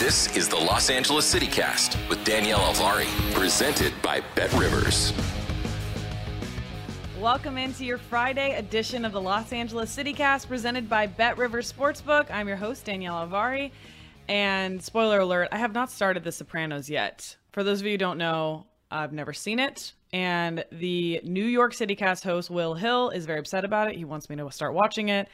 This 0.00 0.34
is 0.34 0.48
the 0.48 0.56
Los 0.56 0.88
Angeles 0.88 1.26
City 1.26 1.46
Cast 1.46 1.98
with 2.08 2.24
Danielle 2.24 2.60
Alvari, 2.60 3.04
presented 3.34 3.92
by 4.00 4.22
Bet 4.34 4.50
Rivers. 4.54 5.12
Welcome 7.20 7.58
into 7.58 7.84
your 7.84 7.98
Friday 7.98 8.56
edition 8.56 9.04
of 9.04 9.12
the 9.12 9.20
Los 9.20 9.52
Angeles 9.52 9.90
City 9.90 10.14
Cast 10.14 10.48
presented 10.48 10.88
by 10.88 11.06
Bet 11.06 11.36
Rivers 11.36 11.70
Sportsbook. 11.70 12.30
I'm 12.30 12.48
your 12.48 12.56
host, 12.56 12.86
Danielle 12.86 13.28
Alvari. 13.28 13.72
And 14.26 14.82
spoiler 14.82 15.20
alert, 15.20 15.48
I 15.52 15.58
have 15.58 15.74
not 15.74 15.90
started 15.90 16.24
The 16.24 16.32
Sopranos 16.32 16.88
yet. 16.88 17.36
For 17.52 17.62
those 17.62 17.80
of 17.80 17.86
you 17.86 17.92
who 17.92 17.98
don't 17.98 18.16
know, 18.16 18.64
I've 18.90 19.12
never 19.12 19.34
seen 19.34 19.58
it. 19.58 19.92
And 20.14 20.64
the 20.72 21.20
New 21.24 21.44
York 21.44 21.74
City 21.74 21.94
cast 21.94 22.24
host, 22.24 22.48
Will 22.48 22.72
Hill, 22.72 23.10
is 23.10 23.26
very 23.26 23.40
upset 23.40 23.66
about 23.66 23.90
it. 23.90 23.96
He 23.96 24.06
wants 24.06 24.30
me 24.30 24.36
to 24.36 24.50
start 24.50 24.72
watching 24.72 25.10
it. 25.10 25.28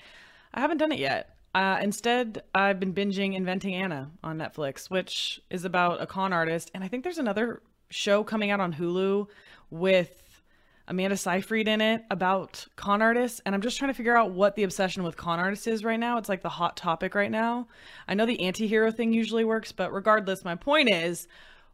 I 0.53 0.59
haven't 0.59 0.79
done 0.79 0.91
it 0.91 0.99
yet. 0.99 1.36
Uh, 1.57 1.79
instead, 1.81 2.43
I've 2.55 2.79
been 2.79 2.93
binging 2.93 3.35
Inventing 3.35 3.75
Anna 3.75 4.11
on 4.23 4.37
Netflix, 4.37 4.91
which 4.91 5.41
is 5.49 5.65
about 5.65 6.03
a 6.03 6.07
con 6.07 6.35
artist. 6.35 6.71
And 6.75 6.85
I 6.85 6.89
think 6.89 7.03
there's 7.03 7.17
another 7.17 7.63
show 7.89 8.23
coming 8.23 8.51
out 8.51 8.61
on 8.61 8.75
Hulu 8.75 9.27
with 9.71 10.43
Amanda 10.87 11.17
Seyfried 11.17 11.67
in 11.67 11.81
it 11.81 12.05
about 12.11 12.67
con 12.77 13.01
artists, 13.01 13.41
and 13.47 13.55
I'm 13.55 13.63
just 13.63 13.79
trying 13.79 13.91
to 13.91 13.97
figure 13.97 14.15
out 14.15 14.33
what 14.33 14.55
the 14.55 14.65
obsession 14.65 15.03
with 15.03 15.17
con 15.17 15.39
artists 15.41 15.67
is 15.67 15.83
right 15.83 15.99
now. 15.99 16.19
It's 16.19 16.29
like 16.29 16.43
the 16.43 16.51
hot 16.51 16.77
topic 16.77 17.15
right 17.15 17.31
now. 17.31 17.69
I 18.07 18.13
know 18.13 18.27
the 18.27 18.43
anti-hero 18.43 18.93
thing 18.93 19.15
usually 19.15 19.45
works, 19.45 19.73
but 19.73 19.95
regardless, 19.95 20.45
my 20.45 20.57
point 20.57 20.91
is 20.91 21.27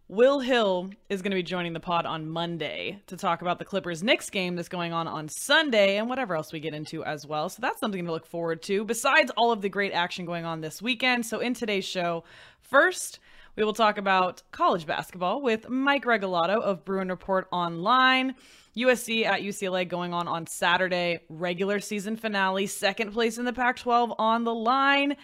Will 0.08 0.40
Hill 0.40 0.90
is 1.08 1.22
going 1.22 1.30
to 1.30 1.36
be 1.36 1.42
joining 1.42 1.72
the 1.72 1.80
pod 1.80 2.04
on 2.04 2.28
Monday 2.28 3.00
to 3.06 3.16
talk 3.16 3.40
about 3.40 3.58
the 3.58 3.64
Clippers 3.64 4.02
Knicks 4.02 4.28
game 4.28 4.56
that's 4.56 4.68
going 4.68 4.92
on 4.92 5.06
on 5.06 5.28
Sunday 5.28 5.96
and 5.96 6.08
whatever 6.08 6.34
else 6.34 6.52
we 6.52 6.60
get 6.60 6.74
into 6.74 7.04
as 7.04 7.26
well. 7.26 7.48
So 7.48 7.58
that's 7.62 7.80
something 7.80 8.04
to 8.04 8.10
look 8.10 8.26
forward 8.26 8.62
to, 8.64 8.84
besides 8.84 9.30
all 9.36 9.52
of 9.52 9.62
the 9.62 9.68
great 9.68 9.92
action 9.92 10.26
going 10.26 10.44
on 10.44 10.60
this 10.60 10.82
weekend. 10.82 11.24
So 11.24 11.38
in 11.38 11.54
today's 11.54 11.86
show, 11.86 12.24
first, 12.60 13.20
we 13.56 13.64
will 13.64 13.72
talk 13.72 13.96
about 13.96 14.42
college 14.50 14.86
basketball 14.86 15.40
with 15.40 15.68
Mike 15.68 16.04
Regalado 16.04 16.60
of 16.60 16.84
Bruin 16.84 17.08
Report 17.08 17.46
Online. 17.52 18.34
USC 18.76 19.24
at 19.24 19.40
UCLA 19.40 19.88
going 19.88 20.12
on 20.12 20.26
on 20.26 20.46
Saturday, 20.46 21.20
regular 21.28 21.78
season 21.78 22.16
finale, 22.16 22.66
second 22.66 23.12
place 23.12 23.38
in 23.38 23.44
the 23.44 23.52
Pac 23.52 23.76
12 23.76 24.14
on 24.18 24.44
the 24.44 24.54
line. 24.54 25.16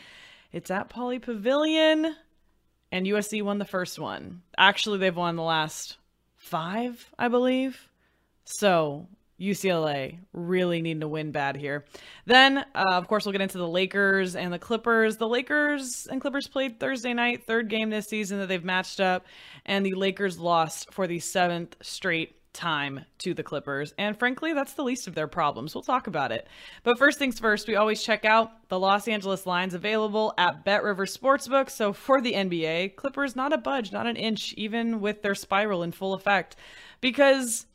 It's 0.53 0.71
at 0.71 0.89
Pauley 0.89 1.21
Pavilion, 1.21 2.15
and 2.91 3.07
USC 3.07 3.43
won 3.43 3.59
the 3.59 3.65
first 3.65 3.99
one. 3.99 4.43
Actually, 4.57 4.99
they've 4.99 5.17
won 5.17 5.37
the 5.37 5.43
last 5.43 5.99
five, 6.37 7.09
I 7.19 7.29
believe. 7.29 7.89
So 8.45 9.09
UCLA 9.41 10.19
really 10.33 10.83
needing 10.83 11.01
to 11.01 11.09
win 11.09 11.31
bad 11.31 11.57
here. 11.57 11.85
Then, 12.27 12.59
uh, 12.59 12.85
of 12.93 13.07
course, 13.07 13.25
we'll 13.25 13.33
get 13.33 13.41
into 13.41 13.59
the 13.59 13.69
Lakers 13.69 14.35
and 14.35 14.53
the 14.53 14.59
Clippers. 14.59 15.17
The 15.17 15.29
Lakers 15.29 16.09
and 16.11 16.21
Clippers 16.21 16.49
played 16.49 16.81
Thursday 16.81 17.13
night, 17.13 17.47
third 17.47 17.69
game 17.69 17.91
this 17.91 18.07
season 18.07 18.39
that 18.39 18.49
they've 18.49 18.65
matched 18.65 19.01
up, 19.01 19.27
and 19.65 19.87
the 19.87 19.95
Lakers 19.95 20.39
lost 20.39 20.93
for 20.93 21.07
the 21.07 21.21
seventh 21.21 21.77
straight 21.83 22.38
time 22.59 23.05
to 23.19 23.33
the 23.33 23.43
Clippers. 23.43 23.95
And 23.97 24.19
frankly, 24.19 24.53
that's 24.53 24.75
the 24.75 24.83
least 24.83 25.07
of 25.07 25.15
their 25.15 25.29
problems. 25.29 25.75
We'll 25.75 25.83
talk 25.83 26.09
about 26.09 26.33
it. 26.33 26.49
But 26.83 26.99
first 26.99 27.19
things 27.19 27.39
first, 27.39 27.69
we 27.69 27.77
always 27.77 28.03
check 28.03 28.25
out 28.25 28.69
the 28.69 28.79
Los 28.79 29.07
Angeles 29.07 29.47
lines 29.47 29.75
available 29.75 30.35
at 30.37 30.65
Bet 30.65 30.83
River 30.83 31.07
Sportsbook. 31.07 31.71
So 31.71 31.93
for 31.93 32.21
the 32.21 32.33
NBA, 32.33 32.97
Clippers 32.97 33.37
not 33.37 33.53
a 33.53 33.59
budge, 33.59 33.93
not 33.93 34.09
an 34.09 34.17
inch, 34.17 34.53
even 34.55 35.01
with 35.01 35.23
their 35.23 35.37
spiral 35.37 35.85
in 35.85 35.93
full 35.93 36.15
effect. 36.15 36.57
Because 37.01 37.67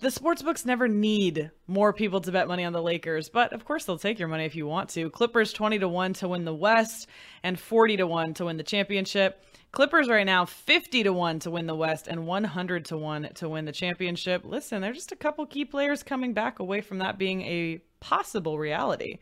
the 0.00 0.08
sportsbooks 0.08 0.66
never 0.66 0.86
need 0.86 1.50
more 1.66 1.94
people 1.94 2.20
to 2.20 2.30
bet 2.30 2.46
money 2.46 2.64
on 2.64 2.74
the 2.74 2.82
Lakers, 2.82 3.30
but 3.30 3.54
of 3.54 3.64
course 3.64 3.86
they'll 3.86 3.96
take 3.96 4.18
your 4.18 4.28
money 4.28 4.44
if 4.44 4.54
you 4.54 4.66
want 4.66 4.90
to. 4.90 5.08
Clippers 5.08 5.52
20 5.52 5.78
to 5.78 5.88
1 5.88 6.12
to 6.14 6.28
win 6.28 6.44
the 6.44 6.54
West 6.54 7.08
and 7.42 7.58
40 7.58 7.96
to 7.98 8.06
1 8.06 8.34
to 8.34 8.44
win 8.44 8.58
the 8.58 8.62
championship. 8.62 9.42
Clippers 9.74 10.08
right 10.08 10.24
now 10.24 10.44
50 10.44 11.02
to 11.02 11.12
1 11.12 11.40
to 11.40 11.50
win 11.50 11.66
the 11.66 11.74
West 11.74 12.06
and 12.06 12.28
100 12.28 12.84
to 12.84 12.96
1 12.96 13.30
to 13.34 13.48
win 13.48 13.64
the 13.64 13.72
championship. 13.72 14.42
Listen, 14.44 14.80
they're 14.80 14.92
just 14.92 15.10
a 15.10 15.16
couple 15.16 15.44
key 15.46 15.64
players 15.64 16.04
coming 16.04 16.32
back 16.32 16.60
away 16.60 16.80
from 16.80 16.98
that 16.98 17.18
being 17.18 17.42
a 17.42 17.80
possible 17.98 18.56
reality. 18.56 19.18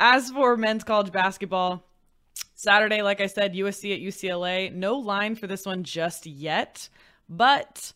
As 0.00 0.30
for 0.30 0.56
men's 0.56 0.84
college 0.84 1.12
basketball, 1.12 1.84
Saturday, 2.54 3.02
like 3.02 3.20
I 3.20 3.26
said, 3.26 3.52
USC 3.52 3.94
at 3.94 4.00
UCLA. 4.00 4.72
No 4.72 4.96
line 4.96 5.36
for 5.36 5.46
this 5.46 5.66
one 5.66 5.84
just 5.84 6.24
yet, 6.24 6.88
but 7.28 7.92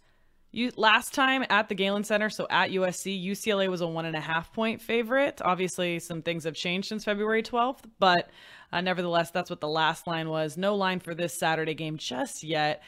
you 0.52 0.70
last 0.76 1.14
time 1.14 1.46
at 1.48 1.70
the 1.70 1.74
Galen 1.74 2.04
Center, 2.04 2.28
so 2.28 2.46
at 2.50 2.70
USC, 2.70 3.24
UCLA 3.24 3.68
was 3.68 3.80
a 3.80 3.86
one 3.86 4.04
and 4.04 4.16
a 4.16 4.20
half 4.20 4.52
point 4.52 4.82
favorite. 4.82 5.40
Obviously, 5.42 5.98
some 5.98 6.20
things 6.20 6.44
have 6.44 6.54
changed 6.54 6.88
since 6.88 7.04
February 7.04 7.42
12th, 7.42 7.84
but 7.98 8.28
uh, 8.72 8.80
nevertheless, 8.80 9.30
that's 9.30 9.50
what 9.50 9.60
the 9.60 9.68
last 9.68 10.06
line 10.06 10.28
was. 10.28 10.56
No 10.56 10.74
line 10.74 11.00
for 11.00 11.14
this 11.14 11.34
Saturday 11.34 11.74
game 11.74 11.96
just 11.96 12.42
yet. 12.42 12.82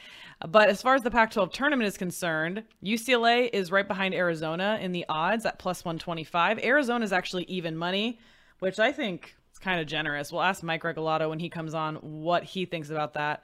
But 0.46 0.68
as 0.68 0.80
far 0.80 0.94
as 0.94 1.02
the 1.02 1.10
Pac 1.10 1.32
12 1.32 1.52
tournament 1.52 1.86
is 1.86 1.96
concerned, 1.96 2.64
UCLA 2.82 3.50
is 3.52 3.70
right 3.70 3.86
behind 3.86 4.14
Arizona 4.14 4.78
in 4.80 4.92
the 4.92 5.04
odds 5.08 5.44
at 5.46 5.58
plus 5.58 5.84
125. 5.84 6.58
Arizona 6.58 7.04
is 7.04 7.12
actually 7.12 7.44
even 7.44 7.76
money, 7.76 8.18
which 8.58 8.78
I 8.78 8.92
think 8.92 9.34
is 9.52 9.58
kind 9.58 9.80
of 9.80 9.86
generous. 9.86 10.32
We'll 10.32 10.42
ask 10.42 10.62
Mike 10.62 10.82
Regalado 10.82 11.28
when 11.28 11.38
he 11.38 11.48
comes 11.48 11.74
on 11.74 11.96
what 11.96 12.44
he 12.44 12.64
thinks 12.64 12.90
about 12.90 13.14
that. 13.14 13.42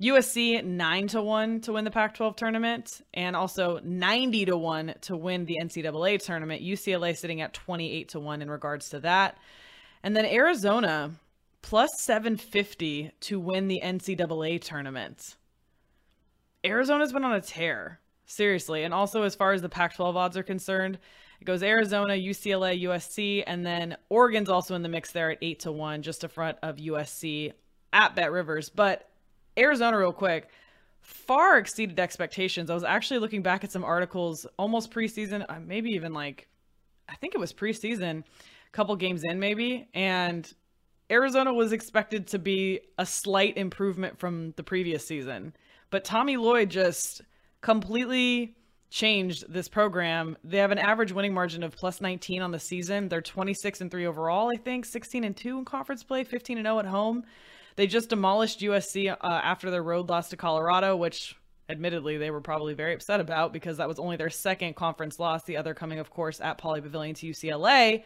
USC 0.00 0.64
9 0.64 1.08
to 1.08 1.20
1 1.20 1.60
to 1.62 1.72
win 1.74 1.84
the 1.84 1.90
Pac 1.90 2.14
12 2.14 2.34
tournament 2.34 3.02
and 3.12 3.36
also 3.36 3.80
90 3.84 4.46
to 4.46 4.56
1 4.56 4.94
to 5.02 5.16
win 5.16 5.44
the 5.44 5.58
NCAA 5.62 6.24
tournament. 6.24 6.62
UCLA 6.62 7.14
sitting 7.14 7.42
at 7.42 7.52
28 7.52 8.08
to 8.10 8.20
1 8.20 8.40
in 8.40 8.50
regards 8.50 8.88
to 8.90 9.00
that. 9.00 9.36
And 10.02 10.16
then 10.16 10.24
Arizona 10.24 11.10
plus 11.62 11.90
750 12.00 13.12
to 13.20 13.40
win 13.40 13.68
the 13.68 13.80
NCAA 13.82 14.60
tournament. 14.60 15.36
Arizona's 16.64 17.12
been 17.12 17.24
on 17.24 17.34
a 17.34 17.40
tear, 17.40 18.00
seriously. 18.26 18.84
And 18.84 18.92
also, 18.94 19.22
as 19.22 19.34
far 19.34 19.52
as 19.52 19.62
the 19.62 19.68
Pac 19.68 19.94
12 19.94 20.16
odds 20.16 20.36
are 20.36 20.42
concerned, 20.42 20.98
it 21.40 21.44
goes 21.44 21.62
Arizona, 21.62 22.14
UCLA, 22.14 22.82
USC, 22.82 23.42
and 23.46 23.64
then 23.64 23.96
Oregon's 24.10 24.50
also 24.50 24.74
in 24.74 24.82
the 24.82 24.88
mix 24.88 25.10
there 25.10 25.30
at 25.30 25.38
8 25.40 25.60
to 25.60 25.72
1, 25.72 26.02
just 26.02 26.22
in 26.22 26.30
front 26.30 26.58
of 26.62 26.76
USC 26.76 27.52
at 27.92 28.14
Bet 28.14 28.30
Rivers. 28.30 28.68
But 28.68 29.08
Arizona, 29.56 29.98
real 29.98 30.12
quick, 30.12 30.48
far 31.00 31.58
exceeded 31.58 31.98
expectations. 31.98 32.68
I 32.70 32.74
was 32.74 32.84
actually 32.84 33.20
looking 33.20 33.42
back 33.42 33.64
at 33.64 33.72
some 33.72 33.84
articles 33.84 34.46
almost 34.58 34.90
preseason, 34.90 35.46
uh, 35.48 35.58
maybe 35.60 35.90
even 35.90 36.12
like, 36.12 36.46
I 37.08 37.14
think 37.16 37.34
it 37.34 37.38
was 37.38 37.52
preseason, 37.52 38.20
a 38.20 38.70
couple 38.72 38.94
games 38.96 39.24
in 39.24 39.40
maybe. 39.40 39.88
And 39.94 40.52
Arizona 41.10 41.52
was 41.52 41.72
expected 41.72 42.28
to 42.28 42.38
be 42.38 42.80
a 42.98 43.04
slight 43.04 43.56
improvement 43.56 44.18
from 44.18 44.52
the 44.56 44.62
previous 44.62 45.06
season, 45.06 45.54
but 45.90 46.04
Tommy 46.04 46.36
Lloyd 46.36 46.70
just 46.70 47.22
completely 47.60 48.54
changed 48.90 49.44
this 49.48 49.68
program. 49.68 50.36
They 50.44 50.58
have 50.58 50.72
an 50.72 50.78
average 50.78 51.12
winning 51.12 51.32
margin 51.34 51.62
of 51.62 51.76
plus 51.76 52.00
19 52.00 52.42
on 52.42 52.50
the 52.50 52.58
season. 52.58 53.08
They're 53.08 53.20
26 53.20 53.80
and 53.80 53.90
3 53.90 54.06
overall, 54.06 54.50
I 54.52 54.56
think, 54.56 54.84
16 54.84 55.24
and 55.24 55.36
2 55.36 55.58
in 55.58 55.64
conference 55.64 56.02
play, 56.02 56.24
15 56.24 56.58
and 56.58 56.66
0 56.66 56.80
at 56.80 56.86
home. 56.86 57.24
They 57.76 57.86
just 57.86 58.10
demolished 58.10 58.60
USC 58.60 59.10
uh, 59.10 59.16
after 59.22 59.70
their 59.70 59.82
road 59.82 60.08
loss 60.08 60.28
to 60.30 60.36
Colorado, 60.36 60.96
which 60.96 61.36
admittedly 61.68 62.18
they 62.18 62.30
were 62.30 62.40
probably 62.40 62.74
very 62.74 62.94
upset 62.94 63.20
about 63.20 63.52
because 63.52 63.76
that 63.76 63.88
was 63.88 64.00
only 64.00 64.16
their 64.16 64.30
second 64.30 64.74
conference 64.74 65.18
loss, 65.18 65.44
the 65.44 65.56
other 65.56 65.72
coming 65.72 66.00
of 66.00 66.10
course 66.10 66.40
at 66.40 66.58
Pauley 66.58 66.82
Pavilion 66.82 67.14
to 67.14 67.26
UCLA. 67.26 68.02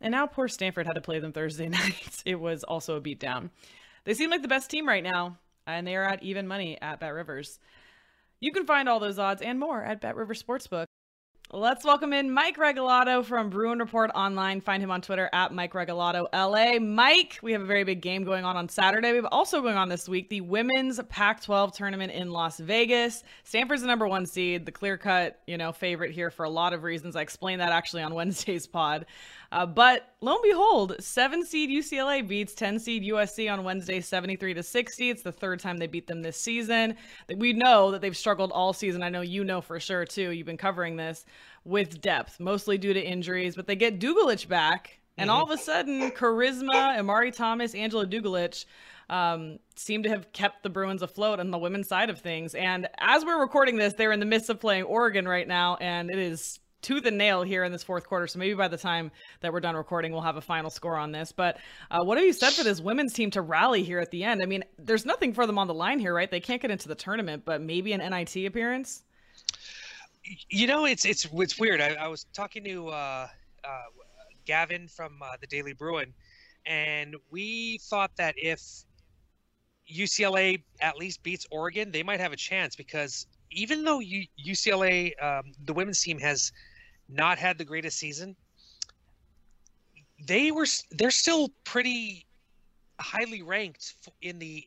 And 0.00 0.12
now 0.12 0.26
poor 0.26 0.48
Stanford 0.48 0.86
had 0.86 0.94
to 0.94 1.00
play 1.00 1.18
them 1.18 1.32
Thursday 1.32 1.68
night. 1.70 2.22
It 2.24 2.40
was 2.40 2.64
also 2.64 2.96
a 2.96 3.00
beatdown. 3.00 3.50
They 4.04 4.14
seem 4.14 4.30
like 4.30 4.42
the 4.42 4.48
best 4.48 4.70
team 4.70 4.88
right 4.88 5.04
now, 5.04 5.38
and 5.66 5.86
they 5.86 5.96
are 5.96 6.04
at 6.04 6.22
even 6.22 6.48
money 6.48 6.78
at 6.80 7.00
Bet 7.00 7.12
Rivers. 7.12 7.58
You 8.40 8.52
can 8.52 8.64
find 8.64 8.88
all 8.88 9.00
those 9.00 9.18
odds 9.18 9.42
and 9.42 9.58
more 9.60 9.82
at 9.82 10.00
Bet 10.00 10.16
Rivers 10.16 10.42
Sportsbook. 10.42 10.86
Let's 11.52 11.84
welcome 11.84 12.12
in 12.12 12.30
Mike 12.30 12.58
Regalado 12.58 13.24
from 13.24 13.50
Bruin 13.50 13.80
Report 13.80 14.12
Online. 14.14 14.60
Find 14.60 14.80
him 14.80 14.92
on 14.92 15.00
Twitter 15.02 15.28
at 15.32 15.52
Mike 15.52 15.72
Regalado 15.72 16.28
LA. 16.32 16.78
Mike, 16.78 17.40
we 17.42 17.50
have 17.50 17.60
a 17.60 17.66
very 17.66 17.82
big 17.82 18.00
game 18.00 18.22
going 18.22 18.44
on 18.44 18.56
on 18.56 18.68
Saturday. 18.68 19.10
We 19.10 19.16
have 19.16 19.26
also 19.32 19.60
going 19.60 19.76
on 19.76 19.88
this 19.88 20.08
week 20.08 20.28
the 20.28 20.42
women's 20.42 21.00
Pac-12 21.08 21.74
tournament 21.74 22.12
in 22.12 22.30
Las 22.30 22.60
Vegas. 22.60 23.24
Stanford's 23.42 23.82
the 23.82 23.88
number 23.88 24.06
one 24.06 24.26
seed, 24.26 24.64
the 24.64 24.70
clear-cut, 24.70 25.40
you 25.48 25.58
know, 25.58 25.72
favorite 25.72 26.12
here 26.12 26.30
for 26.30 26.44
a 26.44 26.50
lot 26.50 26.72
of 26.72 26.84
reasons. 26.84 27.16
I 27.16 27.22
explained 27.22 27.60
that 27.60 27.72
actually 27.72 28.02
on 28.02 28.14
Wednesday's 28.20 28.68
pod. 28.68 29.06
Uh, 29.52 29.66
but 29.66 30.14
lo 30.20 30.34
and 30.34 30.42
behold, 30.42 30.94
seven 31.00 31.44
seed 31.44 31.70
UCLA 31.70 32.26
beats 32.26 32.54
10 32.54 32.78
seed 32.78 33.02
USC 33.02 33.52
on 33.52 33.64
Wednesday, 33.64 34.00
73 34.00 34.54
to 34.54 34.62
60. 34.62 35.10
It's 35.10 35.22
the 35.22 35.32
third 35.32 35.58
time 35.58 35.78
they 35.78 35.88
beat 35.88 36.06
them 36.06 36.22
this 36.22 36.36
season. 36.36 36.96
We 37.36 37.52
know 37.52 37.90
that 37.90 38.00
they've 38.00 38.16
struggled 38.16 38.52
all 38.52 38.72
season. 38.72 39.02
I 39.02 39.08
know 39.08 39.22
you 39.22 39.42
know 39.42 39.60
for 39.60 39.80
sure 39.80 40.04
too. 40.04 40.30
You've 40.30 40.46
been 40.46 40.56
covering 40.56 40.96
this 40.96 41.26
with 41.64 42.00
depth, 42.00 42.38
mostly 42.38 42.78
due 42.78 42.94
to 42.94 43.04
injuries, 43.04 43.56
but 43.56 43.66
they 43.66 43.76
get 43.76 43.98
Dugalic 43.98 44.46
back. 44.46 45.00
And 45.18 45.30
all 45.30 45.42
of 45.42 45.50
a 45.50 45.58
sudden, 45.58 46.12
charisma, 46.12 46.96
IImar'I 46.96 47.34
Thomas, 47.36 47.74
Angela 47.74 48.06
Dugalic 48.06 48.64
um, 49.10 49.58
seem 49.76 50.02
to 50.04 50.08
have 50.08 50.32
kept 50.32 50.62
the 50.62 50.70
Bruins 50.70 51.02
afloat 51.02 51.40
on 51.40 51.50
the 51.50 51.58
women's 51.58 51.88
side 51.88 52.08
of 52.08 52.20
things. 52.20 52.54
And 52.54 52.88
as 52.98 53.22
we're 53.24 53.40
recording 53.40 53.76
this, 53.76 53.92
they're 53.92 54.12
in 54.12 54.20
the 54.20 54.26
midst 54.26 54.48
of 54.48 54.60
playing 54.60 54.84
Oregon 54.84 55.28
right 55.28 55.46
now, 55.46 55.76
and 55.76 56.10
it 56.10 56.18
is 56.18 56.60
to 56.82 57.00
the 57.00 57.10
nail 57.10 57.42
here 57.42 57.64
in 57.64 57.72
this 57.72 57.82
fourth 57.82 58.06
quarter. 58.06 58.26
So 58.26 58.38
maybe 58.38 58.54
by 58.54 58.68
the 58.68 58.76
time 58.76 59.10
that 59.40 59.52
we're 59.52 59.60
done 59.60 59.76
recording, 59.76 60.12
we'll 60.12 60.20
have 60.22 60.36
a 60.36 60.40
final 60.40 60.70
score 60.70 60.96
on 60.96 61.12
this. 61.12 61.32
But 61.32 61.58
uh, 61.90 62.02
what 62.02 62.18
have 62.18 62.26
you 62.26 62.32
said 62.32 62.52
for 62.52 62.64
this 62.64 62.80
women's 62.80 63.12
team 63.12 63.30
to 63.32 63.42
rally 63.42 63.82
here 63.82 63.98
at 63.98 64.10
the 64.10 64.24
end? 64.24 64.40
I 64.42 64.46
mean, 64.46 64.64
there's 64.78 65.04
nothing 65.04 65.32
for 65.32 65.46
them 65.46 65.58
on 65.58 65.66
the 65.66 65.74
line 65.74 65.98
here, 65.98 66.14
right? 66.14 66.30
They 66.30 66.40
can't 66.40 66.62
get 66.62 66.70
into 66.70 66.88
the 66.88 66.94
tournament, 66.94 67.44
but 67.44 67.60
maybe 67.60 67.92
an 67.92 68.00
NIT 68.00 68.46
appearance. 68.46 69.02
You 70.48 70.66
know, 70.66 70.84
it's 70.84 71.04
it's 71.04 71.26
it's 71.32 71.58
weird. 71.58 71.80
I, 71.80 71.94
I 71.94 72.06
was 72.06 72.26
talking 72.34 72.62
to 72.64 72.88
uh, 72.88 73.28
uh, 73.64 73.82
Gavin 74.44 74.86
from 74.86 75.18
uh, 75.22 75.32
the 75.40 75.46
Daily 75.46 75.72
Bruin, 75.72 76.12
and 76.66 77.16
we 77.30 77.78
thought 77.78 78.14
that 78.16 78.34
if 78.36 78.60
UCLA 79.90 80.62
at 80.80 80.96
least 80.96 81.22
beats 81.22 81.46
Oregon, 81.50 81.90
they 81.90 82.02
might 82.02 82.20
have 82.20 82.32
a 82.32 82.36
chance 82.36 82.76
because 82.76 83.26
even 83.50 83.84
though 83.84 84.00
UCLA, 84.00 85.12
um, 85.22 85.52
the 85.64 85.72
women's 85.72 86.00
team 86.00 86.18
has 86.20 86.52
not 87.12 87.38
had 87.38 87.58
the 87.58 87.64
greatest 87.64 87.98
season, 87.98 88.36
they 90.26 90.50
were 90.50 90.66
they're 90.92 91.10
still 91.10 91.50
pretty 91.64 92.26
highly 93.00 93.42
ranked 93.42 93.94
in 94.22 94.38
the 94.38 94.64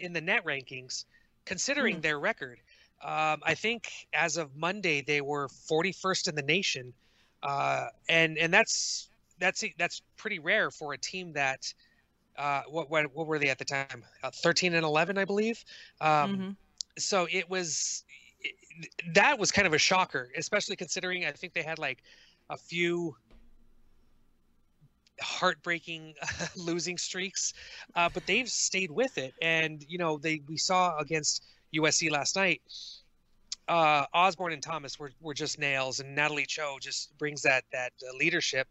in 0.00 0.12
the 0.12 0.20
net 0.20 0.44
rankings, 0.44 1.04
considering 1.44 1.96
mm. 1.96 2.02
their 2.02 2.18
record. 2.18 2.58
Um, 3.02 3.40
I 3.44 3.54
think 3.54 4.08
as 4.12 4.36
of 4.36 4.56
Monday 4.56 5.02
they 5.02 5.20
were 5.20 5.48
41st 5.48 6.28
in 6.28 6.34
the 6.34 6.42
nation, 6.42 6.92
uh, 7.42 7.86
and 8.08 8.36
and 8.38 8.52
that's 8.52 9.08
that's 9.38 9.64
that's 9.78 10.02
pretty 10.16 10.38
rare 10.38 10.70
for 10.70 10.92
a 10.92 10.98
team 10.98 11.32
that. 11.32 11.72
Uh, 12.36 12.62
what, 12.68 12.88
what 12.88 13.04
what 13.16 13.26
were 13.26 13.36
they 13.36 13.48
at 13.48 13.58
the 13.58 13.64
time? 13.64 14.04
Uh, 14.22 14.30
13 14.30 14.74
and 14.74 14.84
11, 14.84 15.18
I 15.18 15.24
believe. 15.24 15.64
Um, 16.00 16.08
mm-hmm. 16.08 16.50
So 16.96 17.26
it 17.32 17.50
was 17.50 18.04
that 19.14 19.38
was 19.38 19.50
kind 19.50 19.66
of 19.66 19.74
a 19.74 19.78
shocker, 19.78 20.30
especially 20.36 20.76
considering 20.76 21.24
I 21.24 21.32
think 21.32 21.54
they 21.54 21.62
had 21.62 21.78
like 21.78 22.02
a 22.50 22.56
few 22.56 23.16
heartbreaking 25.20 26.14
losing 26.56 26.98
streaks, 26.98 27.54
uh, 27.94 28.08
but 28.12 28.26
they've 28.26 28.48
stayed 28.48 28.90
with 28.90 29.18
it. 29.18 29.34
And 29.42 29.84
you 29.88 29.98
know, 29.98 30.18
they 30.18 30.42
we 30.48 30.56
saw 30.56 30.98
against 30.98 31.44
USC 31.74 32.10
last 32.10 32.36
night. 32.36 32.62
Uh, 33.66 34.06
Osborne 34.14 34.54
and 34.54 34.62
Thomas 34.62 34.98
were, 34.98 35.12
were 35.20 35.34
just 35.34 35.58
nails, 35.58 36.00
and 36.00 36.14
Natalie 36.14 36.46
Chou 36.46 36.78
just 36.80 37.16
brings 37.18 37.42
that 37.42 37.64
that 37.72 37.92
uh, 38.02 38.16
leadership. 38.16 38.66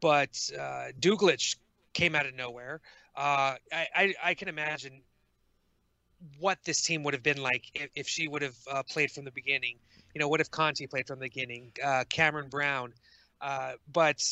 But 0.00 0.38
uh, 0.58 0.88
Dugalic 1.00 1.56
came 1.94 2.14
out 2.14 2.26
of 2.26 2.34
nowhere. 2.34 2.80
Uh, 3.16 3.54
I, 3.72 3.88
I, 3.94 4.14
I 4.22 4.34
can 4.34 4.48
imagine 4.48 5.00
what 6.38 6.58
this 6.64 6.80
team 6.82 7.02
would 7.02 7.14
have 7.14 7.22
been 7.22 7.42
like 7.42 7.70
if, 7.74 7.90
if 7.94 8.08
she 8.08 8.28
would 8.28 8.42
have 8.42 8.56
uh, 8.70 8.82
played 8.82 9.10
from 9.10 9.24
the 9.24 9.30
beginning. 9.30 9.76
You 10.14 10.20
know, 10.20 10.28
what 10.28 10.40
if 10.40 10.50
Conti 10.50 10.86
played 10.86 11.06
from 11.06 11.18
the 11.18 11.26
beginning? 11.26 11.72
Uh, 11.82 12.04
Camryn 12.08 12.48
Brown. 12.48 12.92
Uh, 13.40 13.72
but 13.92 14.22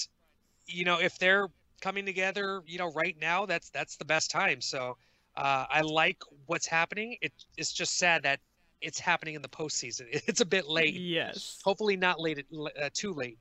you 0.67 0.85
know, 0.85 0.99
if 1.01 1.19
they're 1.19 1.49
coming 1.81 2.07
together, 2.07 2.63
you 2.67 2.79
know, 2.79 2.93
right 2.93 3.17
now, 3.21 3.47
that's 3.47 3.71
that's 3.71 3.97
the 3.97 4.05
best 4.05 4.31
time. 4.31 4.61
So 4.61 4.97
uh, 5.37 5.67
I 5.69 5.81
like 5.83 6.23
what's 6.47 6.67
happening. 6.67 7.17
It, 7.21 7.33
it's 7.57 7.73
just 7.73 7.99
sad 7.99 8.23
that 8.23 8.41
it's 8.81 8.99
happening 8.99 9.35
in 9.35 9.43
the 9.43 9.49
postseason. 9.49 10.07
It's 10.27 10.41
a 10.41 10.47
bit 10.47 10.69
late. 10.69 10.95
Yes. 10.95 11.59
Hopefully, 11.65 11.97
not 11.97 12.21
late, 12.21 12.45
uh, 12.81 12.89
too 12.93 13.13
late. 13.13 13.39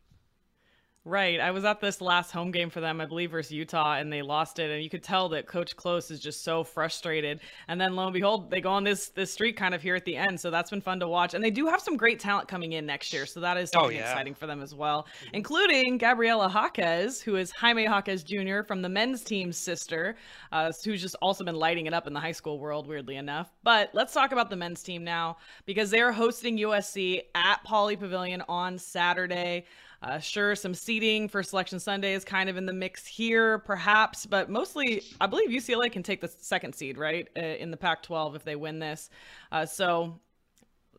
Right. 1.04 1.40
I 1.40 1.50
was 1.50 1.66
at 1.66 1.82
this 1.82 2.00
last 2.00 2.30
home 2.30 2.52
game 2.52 2.70
for 2.70 2.80
them, 2.80 3.02
I 3.02 3.08
believe, 3.08 3.32
versus 3.32 3.52
Utah, 3.52 3.96
and 3.96 4.14
they 4.14 4.22
lost 4.22 4.60
it. 4.60 4.70
And 4.70 4.84
you 4.84 4.90
could 4.90 5.02
tell 5.02 5.30
that 5.30 5.48
Coach 5.48 5.76
Close 5.76 6.12
is 6.12 6.20
just 6.20 6.44
so 6.44 6.64
frustrated. 6.64 7.40
And 7.68 7.82
then 7.82 7.96
lo 7.96 8.06
and 8.06 8.14
behold, 8.14 8.52
they 8.52 8.62
go 8.62 8.70
on 8.70 8.84
this 8.84 9.10
this 9.10 9.34
streak 9.34 9.58
kind 9.58 9.74
of 9.74 9.82
here 9.82 9.96
at 9.96 10.06
the 10.06 10.16
end. 10.16 10.40
So 10.40 10.52
that's 10.52 10.70
been 10.70 10.80
fun 10.80 11.00
to 11.00 11.08
watch. 11.08 11.34
And 11.34 11.44
they 11.44 11.50
do 11.50 11.66
have 11.66 11.82
some 11.82 11.98
great 11.98 12.20
talent 12.20 12.48
coming 12.48 12.74
in 12.74 12.86
next 12.86 13.12
year. 13.14 13.26
So 13.26 13.40
that 13.40 13.58
is 13.58 13.72
something 13.72 13.98
oh, 13.98 14.00
yeah. 14.00 14.12
exciting 14.12 14.36
for 14.36 14.46
them 14.46 14.62
as 14.62 14.76
well, 14.76 15.08
mm-hmm. 15.24 15.36
including 15.38 15.98
Gabriela 15.98 16.48
Jaquez, 16.48 17.20
who 17.20 17.36
is 17.36 17.50
Jaime 17.50 17.86
Jaquez 17.86 18.24
Jr. 18.24 18.62
from 18.62 18.84
the 18.84 18.90
men's 18.90 19.24
team's 19.24 19.58
sister, 19.58 20.18
uh, 20.52 20.72
who's 20.86 21.02
just 21.02 21.16
also 21.20 21.44
been 21.44 21.56
lighting 21.56 21.88
it 21.88 21.96
up 21.96 22.06
in 22.06 22.14
the 22.14 22.20
high 22.20 22.32
school 22.32 22.60
world, 22.60 22.86
weirdly 22.86 23.16
enough. 23.16 23.52
But 23.64 23.90
let's 23.94 24.14
talk 24.14 24.34
about 24.34 24.52
the 24.52 24.56
men's 24.56 24.84
team 24.84 25.04
now 25.04 25.38
because 25.66 25.90
they 25.90 26.02
are 26.02 26.12
hosting 26.12 26.60
USC 26.60 27.22
at 27.34 27.66
Pauley 27.66 27.98
Pavilion 27.98 28.44
on 28.48 28.78
Saturday. 28.78 29.66
Uh, 30.02 30.18
sure, 30.18 30.56
some 30.56 30.74
seating 30.74 31.28
for 31.28 31.44
Selection 31.44 31.80
Sunday 31.80 32.14
is 32.14 32.26
kind 32.26 32.50
of 32.50 32.58
in 32.58 32.66
the 32.66 32.74
mix 32.74 33.06
here, 33.06 33.60
perhaps, 33.60 34.26
but 34.26 34.50
mostly, 34.50 35.04
I 35.20 35.28
believe 35.28 35.50
UCLA 35.50 35.92
can 35.92 36.02
take 36.02 36.22
the 36.22 36.28
second 36.28 36.74
seed, 36.74 36.98
right, 36.98 37.28
uh, 37.38 37.42
in 37.42 37.70
the 37.70 37.78
Pac 37.78 38.02
12 38.02 38.36
if 38.36 38.44
they 38.44 38.56
win 38.56 38.80
this. 38.80 39.12
Uh, 39.52 39.66
so, 39.66 40.20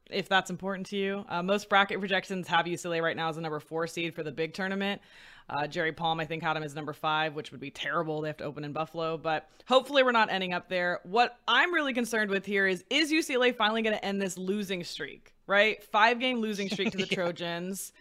if 0.08 0.28
that's 0.28 0.50
important 0.50 0.86
to 0.88 0.96
you, 0.96 1.24
uh, 1.28 1.42
most 1.42 1.68
bracket 1.68 1.98
projections 1.98 2.46
have 2.46 2.66
UCLA 2.66 3.02
right 3.02 3.16
now 3.16 3.28
as 3.28 3.36
a 3.38 3.40
number 3.40 3.58
four 3.58 3.86
seed 3.88 4.14
for 4.14 4.22
the 4.22 4.30
big 4.30 4.54
tournament. 4.54 5.00
Uh, 5.48 5.66
Jerry 5.66 5.92
Palm, 5.92 6.20
I 6.20 6.24
think, 6.24 6.42
had 6.42 6.56
him 6.56 6.62
as 6.62 6.74
number 6.74 6.92
five, 6.92 7.34
which 7.34 7.50
would 7.50 7.60
be 7.60 7.70
terrible. 7.70 8.20
They 8.20 8.28
have 8.28 8.36
to 8.36 8.44
open 8.44 8.62
in 8.62 8.72
Buffalo, 8.72 9.18
but 9.18 9.48
hopefully 9.66 10.02
we're 10.02 10.12
not 10.12 10.30
ending 10.30 10.52
up 10.52 10.68
there. 10.68 11.00
What 11.02 11.36
I'm 11.48 11.74
really 11.74 11.92
concerned 11.92 12.30
with 12.30 12.46
here 12.46 12.66
is 12.66 12.84
is 12.88 13.10
UCLA 13.10 13.54
finally 13.54 13.82
going 13.82 13.96
to 13.96 14.04
end 14.04 14.22
this 14.22 14.38
losing 14.38 14.84
streak, 14.84 15.34
right? 15.46 15.82
Five 15.82 16.20
game 16.20 16.38
losing 16.38 16.68
streak 16.68 16.92
to 16.92 16.98
the 16.98 17.06
yeah. 17.10 17.14
Trojans. 17.16 17.92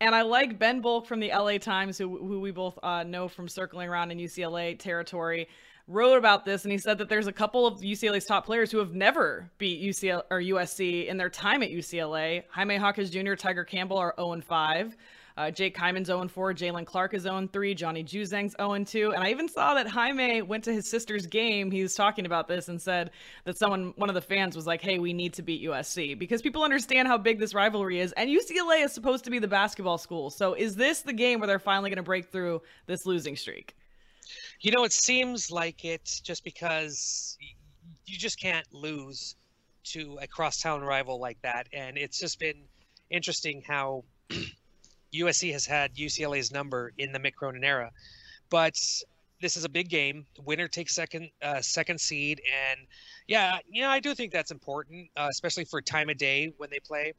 And 0.00 0.14
I 0.14 0.22
like 0.22 0.58
Ben 0.58 0.80
Bolch 0.80 1.06
from 1.06 1.20
the 1.20 1.28
LA 1.28 1.58
Times, 1.58 1.98
who, 1.98 2.16
who 2.16 2.40
we 2.40 2.52
both 2.52 2.78
uh, 2.82 3.02
know 3.02 3.28
from 3.28 3.48
circling 3.48 3.90
around 3.90 4.10
in 4.10 4.18
UCLA 4.18 4.78
territory, 4.78 5.46
wrote 5.86 6.16
about 6.16 6.46
this, 6.46 6.64
and 6.64 6.72
he 6.72 6.78
said 6.78 6.96
that 6.98 7.10
there's 7.10 7.26
a 7.26 7.32
couple 7.32 7.66
of 7.66 7.80
UCLA's 7.80 8.24
top 8.24 8.46
players 8.46 8.70
who 8.70 8.78
have 8.78 8.94
never 8.94 9.50
beat 9.58 9.82
UCLA 9.82 10.22
or 10.30 10.40
USC 10.40 11.06
in 11.06 11.18
their 11.18 11.28
time 11.28 11.62
at 11.62 11.70
UCLA. 11.70 12.44
Jaime 12.48 12.76
Jaquez 12.76 13.10
Jr., 13.10 13.34
Tiger 13.34 13.64
Campbell 13.64 13.98
are 13.98 14.14
0 14.16 14.32
and 14.32 14.44
5. 14.44 14.96
Uh, 15.40 15.50
Jake 15.50 15.74
Kyman's 15.74 16.08
0 16.08 16.28
4. 16.28 16.52
Jaylen 16.52 16.84
Clark 16.84 17.14
is 17.14 17.22
0 17.22 17.48
3. 17.50 17.74
Johnny 17.74 18.04
Juzang's 18.04 18.54
0 18.60 18.84
2. 18.84 19.12
And 19.12 19.24
I 19.24 19.30
even 19.30 19.48
saw 19.48 19.72
that 19.72 19.88
Jaime 19.88 20.42
went 20.42 20.64
to 20.64 20.72
his 20.72 20.86
sister's 20.86 21.26
game. 21.26 21.70
He 21.70 21.80
was 21.80 21.94
talking 21.94 22.26
about 22.26 22.46
this 22.46 22.68
and 22.68 22.80
said 22.80 23.10
that 23.44 23.56
someone, 23.56 23.94
one 23.96 24.10
of 24.10 24.14
the 24.14 24.20
fans 24.20 24.54
was 24.54 24.66
like, 24.66 24.82
hey, 24.82 24.98
we 24.98 25.14
need 25.14 25.32
to 25.32 25.42
beat 25.42 25.64
USC 25.64 26.18
because 26.18 26.42
people 26.42 26.62
understand 26.62 27.08
how 27.08 27.16
big 27.16 27.38
this 27.38 27.54
rivalry 27.54 28.00
is. 28.00 28.12
And 28.18 28.28
UCLA 28.28 28.84
is 28.84 28.92
supposed 28.92 29.24
to 29.24 29.30
be 29.30 29.38
the 29.38 29.48
basketball 29.48 29.96
school. 29.96 30.28
So 30.28 30.52
is 30.52 30.76
this 30.76 31.00
the 31.00 31.14
game 31.14 31.40
where 31.40 31.46
they're 31.46 31.58
finally 31.58 31.88
going 31.88 31.96
to 31.96 32.02
break 32.02 32.30
through 32.30 32.60
this 32.84 33.06
losing 33.06 33.34
streak? 33.34 33.74
You 34.60 34.72
know, 34.72 34.84
it 34.84 34.92
seems 34.92 35.50
like 35.50 35.86
it 35.86 36.20
just 36.22 36.44
because 36.44 37.38
you 38.04 38.18
just 38.18 38.38
can't 38.38 38.66
lose 38.74 39.36
to 39.84 40.18
a 40.20 40.26
crosstown 40.26 40.82
rival 40.82 41.18
like 41.18 41.40
that. 41.40 41.66
And 41.72 41.96
it's 41.96 42.20
just 42.20 42.38
been 42.38 42.64
interesting 43.08 43.62
how 43.66 44.04
USC 45.14 45.52
has 45.52 45.66
had 45.66 45.94
UCLA's 45.94 46.52
number 46.52 46.92
in 46.98 47.12
the 47.12 47.18
Mick 47.18 47.34
Cronin 47.34 47.64
era, 47.64 47.90
but 48.48 48.78
this 49.40 49.56
is 49.56 49.64
a 49.64 49.68
big 49.68 49.88
game. 49.88 50.26
Winner 50.44 50.68
takes 50.68 50.94
second, 50.94 51.30
uh, 51.42 51.60
second 51.60 52.00
seed, 52.00 52.40
and 52.70 52.80
yeah, 53.26 53.58
yeah, 53.70 53.90
I 53.90 54.00
do 54.00 54.14
think 54.14 54.32
that's 54.32 54.50
important, 54.50 55.08
uh, 55.16 55.28
especially 55.30 55.64
for 55.64 55.80
time 55.80 56.10
of 56.10 56.18
day 56.18 56.52
when 56.58 56.68
they 56.70 56.78
play, 56.80 57.14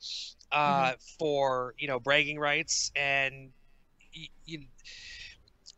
uh, 0.51 0.91
mm-hmm. 0.91 0.95
for 1.17 1.73
you 1.77 1.87
know 1.87 1.99
bragging 1.99 2.39
rights, 2.39 2.91
and 2.95 3.49
y- 4.15 4.29
y- 4.47 4.67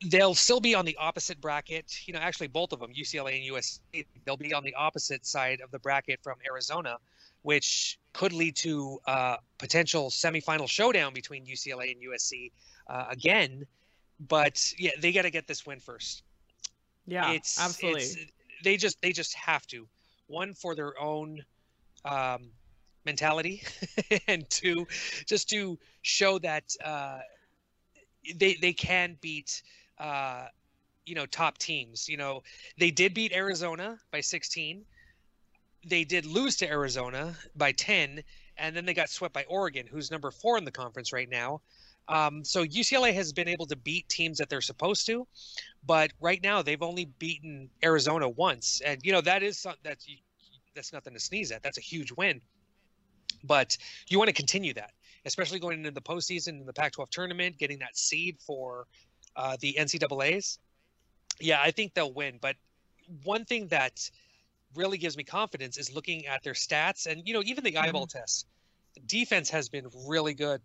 they'll 0.10 0.36
still 0.36 0.60
be 0.60 0.76
on 0.76 0.86
the 0.86 0.98
opposite 0.98 1.40
bracket. 1.40 2.08
You 2.08 2.14
know, 2.14 2.20
actually, 2.20 2.48
both 2.48 2.74
of 2.74 2.80
them, 2.80 2.92
UCLA 2.94 3.42
and 3.42 3.56
USC, 3.56 4.06
they'll 4.26 4.38
be 4.38 4.54
on 4.54 4.64
the 4.64 4.76
opposite 4.76 5.26
side 5.26 5.62
of 5.62 5.72
the 5.72 5.80
bracket 5.80 6.20
from 6.22 6.36
Arizona, 6.46 6.98
which 7.44 7.98
could 8.14 8.32
lead 8.32 8.56
to 8.56 9.00
a 9.08 9.10
uh, 9.10 9.38
potential 9.58 10.10
semifinal 10.10 10.70
showdown 10.70 11.14
between 11.14 11.46
UCLA 11.46 11.92
and 11.92 12.02
USC 12.02 12.52
uh, 12.88 13.06
again. 13.10 13.66
but 14.28 14.74
yeah, 14.78 14.92
they 15.00 15.12
got 15.12 15.24
to 15.24 15.32
get 15.32 15.48
this 15.48 15.66
win 15.66 15.80
first. 15.80 16.24
Yeah, 17.06 17.32
it's 17.32 17.60
absolutely. 17.60 18.04
It's, 18.04 18.18
they 18.64 18.78
just 18.78 19.02
they 19.02 19.12
just 19.12 19.34
have 19.36 19.68
to 19.68 19.88
one 20.28 20.54
for 20.54 20.76
their 20.76 21.00
own 21.00 21.44
um, 22.06 22.50
mentality, 23.06 23.64
and 24.28 24.50
two, 24.50 24.88
just 25.26 25.50
to 25.50 25.78
show 26.02 26.40
that 26.40 26.64
uh, 26.84 27.20
they 28.36 28.56
they 28.56 28.74
can 28.74 29.18
beat 29.22 29.64
uh, 30.00 30.46
you 31.06 31.16
know 31.16 31.26
top 31.26 31.58
teams. 31.58 32.08
You 32.08 32.18
know 32.18 32.44
they 32.78 32.92
did 32.92 33.14
beat 33.14 33.34
Arizona 33.34 33.98
by 34.12 34.22
16. 34.22 34.86
They 35.86 36.04
did 36.04 36.26
lose 36.26 36.56
to 36.58 36.70
Arizona 36.70 37.36
by 37.56 37.72
10, 37.74 38.24
and 38.58 38.76
then 38.76 38.86
they 38.86 38.94
got 38.94 39.10
swept 39.10 39.34
by 39.34 39.44
Oregon, 39.44 39.86
who's 39.88 40.12
number 40.12 40.32
four 40.32 40.58
in 40.58 40.64
the 40.64 40.72
conference 40.72 41.12
right 41.12 41.30
now. 41.30 41.62
Um, 42.08 42.44
so 42.44 42.66
UCLA 42.66 43.14
has 43.14 43.32
been 43.32 43.48
able 43.48 43.66
to 43.68 43.76
beat 43.76 44.08
teams 44.10 44.38
that 44.38 44.50
they're 44.50 44.62
supposed 44.62 45.06
to, 45.08 45.26
but 45.86 46.12
right 46.20 46.42
now 46.44 46.62
they've 46.62 46.82
only 46.82 47.06
beaten 47.06 47.70
Arizona 47.84 48.28
once, 48.28 48.82
and 48.86 49.00
you 49.04 49.12
know 49.14 49.22
that 49.22 49.42
is 49.42 49.58
something 49.58 49.80
that's 49.84 50.06
that's 50.76 50.92
nothing 50.92 51.14
to 51.14 51.20
sneeze 51.20 51.52
at. 51.52 51.64
That's 51.64 51.78
a 51.78 51.82
huge 51.82 52.12
win, 52.12 52.42
but 53.44 53.78
you 54.10 54.18
want 54.18 54.28
to 54.28 54.34
continue 54.34 54.74
that, 54.74 54.92
especially 55.26 55.60
going 55.60 55.80
into 55.80 55.92
the 55.92 56.02
postseason 56.02 56.60
in 56.60 56.66
the 56.66 56.74
Pac-12 56.74 57.10
tournament, 57.10 57.58
getting 57.58 57.80
that 57.80 57.98
seed 57.98 58.38
for 58.46 58.86
uh, 59.38 59.56
the 59.62 59.78
NCAA's. 59.80 60.60
Yeah, 61.40 61.60
I 61.62 61.72
think 61.72 61.94
they'll 61.94 62.14
win. 62.14 62.38
But 62.42 62.58
one 63.24 63.46
thing 63.46 63.68
that 63.68 64.10
really 64.76 64.98
gives 64.98 65.18
me 65.18 65.24
confidence 65.24 65.78
is 65.78 65.94
looking 65.94 66.26
at 66.26 66.44
their 66.44 66.54
stats 66.54 67.08
and 67.08 67.28
you 67.28 67.34
know 67.34 67.42
even 67.46 67.64
the 67.64 67.78
eyeball 67.78 68.08
mm-hmm. 68.08 68.20
test. 68.20 68.48
Defense 69.08 69.50
has 69.50 69.70
been 69.70 69.88
really 70.08 70.34
good 70.34 70.62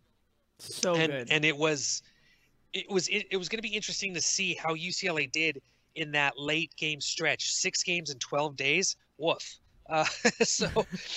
so 0.58 0.94
and, 0.94 1.12
good. 1.12 1.28
And 1.30 1.44
it 1.44 1.56
was 1.56 2.02
it 2.72 2.90
was 2.90 3.08
it, 3.08 3.26
it 3.30 3.36
was 3.36 3.48
going 3.48 3.58
to 3.58 3.68
be 3.68 3.74
interesting 3.74 4.14
to 4.14 4.20
see 4.20 4.54
how 4.54 4.74
UCLA 4.74 5.30
did 5.30 5.60
in 5.94 6.12
that 6.12 6.38
late 6.38 6.72
game 6.76 7.00
stretch, 7.00 7.52
six 7.52 7.82
games 7.82 8.10
in 8.10 8.18
12 8.18 8.56
days. 8.56 8.96
Woof. 9.18 9.56
Uh, 9.88 10.04
so 10.42 10.68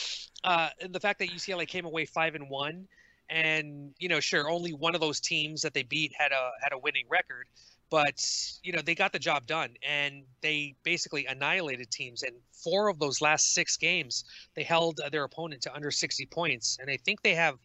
uh, 0.43 0.69
and 0.79 0.93
the 0.93 0.99
fact 0.99 1.19
that 1.19 1.29
UCLA 1.29 1.67
came 1.67 1.85
away 1.85 2.05
five 2.05 2.35
and 2.35 2.49
one, 2.49 2.87
and 3.29 3.93
you 3.99 4.09
know, 4.09 4.19
sure, 4.19 4.49
only 4.49 4.73
one 4.73 4.95
of 4.95 5.01
those 5.01 5.19
teams 5.19 5.61
that 5.61 5.73
they 5.73 5.83
beat 5.83 6.13
had 6.17 6.31
a 6.31 6.51
had 6.61 6.73
a 6.73 6.77
winning 6.77 7.05
record, 7.09 7.47
but 7.91 8.25
you 8.63 8.71
know 8.71 8.81
they 8.81 8.95
got 8.95 9.11
the 9.11 9.19
job 9.19 9.45
done, 9.45 9.75
and 9.87 10.23
they 10.41 10.73
basically 10.81 11.27
annihilated 11.27 11.91
teams. 11.91 12.23
And 12.23 12.33
four 12.51 12.87
of 12.87 12.97
those 12.97 13.21
last 13.21 13.53
six 13.53 13.77
games, 13.77 14.23
they 14.55 14.63
held 14.63 14.99
their 15.11 15.25
opponent 15.25 15.61
to 15.63 15.75
under 15.75 15.91
60 15.91 16.25
points, 16.27 16.79
and 16.81 16.89
I 16.89 16.97
think 16.97 17.21
they 17.21 17.35
have 17.35 17.59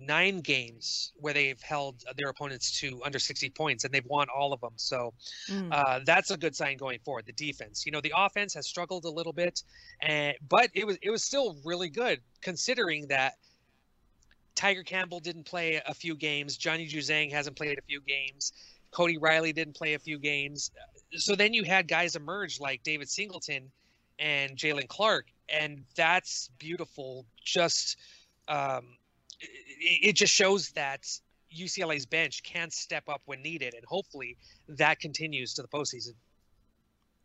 nine 0.00 0.40
games 0.40 1.12
where 1.16 1.32
they've 1.32 1.60
held 1.60 2.02
their 2.16 2.28
opponents 2.28 2.80
to 2.80 3.00
under 3.04 3.18
60 3.18 3.50
points 3.50 3.84
and 3.84 3.92
they've 3.92 4.06
won 4.06 4.28
all 4.34 4.52
of 4.54 4.60
them. 4.60 4.72
So 4.76 5.12
mm. 5.46 5.68
uh, 5.70 6.00
that's 6.06 6.30
a 6.30 6.38
good 6.38 6.56
sign 6.56 6.78
going 6.78 7.00
forward. 7.04 7.26
The 7.26 7.32
defense, 7.32 7.84
you 7.84 7.92
know, 7.92 8.00
the 8.00 8.12
offense 8.16 8.54
has 8.54 8.66
struggled 8.66 9.04
a 9.04 9.10
little 9.10 9.32
bit, 9.32 9.62
and 10.00 10.36
but 10.48 10.70
it 10.74 10.86
was 10.86 10.98
it 11.02 11.10
was 11.10 11.22
still 11.22 11.56
really 11.64 11.88
good 11.88 12.20
considering 12.42 13.06
that 13.08 13.34
Tiger 14.54 14.82
Campbell 14.82 15.20
didn't 15.20 15.44
play 15.44 15.80
a 15.86 15.94
few 15.94 16.14
games. 16.14 16.56
Johnny 16.56 16.86
Juzang 16.88 17.30
hasn't 17.30 17.56
played 17.56 17.78
a 17.78 17.82
few 17.82 18.00
games. 18.00 18.52
Cody 18.90 19.18
Riley 19.18 19.52
didn't 19.52 19.74
play 19.74 19.94
a 19.94 19.98
few 19.98 20.18
games. 20.18 20.70
So 21.16 21.34
then 21.34 21.54
you 21.54 21.64
had 21.64 21.88
guys 21.88 22.16
emerge 22.16 22.60
like 22.60 22.82
David 22.82 23.08
Singleton 23.08 23.70
and 24.18 24.56
Jaylen 24.56 24.88
Clark, 24.88 25.26
and 25.48 25.84
that's 25.96 26.50
beautiful. 26.58 27.26
Just 27.42 27.96
um, 28.48 28.96
it 29.40 30.14
just 30.14 30.34
shows 30.34 30.70
that 30.70 31.06
UCLA's 31.54 32.06
bench 32.06 32.42
can 32.42 32.70
step 32.70 33.08
up 33.08 33.22
when 33.24 33.42
needed, 33.42 33.74
and 33.74 33.84
hopefully 33.84 34.36
that 34.68 35.00
continues 35.00 35.54
to 35.54 35.62
the 35.62 35.68
postseason. 35.68 36.14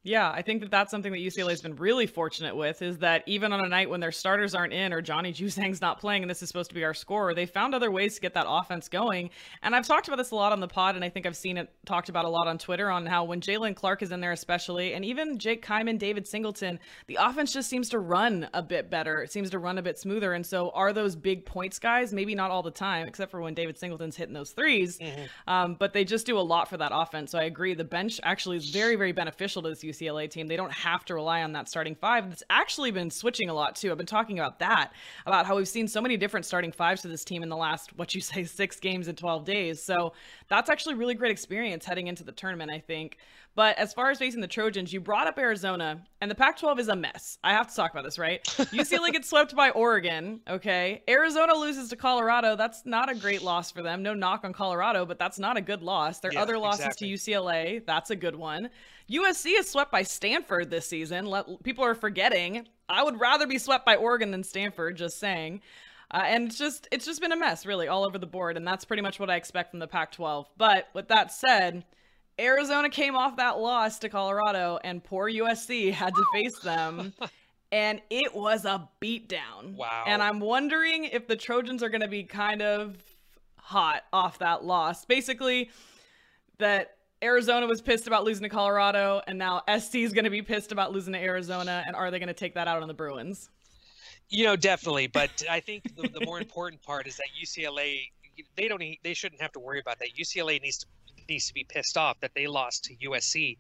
Yeah, 0.06 0.30
I 0.30 0.44
think 0.44 0.62
that 0.62 0.70
that's 0.70 0.92
something 0.92 1.12
that 1.12 1.18
UCLA 1.18 1.50
has 1.50 1.64
been 1.64 1.76
really 1.78 2.06
fortunate 2.06 2.56
with 2.56 2.84
is 2.84 3.00
that 3.00 3.24
even 3.26 3.52
on 3.52 3.66
a 3.66 3.68
night 3.68 3.90
when 3.90 4.00
their 4.00 4.12
starters 4.12 4.54
aren't 4.54 4.72
in 4.72 4.94
or 4.94 5.02
Johnny 5.02 5.34
Juzang's 5.34 5.82
not 5.82 6.00
playing 6.00 6.22
and 6.22 6.30
this 6.30 6.44
is 6.44 6.48
supposed 6.48 6.70
to 6.70 6.76
be 6.76 6.84
our 6.84 6.94
scorer, 6.94 7.34
they 7.34 7.48
found 7.48 7.74
other 7.74 7.90
ways 7.90 8.14
to 8.14 8.22
get 8.22 8.36
that 8.36 8.46
offense 8.48 8.88
going. 8.88 9.32
And 9.64 9.76
I've 9.76 9.88
talked 9.88 10.08
about 10.08 10.18
this 10.18 10.30
a 10.30 10.36
lot 10.36 10.52
on 10.52 10.60
the 10.60 10.68
pod, 10.68 10.96
and 10.96 11.04
I 11.04 11.10
think 11.10 11.26
I've 11.26 11.36
seen 11.36 11.58
it 11.58 11.74
talked 11.88 12.10
about 12.10 12.26
a 12.26 12.30
lot 12.30 12.48
on 12.48 12.60
Twitter 12.60 12.92
on 12.92 13.08
how 13.08 13.24
when 13.24 13.42
Jaylen 13.42 13.76
Clark 13.76 14.04
is 14.04 14.12
in 14.12 14.20
there, 14.20 14.32
especially, 14.32 14.94
and 14.94 15.04
even 15.04 15.40
Jake 15.40 15.66
Kyman, 15.66 15.98
David 15.98 16.28
Singleton, 16.28 16.80
the 17.08 17.18
offense 17.20 17.52
just 17.52 17.68
seems 17.68 17.90
to 17.90 17.98
run 17.98 18.48
a 18.54 18.62
bit 18.62 18.92
better. 18.92 19.24
It 19.24 19.32
seems 19.32 19.50
to 19.50 19.60
run 19.60 19.80
a 19.80 19.82
bit 19.82 19.98
smoother. 19.98 20.34
And 20.34 20.46
so 20.46 20.70
are 20.76 20.94
those 20.94 21.16
big 21.16 21.48
points 21.48 21.80
guys? 21.80 22.14
Maybe 22.14 22.36
not 22.36 22.52
all 22.52 22.62
the 22.62 22.70
time, 22.70 23.08
except 23.08 23.32
for 23.32 23.42
when 23.42 23.56
David 23.56 23.76
Singleton's 23.76 24.16
hitting 24.16 24.36
those 24.36 24.54
3s 24.54 25.00
mm-hmm. 25.00 25.50
um, 25.50 25.76
but 25.80 25.94
they 25.94 26.04
just 26.06 26.28
do 26.28 26.38
a 26.38 26.42
lot 26.42 26.70
for 26.70 26.78
that 26.78 26.92
offense. 26.94 27.32
So 27.32 27.40
I 27.40 27.44
agree. 27.46 27.74
The 27.74 27.84
bench 27.84 28.20
actually 28.22 28.58
is 28.58 28.70
very, 28.70 28.96
very 28.96 29.12
beneficial 29.12 29.64
to 29.64 29.70
this 29.70 29.84
UCLA 29.84 29.95
team. 29.96 30.48
They 30.48 30.56
don't 30.56 30.72
have 30.72 31.06
to 31.06 31.16
rely 31.16 31.44
on 31.44 31.54
that 31.54 31.70
starting 31.70 31.96
five. 31.96 32.32
It's 32.32 32.44
actually 32.50 32.92
been 32.92 33.10
switching 33.10 33.50
a 33.50 33.54
lot 33.54 33.76
too. 33.76 33.92
I've 33.92 33.98
been 33.98 34.06
talking 34.06 34.40
about 34.40 34.60
that, 34.60 34.92
about 35.26 35.46
how 35.46 35.56
we've 35.56 35.68
seen 35.68 35.88
so 35.88 36.02
many 36.02 36.18
different 36.18 36.46
starting 36.46 36.72
fives 36.72 37.02
to 37.04 37.08
this 37.08 37.24
team 37.24 37.44
in 37.44 37.50
the 37.50 37.58
last, 37.58 37.98
what 37.98 38.14
you 38.14 38.22
say, 38.22 38.44
six 38.44 38.80
games 38.80 39.08
in 39.08 39.16
12 39.16 39.46
days. 39.46 39.82
So 39.82 40.14
that's 40.48 40.70
actually 40.70 40.96
really 40.96 41.16
great 41.16 41.32
experience 41.32 41.86
heading 41.86 42.08
into 42.08 42.24
the 42.24 42.32
tournament, 42.32 42.72
I 42.72 42.80
think. 42.80 43.18
But 43.56 43.78
as 43.78 43.94
far 43.94 44.12
as 44.12 44.20
facing 44.20 44.42
the 44.42 44.48
Trojans, 44.48 44.92
you 44.92 45.00
brought 45.00 45.28
up 45.28 45.40
Arizona, 45.40 46.04
and 46.20 46.30
the 46.30 46.36
Pac 46.36 46.60
12 46.60 46.80
is 46.80 46.88
a 46.90 46.96
mess. 46.96 47.38
I 47.42 47.54
have 47.54 47.70
to 47.70 47.76
talk 47.76 47.92
about 47.92 48.04
this, 48.04 48.20
right? 48.20 48.44
UCLA 48.44 49.14
gets 49.14 49.30
swept 49.30 49.56
by 49.56 49.70
Oregon, 49.70 50.42
okay? 50.50 51.04
Arizona 51.08 51.56
loses 51.56 51.88
to 51.90 51.96
Colorado. 51.96 52.58
That's 52.58 52.86
not 52.86 53.10
a 53.10 53.16
great 53.16 53.42
loss 53.42 53.72
for 53.72 53.82
them. 53.82 54.04
No 54.04 54.14
knock 54.14 54.44
on 54.44 54.52
Colorado, 54.52 55.06
but 55.06 55.18
that's 55.18 55.40
not 55.40 55.56
a 55.56 55.62
good 55.62 55.82
loss. 55.82 56.20
Their 56.20 56.34
yeah, 56.34 56.42
other 56.42 56.58
losses 56.58 56.86
exactly. 56.86 57.16
to 57.16 57.32
UCLA, 57.32 57.86
that's 57.86 58.10
a 58.10 58.16
good 58.16 58.36
one. 58.36 58.70
USC 59.10 59.58
is 59.58 59.70
swept 59.70 59.92
by 59.92 60.04
Stanford 60.04 60.70
this 60.70 60.86
season. 60.86 61.26
Let, 61.26 61.64
people 61.64 61.86
are 61.86 61.96
forgetting. 61.96 62.68
I 62.90 63.04
would 63.04 63.20
rather 63.22 63.48
be 63.48 63.58
swept 63.58 63.86
by 63.86 63.96
Oregon 63.96 64.32
than 64.32 64.44
Stanford, 64.44 64.98
just 64.98 65.18
saying. 65.18 65.62
Uh, 66.12 66.24
and 66.26 66.48
it's 66.48 66.58
just 66.58 66.88
it's 66.92 67.06
just 67.06 67.22
been 67.22 67.32
a 67.32 67.38
mess, 67.38 67.66
really, 67.66 67.88
all 67.88 68.04
over 68.04 68.18
the 68.18 68.28
board, 68.28 68.58
and 68.58 68.68
that's 68.68 68.86
pretty 68.86 69.02
much 69.02 69.20
what 69.20 69.30
I 69.30 69.38
expect 69.38 69.72
from 69.72 69.80
the 69.80 69.88
Pac-12. 69.88 70.46
But 70.56 70.88
with 70.94 71.08
that 71.08 71.32
said, 71.32 71.84
Arizona 72.40 72.90
came 72.90 73.16
off 73.16 73.38
that 73.38 73.60
loss 73.60 74.00
to 74.00 74.10
Colorado, 74.10 74.80
and 74.84 75.04
poor 75.04 75.30
USC 75.30 75.92
had 75.92 76.14
to 76.14 76.26
face 76.34 76.60
them. 76.60 77.14
and 77.72 78.02
it 78.10 78.34
was 78.36 78.66
a 78.66 78.88
beatdown. 79.02 79.76
Wow. 79.76 80.04
And 80.06 80.22
I'm 80.22 80.40
wondering 80.40 81.06
if 81.06 81.28
the 81.28 81.36
Trojans 81.36 81.82
are 81.82 81.90
going 81.90 82.02
to 82.02 82.08
be 82.08 82.24
kind 82.24 82.62
of 82.62 82.98
hot 83.58 84.04
off 84.12 84.40
that 84.40 84.64
loss. 84.64 85.06
Basically, 85.06 85.70
that 86.58 86.98
Arizona 87.24 87.66
was 87.66 87.82
pissed 87.82 88.08
about 88.08 88.24
losing 88.24 88.44
to 88.44 88.50
Colorado, 88.50 89.22
and 89.28 89.40
now 89.40 89.64
SC 89.80 89.96
is 89.96 90.14
going 90.14 90.26
to 90.26 90.30
be 90.30 90.42
pissed 90.42 90.72
about 90.72 90.92
losing 90.92 91.14
to 91.14 91.20
Arizona. 91.20 91.84
And 91.88 91.96
are 91.96 92.12
they 92.12 92.20
going 92.20 92.28
to 92.28 92.34
take 92.34 92.54
that 92.56 92.68
out 92.68 92.82
on 92.82 92.88
the 92.88 92.94
Bruins? 92.94 93.50
You 94.30 94.46
know, 94.46 94.56
definitely. 94.56 95.08
But 95.08 95.44
I 95.50 95.60
think 95.60 95.96
the, 95.96 96.10
the 96.10 96.26
more 96.26 96.40
important 96.40 96.82
part 96.82 97.08
is 97.08 97.18
that 97.18 97.28
UCLA 97.42 98.10
they 98.56 98.68
don't 98.68 98.84
they 99.04 99.14
shouldn't 99.14 99.42
have 99.42 99.52
to 99.54 99.60
worry 99.60 99.80
about 99.80 100.00
that. 100.00 100.10
UCLA 100.20 100.62
needs 100.62 100.80
to 100.80 100.86
needs 101.30 101.48
to 101.48 101.54
be 101.54 101.64
pissed 101.64 101.98
off 101.98 102.20
that 102.22 102.32
they 102.36 102.48
lost 102.48 102.86
to 102.86 102.96
USC 103.10 103.58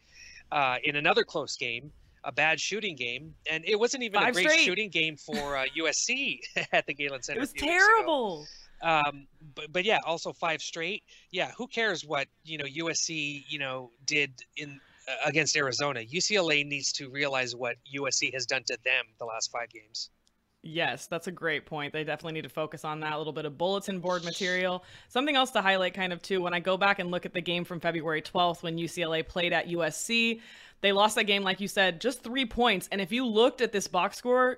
uh, 0.51 0.77
in 0.83 0.95
another 0.95 1.23
close 1.23 1.55
game, 1.55 1.91
a 2.23 2.31
bad 2.31 2.59
shooting 2.59 2.95
game, 2.95 3.33
and 3.49 3.63
it 3.65 3.79
wasn't 3.79 4.03
even 4.03 4.19
Five 4.19 4.29
a 4.29 4.33
great 4.33 4.49
straight. 4.49 4.65
shooting 4.65 4.89
game 4.89 5.17
for 5.17 5.57
uh, 5.57 5.65
USC 5.77 6.39
at 6.71 6.85
the 6.85 6.93
Galen 6.93 7.21
Center. 7.21 7.37
It 7.37 7.41
was 7.41 7.53
terrible. 7.53 8.45
Um, 8.81 9.27
but 9.55 9.71
but 9.71 9.85
yeah, 9.85 9.99
also 10.05 10.33
five 10.33 10.61
straight. 10.61 11.03
Yeah, 11.31 11.51
who 11.57 11.67
cares 11.67 12.05
what 12.05 12.27
you 12.43 12.57
know 12.57 12.65
USC 12.65 13.43
you 13.47 13.57
know 13.57 13.91
did 14.05 14.31
in 14.57 14.79
uh, 15.07 15.13
against 15.25 15.55
Arizona? 15.55 16.01
UCLA 16.01 16.65
needs 16.65 16.91
to 16.93 17.09
realize 17.09 17.55
what 17.55 17.77
USC 17.95 18.33
has 18.33 18.45
done 18.45 18.63
to 18.67 18.77
them 18.83 19.05
the 19.17 19.25
last 19.25 19.51
five 19.51 19.69
games. 19.69 20.09
Yes, 20.67 21.05
that's 21.05 21.27
a 21.27 21.31
great 21.31 21.67
point. 21.67 21.93
They 21.93 22.03
definitely 22.03 22.33
need 22.33 22.43
to 22.43 22.49
focus 22.49 22.83
on 22.83 22.99
that 23.01 23.13
a 23.13 23.17
little 23.19 23.31
bit 23.31 23.45
of 23.45 23.55
bulletin 23.55 23.99
board 23.99 24.25
material. 24.25 24.83
Something 25.09 25.35
else 25.35 25.51
to 25.51 25.61
highlight, 25.61 25.93
kind 25.93 26.11
of, 26.11 26.23
too, 26.23 26.41
when 26.41 26.55
I 26.55 26.59
go 26.59 26.75
back 26.75 26.97
and 26.97 27.11
look 27.11 27.23
at 27.23 27.35
the 27.35 27.41
game 27.41 27.63
from 27.63 27.79
February 27.79 28.23
12th 28.23 28.63
when 28.63 28.75
UCLA 28.75 29.25
played 29.25 29.53
at 29.53 29.67
USC, 29.67 30.41
they 30.81 30.91
lost 30.91 31.17
that 31.17 31.25
game, 31.25 31.43
like 31.43 31.61
you 31.61 31.67
said, 31.67 32.01
just 32.01 32.23
three 32.23 32.47
points. 32.47 32.89
And 32.91 32.99
if 32.99 33.11
you 33.11 33.27
looked 33.27 33.61
at 33.61 33.71
this 33.71 33.87
box 33.87 34.17
score, 34.17 34.57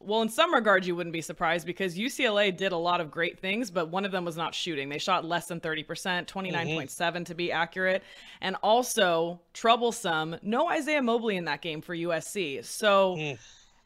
well, 0.00 0.20
in 0.20 0.28
some 0.28 0.52
regards, 0.52 0.86
you 0.86 0.94
wouldn't 0.94 1.14
be 1.14 1.22
surprised 1.22 1.66
because 1.66 1.96
UCLA 1.96 2.54
did 2.54 2.72
a 2.72 2.76
lot 2.76 3.00
of 3.00 3.10
great 3.10 3.38
things, 3.38 3.70
but 3.70 3.88
one 3.88 4.04
of 4.04 4.12
them 4.12 4.26
was 4.26 4.36
not 4.36 4.54
shooting. 4.54 4.90
They 4.90 4.98
shot 4.98 5.24
less 5.24 5.46
than 5.46 5.60
30%, 5.60 5.86
29.7 6.26 6.26
mm-hmm. 6.26 7.22
to 7.22 7.34
be 7.34 7.50
accurate. 7.52 8.02
And 8.42 8.56
also, 8.62 9.40
troublesome, 9.54 10.36
no 10.42 10.68
Isaiah 10.68 11.00
Mobley 11.00 11.38
in 11.38 11.46
that 11.46 11.62
game 11.62 11.80
for 11.80 11.96
USC. 11.96 12.62
So. 12.66 13.16
Mm 13.16 13.38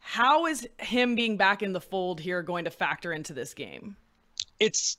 how 0.07 0.45
is 0.45 0.65
him 0.79 1.15
being 1.15 1.35
back 1.35 1.61
in 1.61 1.73
the 1.73 1.81
fold 1.81 2.21
here 2.21 2.41
going 2.41 2.63
to 2.63 2.71
factor 2.71 3.11
into 3.11 3.33
this 3.33 3.53
game? 3.53 3.97
It's 4.57 4.95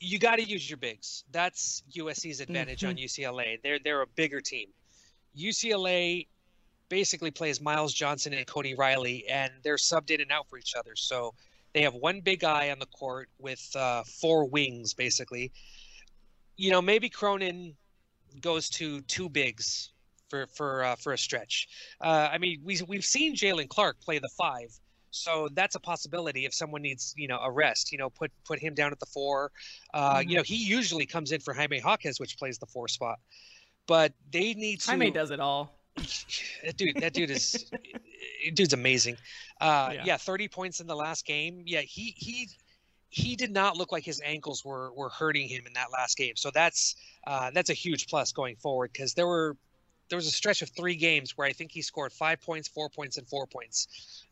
you 0.00 0.18
got 0.18 0.36
to 0.36 0.42
use 0.42 0.70
your 0.70 0.78
bigs. 0.78 1.24
That's 1.30 1.82
USC's 1.94 2.40
advantage 2.40 2.80
mm-hmm. 2.80 2.88
on 2.88 2.96
UCLA. 2.96 3.62
They're 3.62 3.78
they're 3.78 4.00
a 4.00 4.06
bigger 4.06 4.40
team. 4.40 4.68
UCLA 5.38 6.28
basically 6.88 7.30
plays 7.30 7.60
Myles 7.60 7.92
Johnson 7.92 8.32
and 8.32 8.46
Cody 8.46 8.74
Riley, 8.74 9.28
and 9.28 9.52
they're 9.62 9.76
subbed 9.76 10.10
in 10.10 10.22
and 10.22 10.32
out 10.32 10.48
for 10.48 10.56
each 10.56 10.74
other. 10.74 10.96
So 10.96 11.34
they 11.74 11.82
have 11.82 11.94
one 11.94 12.22
big 12.22 12.40
guy 12.40 12.70
on 12.70 12.78
the 12.78 12.86
court 12.86 13.28
with 13.38 13.70
uh, 13.76 14.02
four 14.04 14.46
wings, 14.46 14.94
basically. 14.94 15.52
you 16.56 16.70
know, 16.70 16.80
maybe 16.80 17.10
Cronin 17.10 17.76
goes 18.40 18.70
to 18.70 19.02
two 19.02 19.28
bigs 19.28 19.90
for 20.28 20.46
for 20.54 20.84
uh, 20.84 20.96
for 20.96 21.12
a 21.12 21.18
stretch. 21.18 21.68
Uh, 22.00 22.28
I 22.30 22.38
mean, 22.38 22.60
we 22.64 22.80
we've 22.86 23.04
seen 23.04 23.34
Jaylen 23.34 23.68
Clark 23.68 24.00
play 24.00 24.18
the 24.18 24.28
five, 24.36 24.68
so 25.10 25.48
that's 25.54 25.74
a 25.74 25.80
possibility 25.80 26.44
if 26.44 26.54
someone 26.54 26.82
needs 26.82 27.14
you 27.16 27.28
know 27.28 27.38
a 27.38 27.50
rest. 27.50 27.92
You 27.92 27.98
know, 27.98 28.10
put 28.10 28.30
put 28.44 28.58
him 28.58 28.74
down 28.74 28.92
at 28.92 29.00
the 29.00 29.06
four. 29.06 29.50
Uh, 29.92 30.16
mm-hmm. 30.16 30.28
You 30.28 30.36
know, 30.36 30.42
he 30.42 30.56
usually 30.56 31.06
comes 31.06 31.32
in 31.32 31.40
for 31.40 31.54
Jaime 31.54 31.78
Hawkins, 31.78 32.20
which 32.20 32.38
plays 32.38 32.58
the 32.58 32.66
four 32.66 32.88
spot. 32.88 33.18
But 33.86 34.12
they 34.30 34.54
need 34.54 34.80
to. 34.80 34.90
Jaime 34.90 35.10
does 35.10 35.30
it 35.30 35.40
all. 35.40 35.74
that 36.64 36.76
dude, 36.76 36.96
that 36.96 37.12
dude 37.12 37.30
is, 37.30 37.70
dude's 38.54 38.72
amazing. 38.72 39.16
Uh, 39.60 39.90
yeah. 39.94 40.02
yeah, 40.04 40.16
thirty 40.16 40.48
points 40.48 40.80
in 40.80 40.86
the 40.86 40.96
last 40.96 41.26
game. 41.26 41.62
Yeah, 41.66 41.80
he 41.80 42.14
he 42.16 42.48
he 43.10 43.36
did 43.36 43.50
not 43.50 43.76
look 43.76 43.90
like 43.90 44.04
his 44.04 44.20
ankles 44.24 44.64
were 44.64 44.92
were 44.92 45.08
hurting 45.08 45.48
him 45.48 45.66
in 45.66 45.72
that 45.72 45.90
last 45.92 46.16
game. 46.16 46.36
So 46.36 46.50
that's 46.52 46.94
uh, 47.26 47.50
that's 47.52 47.70
a 47.70 47.74
huge 47.74 48.06
plus 48.06 48.32
going 48.32 48.56
forward 48.56 48.90
because 48.92 49.14
there 49.14 49.26
were 49.26 49.56
there 50.08 50.16
was 50.16 50.26
a 50.26 50.30
stretch 50.30 50.62
of 50.62 50.70
three 50.70 50.94
games 50.94 51.36
where 51.36 51.46
I 51.46 51.52
think 51.52 51.70
he 51.70 51.82
scored 51.82 52.12
five 52.12 52.40
points, 52.40 52.68
four 52.68 52.88
points, 52.88 53.18
and 53.18 53.26
four 53.26 53.46
points. 53.46 54.24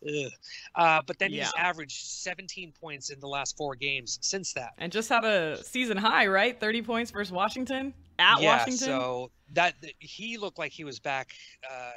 Uh, 0.74 1.00
but 1.06 1.18
then 1.18 1.32
yeah. 1.32 1.44
he's 1.44 1.52
averaged 1.58 2.04
17 2.06 2.72
points 2.80 3.10
in 3.10 3.20
the 3.20 3.28
last 3.28 3.56
four 3.56 3.74
games 3.74 4.18
since 4.22 4.52
that. 4.54 4.72
And 4.78 4.90
just 4.90 5.08
had 5.08 5.24
a 5.24 5.62
season 5.62 5.96
high, 5.96 6.26
right? 6.26 6.58
30 6.58 6.82
points 6.82 7.10
versus 7.10 7.32
Washington 7.32 7.92
at 8.18 8.40
yeah, 8.40 8.58
Washington. 8.58 8.86
So 8.86 9.30
that 9.52 9.74
he 9.98 10.38
looked 10.38 10.58
like 10.58 10.72
he 10.72 10.84
was 10.84 10.98
back 10.98 11.32
uh, 11.70 11.92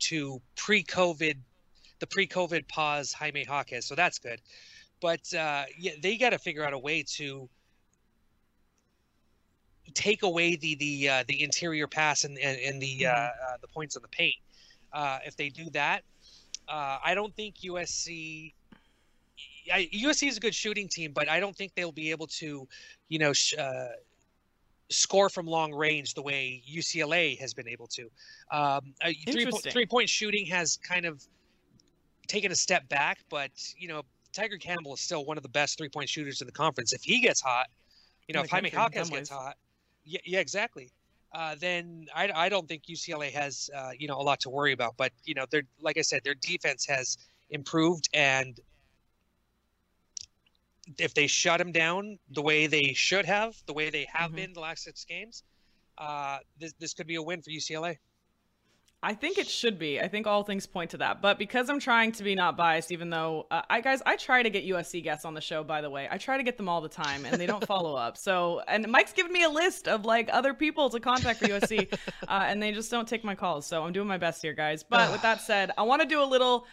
to 0.00 0.40
pre-COVID, 0.56 1.36
the 1.98 2.06
pre-COVID 2.06 2.68
pause 2.68 3.12
Jaime 3.12 3.44
Jaquez. 3.44 3.86
So 3.86 3.94
that's 3.94 4.18
good. 4.18 4.40
But 5.00 5.32
uh, 5.34 5.64
yeah, 5.78 5.92
they 6.00 6.16
got 6.16 6.30
to 6.30 6.38
figure 6.38 6.64
out 6.64 6.72
a 6.72 6.78
way 6.78 7.04
to 7.16 7.48
take 9.94 10.22
away 10.22 10.56
the 10.56 10.74
the 10.76 11.08
uh, 11.08 11.24
the 11.28 11.42
interior 11.42 11.86
pass 11.86 12.24
and 12.24 12.38
and, 12.38 12.58
and 12.60 12.82
the 12.82 13.06
uh, 13.06 13.10
mm-hmm. 13.10 13.54
uh, 13.54 13.56
the 13.60 13.68
points 13.68 13.96
on 13.96 14.02
the 14.02 14.08
paint. 14.08 14.36
Uh, 14.92 15.18
if 15.26 15.36
they 15.36 15.48
do 15.48 15.68
that, 15.70 16.02
uh, 16.68 16.98
I 17.04 17.14
don't 17.14 17.34
think 17.34 17.56
USC. 17.58 18.52
I, 19.72 19.88
USC 19.92 20.28
is 20.28 20.38
a 20.38 20.40
good 20.40 20.54
shooting 20.54 20.88
team, 20.88 21.12
but 21.12 21.28
I 21.28 21.40
don't 21.40 21.54
think 21.54 21.74
they'll 21.74 21.92
be 21.92 22.10
able 22.10 22.26
to, 22.28 22.66
you 23.10 23.18
know, 23.18 23.34
sh- 23.34 23.52
uh, 23.58 23.88
score 24.88 25.28
from 25.28 25.46
long 25.46 25.74
range 25.74 26.14
the 26.14 26.22
way 26.22 26.62
UCLA 26.66 27.38
has 27.38 27.52
been 27.52 27.68
able 27.68 27.86
to. 27.88 28.10
Um, 28.50 28.94
three, 29.30 29.44
po- 29.44 29.58
three 29.58 29.84
point 29.84 30.08
shooting 30.08 30.46
has 30.46 30.78
kind 30.78 31.04
of 31.04 31.22
taken 32.28 32.50
a 32.50 32.56
step 32.56 32.88
back, 32.88 33.18
but 33.28 33.50
you 33.76 33.88
know, 33.88 34.02
Tiger 34.32 34.56
Campbell 34.56 34.94
is 34.94 35.00
still 35.00 35.24
one 35.24 35.36
of 35.36 35.42
the 35.42 35.48
best 35.48 35.76
three 35.76 35.88
point 35.88 36.08
shooters 36.08 36.40
in 36.40 36.46
the 36.46 36.52
conference. 36.52 36.92
If 36.92 37.02
he 37.02 37.20
gets 37.20 37.40
hot, 37.40 37.68
you 38.26 38.34
know, 38.34 38.42
if 38.42 38.50
Jaime 38.50 38.70
Hawkins 38.70 39.10
gets 39.10 39.30
hot, 39.30 39.56
yeah, 40.08 40.20
yeah 40.24 40.40
exactly. 40.40 40.90
Uh, 41.32 41.54
then 41.60 42.06
I, 42.14 42.30
I 42.34 42.48
don't 42.48 42.66
think 42.66 42.84
UCLA 42.84 43.30
has 43.32 43.68
uh, 43.76 43.90
you 43.98 44.08
know 44.08 44.18
a 44.18 44.22
lot 44.22 44.40
to 44.40 44.50
worry 44.50 44.72
about. 44.72 44.96
But 44.96 45.12
you 45.24 45.34
know, 45.34 45.44
they're 45.50 45.64
like 45.80 45.98
I 45.98 46.02
said, 46.02 46.22
their 46.24 46.34
defense 46.34 46.86
has 46.86 47.18
improved, 47.50 48.08
and 48.14 48.58
if 50.98 51.12
they 51.12 51.26
shut 51.26 51.58
them 51.58 51.70
down 51.70 52.18
the 52.30 52.40
way 52.40 52.66
they 52.66 52.94
should 52.94 53.26
have, 53.26 53.56
the 53.66 53.74
way 53.74 53.90
they 53.90 54.06
have 54.12 54.28
mm-hmm. 54.28 54.36
been 54.36 54.52
the 54.54 54.60
last 54.60 54.84
six 54.84 55.04
games, 55.04 55.42
uh, 55.98 56.38
this 56.58 56.72
this 56.78 56.94
could 56.94 57.06
be 57.06 57.16
a 57.16 57.22
win 57.22 57.42
for 57.42 57.50
UCLA. 57.50 57.98
I 59.00 59.14
think 59.14 59.38
it 59.38 59.46
should 59.46 59.78
be. 59.78 60.00
I 60.00 60.08
think 60.08 60.26
all 60.26 60.42
things 60.42 60.66
point 60.66 60.90
to 60.90 60.96
that. 60.96 61.22
But 61.22 61.38
because 61.38 61.70
I'm 61.70 61.78
trying 61.78 62.10
to 62.12 62.24
be 62.24 62.34
not 62.34 62.56
biased, 62.56 62.90
even 62.90 63.10
though 63.10 63.46
uh, 63.48 63.62
I 63.70 63.80
guys, 63.80 64.02
I 64.04 64.16
try 64.16 64.42
to 64.42 64.50
get 64.50 64.66
USC 64.66 65.04
guests 65.04 65.24
on 65.24 65.34
the 65.34 65.40
show. 65.40 65.62
By 65.62 65.80
the 65.82 65.90
way, 65.90 66.08
I 66.10 66.18
try 66.18 66.36
to 66.36 66.42
get 66.42 66.56
them 66.56 66.68
all 66.68 66.80
the 66.80 66.88
time, 66.88 67.24
and 67.24 67.40
they 67.40 67.46
don't 67.46 67.64
follow 67.66 67.94
up. 67.94 68.16
So, 68.16 68.60
and 68.66 68.88
Mike's 68.88 69.12
given 69.12 69.32
me 69.32 69.44
a 69.44 69.48
list 69.48 69.86
of 69.86 70.04
like 70.04 70.28
other 70.32 70.52
people 70.52 70.90
to 70.90 70.98
contact 70.98 71.38
for 71.38 71.46
USC, 71.46 71.92
uh, 72.28 72.44
and 72.48 72.60
they 72.60 72.72
just 72.72 72.90
don't 72.90 73.06
take 73.06 73.22
my 73.22 73.36
calls. 73.36 73.66
So 73.66 73.84
I'm 73.84 73.92
doing 73.92 74.08
my 74.08 74.18
best 74.18 74.42
here, 74.42 74.54
guys. 74.54 74.82
But 74.82 75.12
with 75.12 75.22
that 75.22 75.42
said, 75.42 75.70
I 75.78 75.82
want 75.82 76.02
to 76.02 76.08
do 76.08 76.20
a 76.20 76.26
little 76.26 76.66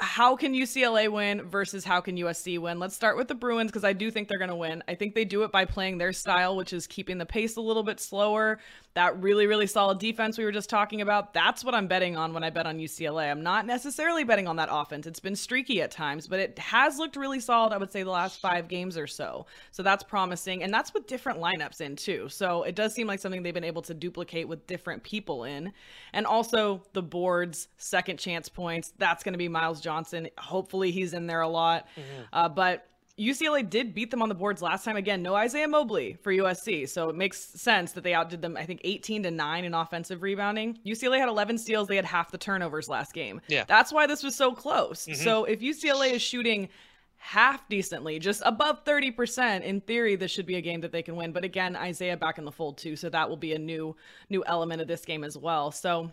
how 0.00 0.36
can 0.36 0.54
UCLA 0.54 1.10
win 1.10 1.42
versus 1.42 1.84
how 1.84 2.00
can 2.00 2.16
USC 2.16 2.58
win? 2.60 2.78
Let's 2.78 2.94
start 2.94 3.16
with 3.16 3.26
the 3.26 3.34
Bruins 3.34 3.70
because 3.70 3.84
I 3.84 3.92
do 3.92 4.12
think 4.12 4.28
they're 4.28 4.38
going 4.38 4.50
to 4.50 4.56
win. 4.56 4.82
I 4.86 4.94
think 4.94 5.14
they 5.14 5.24
do 5.24 5.42
it 5.42 5.50
by 5.50 5.64
playing 5.64 5.98
their 5.98 6.12
style, 6.12 6.56
which 6.56 6.72
is 6.72 6.86
keeping 6.86 7.18
the 7.18 7.26
pace 7.26 7.56
a 7.56 7.60
little 7.60 7.82
bit 7.82 7.98
slower. 7.98 8.60
That 8.98 9.22
really, 9.22 9.46
really 9.46 9.68
solid 9.68 10.00
defense 10.00 10.36
we 10.36 10.42
were 10.42 10.50
just 10.50 10.68
talking 10.68 11.02
about. 11.02 11.32
That's 11.32 11.62
what 11.62 11.72
I'm 11.72 11.86
betting 11.86 12.16
on 12.16 12.32
when 12.32 12.42
I 12.42 12.50
bet 12.50 12.66
on 12.66 12.78
UCLA. 12.78 13.30
I'm 13.30 13.44
not 13.44 13.64
necessarily 13.64 14.24
betting 14.24 14.48
on 14.48 14.56
that 14.56 14.70
offense. 14.72 15.06
It's 15.06 15.20
been 15.20 15.36
streaky 15.36 15.80
at 15.82 15.92
times, 15.92 16.26
but 16.26 16.40
it 16.40 16.58
has 16.58 16.98
looked 16.98 17.14
really 17.14 17.38
solid, 17.38 17.72
I 17.72 17.76
would 17.76 17.92
say, 17.92 18.02
the 18.02 18.10
last 18.10 18.40
five 18.40 18.66
games 18.66 18.98
or 18.98 19.06
so. 19.06 19.46
So 19.70 19.84
that's 19.84 20.02
promising. 20.02 20.64
And 20.64 20.74
that's 20.74 20.92
with 20.92 21.06
different 21.06 21.38
lineups 21.38 21.80
in, 21.80 21.94
too. 21.94 22.28
So 22.28 22.64
it 22.64 22.74
does 22.74 22.92
seem 22.92 23.06
like 23.06 23.20
something 23.20 23.44
they've 23.44 23.54
been 23.54 23.62
able 23.62 23.82
to 23.82 23.94
duplicate 23.94 24.48
with 24.48 24.66
different 24.66 25.04
people 25.04 25.44
in. 25.44 25.72
And 26.12 26.26
also 26.26 26.82
the 26.92 27.00
boards, 27.00 27.68
second 27.76 28.18
chance 28.18 28.48
points. 28.48 28.94
That's 28.98 29.22
going 29.22 29.34
to 29.34 29.38
be 29.38 29.46
Myles 29.46 29.80
Johnson. 29.80 30.28
Hopefully 30.38 30.90
he's 30.90 31.14
in 31.14 31.28
there 31.28 31.42
a 31.42 31.48
lot. 31.48 31.86
Mm-hmm. 31.94 32.22
Uh, 32.32 32.48
but 32.48 32.88
UCLA 33.18 33.68
did 33.68 33.94
beat 33.94 34.10
them 34.10 34.22
on 34.22 34.28
the 34.28 34.34
boards 34.34 34.62
last 34.62 34.84
time. 34.84 34.96
Again, 34.96 35.22
no 35.22 35.34
Isaiah 35.34 35.68
Mobley 35.68 36.16
for 36.22 36.32
USC, 36.32 36.88
so 36.88 37.08
it 37.08 37.16
makes 37.16 37.38
sense 37.38 37.92
that 37.92 38.04
they 38.04 38.14
outdid 38.14 38.40
them. 38.40 38.56
I 38.56 38.64
think 38.64 38.80
18 38.84 39.24
to 39.24 39.30
nine 39.30 39.64
in 39.64 39.74
offensive 39.74 40.22
rebounding. 40.22 40.78
UCLA 40.86 41.18
had 41.18 41.28
11 41.28 41.58
steals. 41.58 41.88
They 41.88 41.96
had 41.96 42.04
half 42.04 42.30
the 42.30 42.38
turnovers 42.38 42.88
last 42.88 43.12
game. 43.12 43.40
Yeah, 43.48 43.64
that's 43.66 43.92
why 43.92 44.06
this 44.06 44.22
was 44.22 44.34
so 44.34 44.52
close. 44.52 45.06
Mm-hmm. 45.06 45.22
So 45.22 45.44
if 45.44 45.60
UCLA 45.60 46.12
is 46.12 46.22
shooting 46.22 46.68
half 47.16 47.68
decently, 47.68 48.20
just 48.20 48.42
above 48.44 48.84
30%, 48.84 49.62
in 49.62 49.80
theory, 49.80 50.14
this 50.14 50.30
should 50.30 50.46
be 50.46 50.54
a 50.54 50.60
game 50.60 50.80
that 50.82 50.92
they 50.92 51.02
can 51.02 51.16
win. 51.16 51.32
But 51.32 51.44
again, 51.44 51.74
Isaiah 51.74 52.16
back 52.16 52.38
in 52.38 52.44
the 52.44 52.52
fold 52.52 52.78
too, 52.78 52.94
so 52.94 53.10
that 53.10 53.28
will 53.28 53.36
be 53.36 53.54
a 53.54 53.58
new 53.58 53.96
new 54.30 54.44
element 54.46 54.80
of 54.80 54.86
this 54.86 55.04
game 55.04 55.24
as 55.24 55.36
well. 55.36 55.72
So, 55.72 56.12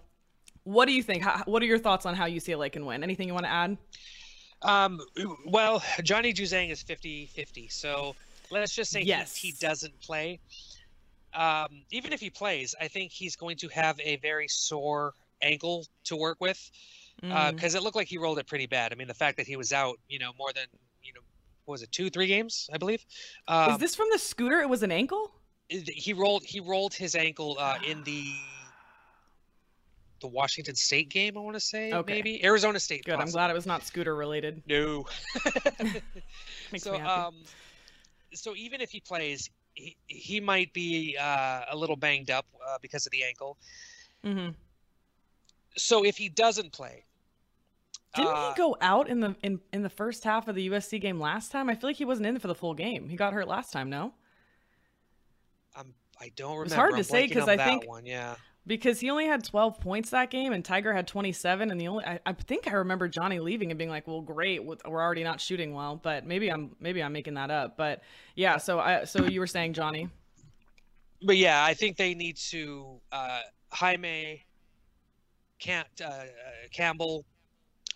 what 0.63 0.85
do 0.85 0.93
you 0.93 1.03
think? 1.03 1.23
How, 1.23 1.43
what 1.45 1.61
are 1.61 1.67
your 1.67 1.77
thoughts 1.77 2.07
on 2.07 2.15
how 2.15 2.25
UCLA 2.25 2.71
can 2.71 2.85
win? 2.85 3.03
Anything 3.03 3.27
you 3.27 3.33
want 3.33 3.45
to 3.45 3.51
add? 3.51 3.77
Um, 4.61 4.99
well, 5.45 5.83
Johnny 6.03 6.33
Juzang 6.33 6.71
is 6.71 6.81
50 6.81 7.27
50. 7.27 7.67
So 7.67 8.15
let's 8.49 8.73
just 8.73 8.91
say 8.91 9.01
yes. 9.01 9.35
he, 9.35 9.49
he 9.49 9.55
doesn't 9.59 9.99
play. 10.01 10.39
Um, 11.33 11.83
even 11.91 12.13
if 12.13 12.19
he 12.19 12.29
plays, 12.29 12.73
I 12.79 12.87
think 12.87 13.11
he's 13.11 13.35
going 13.35 13.57
to 13.57 13.67
have 13.69 13.99
a 13.99 14.15
very 14.17 14.47
sore 14.47 15.13
ankle 15.41 15.85
to 16.05 16.15
work 16.15 16.37
with 16.39 16.71
because 17.21 17.33
uh, 17.33 17.51
mm. 17.51 17.75
uh, 17.75 17.77
it 17.77 17.83
looked 17.83 17.95
like 17.95 18.07
he 18.07 18.17
rolled 18.17 18.39
it 18.39 18.47
pretty 18.47 18.67
bad. 18.67 18.91
I 18.91 18.95
mean, 18.95 19.07
the 19.07 19.13
fact 19.13 19.37
that 19.37 19.47
he 19.47 19.55
was 19.55 19.73
out, 19.73 19.99
you 20.07 20.19
know, 20.19 20.31
more 20.37 20.51
than, 20.53 20.65
you 21.03 21.13
know, 21.13 21.21
was 21.65 21.81
it 21.81 21.91
two, 21.91 22.09
three 22.09 22.27
games, 22.27 22.69
I 22.73 22.77
believe. 22.77 23.05
Um, 23.47 23.71
is 23.71 23.77
this 23.77 23.95
from 23.95 24.07
the 24.11 24.19
scooter? 24.19 24.61
It 24.61 24.69
was 24.69 24.83
an 24.83 24.91
ankle? 24.91 25.31
He 25.67 26.13
rolled, 26.13 26.43
he 26.43 26.59
rolled 26.59 26.93
his 26.93 27.15
ankle 27.15 27.57
uh, 27.59 27.79
in 27.85 28.03
the 28.03 28.33
the 30.19 30.27
Washington 30.27 30.75
State 30.75 31.09
game. 31.09 31.37
I 31.37 31.41
want 31.41 31.55
to 31.55 31.59
say 31.59 31.91
okay. 31.91 32.13
maybe 32.13 32.43
Arizona 32.43 32.79
State. 32.79 33.05
Good. 33.05 33.15
Possibly. 33.15 33.29
I'm 33.29 33.33
glad 33.33 33.51
it 33.51 33.53
was 33.53 33.65
not 33.65 33.83
scooter 33.83 34.15
related. 34.15 34.61
No. 34.67 35.05
so 36.77 36.95
um, 37.01 37.35
so 38.33 38.55
even 38.55 38.81
if 38.81 38.91
he 38.91 38.99
plays, 38.99 39.49
he, 39.73 39.97
he 40.07 40.39
might 40.39 40.73
be 40.73 41.17
uh, 41.19 41.61
a 41.71 41.75
little 41.75 41.95
banged 41.95 42.31
up 42.31 42.45
uh, 42.67 42.77
because 42.81 43.05
of 43.05 43.11
the 43.11 43.23
ankle. 43.23 43.57
Mm-hmm. 44.23 44.51
So 45.77 46.05
if 46.05 46.17
he 46.17 46.29
doesn't 46.29 46.71
play, 46.71 47.03
didn't 48.15 48.33
uh, 48.33 48.53
he 48.53 48.57
go 48.57 48.77
out 48.81 49.09
in 49.09 49.19
the 49.19 49.35
in, 49.43 49.59
in 49.73 49.83
the 49.83 49.89
first 49.89 50.23
half 50.23 50.47
of 50.47 50.55
the 50.55 50.69
USC 50.69 51.01
game 51.01 51.19
last 51.19 51.51
time? 51.51 51.69
I 51.69 51.75
feel 51.75 51.89
like 51.89 51.97
he 51.97 52.05
wasn't 52.05 52.27
in 52.27 52.39
for 52.39 52.47
the 52.47 52.55
full 52.55 52.73
game. 52.73 53.09
He 53.09 53.17
got 53.17 53.33
hurt 53.33 53.47
last 53.47 53.73
time. 53.73 53.89
No. 53.89 54.13
Um, 55.77 55.93
I 56.19 56.31
don't 56.37 56.51
remember. 56.51 56.65
It's 56.65 56.73
hard 56.73 56.91
to 56.91 56.97
I'm 56.97 57.03
say 57.03 57.27
because 57.27 57.49
I 57.49 57.57
think 57.57 57.87
one, 57.87 58.05
yeah 58.05 58.35
because 58.67 58.99
he 58.99 59.09
only 59.09 59.27
had 59.27 59.43
12 59.43 59.79
points 59.79 60.09
that 60.09 60.29
game 60.29 60.53
and 60.53 60.63
Tiger 60.65 60.93
had 60.93 61.07
27 61.07 61.71
and 61.71 61.79
the 61.79 61.87
only 61.87 62.05
I, 62.05 62.19
I 62.25 62.33
think 62.33 62.67
I 62.67 62.73
remember 62.73 63.07
Johnny 63.07 63.39
leaving 63.39 63.71
and 63.71 63.77
being 63.77 63.89
like 63.89 64.07
well 64.07 64.21
great 64.21 64.63
we're 64.63 64.79
already 64.85 65.23
not 65.23 65.39
shooting 65.39 65.73
well 65.73 65.99
but 66.01 66.25
maybe 66.25 66.51
I'm 66.51 66.75
maybe 66.79 67.03
I'm 67.03 67.13
making 67.13 67.35
that 67.35 67.51
up 67.51 67.77
but 67.77 68.01
yeah 68.35 68.57
so 68.57 68.79
I 68.79 69.05
so 69.05 69.25
you 69.25 69.39
were 69.39 69.47
saying 69.47 69.73
Johnny 69.73 70.09
but 71.21 71.37
yeah 71.37 71.63
I 71.63 71.73
think 71.73 71.97
they 71.97 72.13
need 72.13 72.37
to 72.37 72.99
uh 73.11 73.41
Jaime 73.71 74.43
Cam, 75.59 75.85
uh, 76.03 76.23
Campbell 76.71 77.25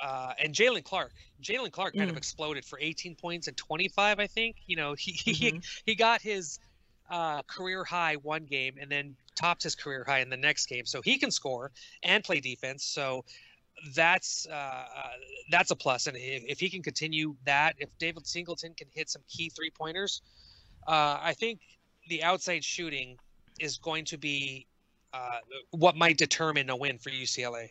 uh, 0.01 0.33
and 0.39 0.53
Jaylen 0.53 0.83
Clark. 0.83 1.11
Jaylen 1.41 1.71
Clark 1.71 1.95
kind 1.95 2.07
mm. 2.07 2.11
of 2.11 2.17
exploded 2.17 2.65
for 2.65 2.79
18 2.79 3.15
points 3.15 3.47
and 3.47 3.55
25, 3.57 4.19
I 4.19 4.27
think. 4.27 4.57
You 4.65 4.75
know, 4.75 4.93
he 4.93 5.11
mm-hmm. 5.31 5.57
he, 5.57 5.61
he 5.85 5.95
got 5.95 6.21
his 6.21 6.59
uh, 7.09 7.41
career 7.43 7.83
high 7.83 8.15
one 8.15 8.45
game 8.45 8.75
and 8.79 8.89
then 8.89 9.15
topped 9.39 9.63
his 9.63 9.75
career 9.75 10.03
high 10.07 10.19
in 10.19 10.29
the 10.29 10.37
next 10.37 10.65
game. 10.67 10.85
So 10.85 11.01
he 11.01 11.17
can 11.17 11.31
score 11.31 11.71
and 12.03 12.23
play 12.23 12.39
defense. 12.39 12.83
So 12.83 13.23
that's 13.95 14.47
uh, 14.49 14.53
uh, 14.53 15.11
that's 15.49 15.71
a 15.71 15.75
plus. 15.75 16.07
And 16.07 16.17
if, 16.17 16.43
if, 16.47 16.59
he 16.59 16.69
can 16.69 16.83
continue 16.83 17.35
that, 17.45 17.75
if 17.77 17.97
David 17.97 18.27
Singleton 18.27 18.73
can 18.75 18.87
hit 18.91 19.09
some 19.09 19.21
key 19.29 19.49
three 19.49 19.69
pointers, 19.69 20.21
uh, 20.87 21.17
I 21.21 21.33
think 21.33 21.61
the 22.09 22.23
outside 22.23 22.63
shooting 22.63 23.17
is 23.59 23.77
going 23.77 24.05
to 24.05 24.17
be 24.17 24.67
uh, 25.13 25.39
what 25.71 25.95
might 25.95 26.17
determine 26.17 26.69
a 26.69 26.75
win 26.75 26.97
for 26.97 27.09
UCLA. 27.09 27.69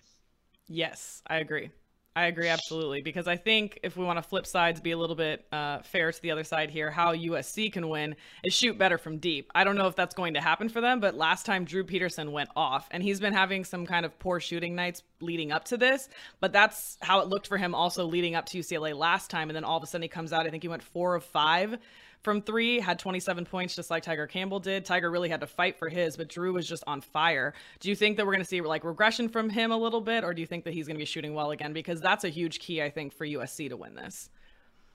Yes, 0.69 1.23
I 1.27 1.37
agree. 1.37 1.71
I 2.19 2.27
agree 2.27 2.49
absolutely 2.49 3.01
because 3.01 3.29
I 3.29 3.37
think 3.37 3.79
if 3.85 3.97
we 3.97 4.05
want 4.05 4.17
to 4.19 4.25
flip 4.25 4.45
sides, 4.45 4.81
be 4.81 4.91
a 4.91 4.99
little 4.99 5.15
bit 5.15 5.47
uh, 5.53 5.83
fair 5.83 6.11
to 6.11 6.21
the 6.21 6.33
other 6.33 6.43
side 6.43 6.69
here, 6.69 6.91
how 6.91 7.15
USC 7.15 7.73
can 7.73 7.89
win 7.89 8.17
is 8.43 8.53
shoot 8.53 8.77
better 8.77 8.99
from 8.99 9.19
deep. 9.19 9.53
I 9.55 9.63
don't 9.63 9.77
know 9.77 9.87
if 9.87 9.95
that's 9.95 10.17
going 10.17 10.35
to 10.35 10.41
happen 10.41 10.69
for 10.69 10.81
them, 10.81 10.99
but 10.99 11.15
last 11.15 11.47
time 11.47 11.65
Drew 11.65 11.85
Peterson 11.85 12.33
went 12.33 12.49
off, 12.57 12.89
and 12.91 13.05
he's 13.05 13.21
been 13.21 13.35
having 13.35 13.65
some 13.65 13.87
kind 13.87 14.05
of 14.05 14.19
poor 14.19 14.41
shooting 14.41 14.75
nights 14.75 15.05
leading 15.21 15.53
up 15.53 15.67
to 15.67 15.77
this, 15.77 16.09
but 16.41 16.53
that's 16.53 16.99
how 17.03 17.21
it 17.21 17.29
looked 17.29 17.47
for 17.47 17.57
him 17.57 17.73
also 17.73 18.05
leading 18.05 18.35
up 18.35 18.47
to 18.47 18.59
UCLA 18.59 18.97
last 18.97 19.31
time, 19.31 19.49
and 19.49 19.55
then 19.55 19.63
all 19.63 19.77
of 19.77 19.85
a 19.85 19.87
sudden 19.87 20.03
he 20.03 20.09
comes 20.09 20.33
out. 20.33 20.45
I 20.45 20.51
think 20.51 20.65
he 20.65 20.69
went 20.69 20.83
four 20.83 21.15
of 21.15 21.23
five 21.23 21.79
from 22.23 22.43
three, 22.43 22.81
had 22.81 22.99
27 22.99 23.45
points 23.45 23.75
just 23.75 23.91
like 23.91 24.03
Tiger 24.03 24.27
Campbell 24.27 24.61
did. 24.61 24.85
Tiger 24.85 25.11
really 25.11 25.29
had 25.29 25.41
to 25.41 25.47
fight 25.47 25.79
for 25.79 25.89
his, 25.89 26.17
but 26.17 26.29
Drew 26.29 26.53
was 26.53 26.69
just 26.69 26.83
on 26.87 27.01
fire. 27.01 27.55
Do 27.81 27.89
you 27.89 27.97
think 27.97 28.17
that 28.17 28.27
we're 28.27 28.33
going 28.33 28.45
to 28.45 28.49
see 28.49 28.61
like 28.61 28.85
regression 28.85 29.29
from 29.29 29.49
him 29.49 29.71
a 29.71 29.77
little 29.77 30.01
bit, 30.01 30.25
or 30.25 30.35
do 30.35 30.41
you 30.41 30.47
think 30.47 30.65
that 30.65 30.75
he's 30.75 30.87
going 30.87 30.97
to 30.97 31.01
be 31.01 31.05
shooting 31.05 31.35
well 31.35 31.53
again? 31.53 31.73
Because 31.73 32.01
that's 32.01 32.25
a 32.25 32.29
huge 32.29 32.59
key, 32.59 32.83
I 32.83 32.91
think, 32.91 33.13
for 33.13 33.27
USC 33.27 33.69
to 33.69 33.77
win 33.77 33.95
this. 33.95 34.31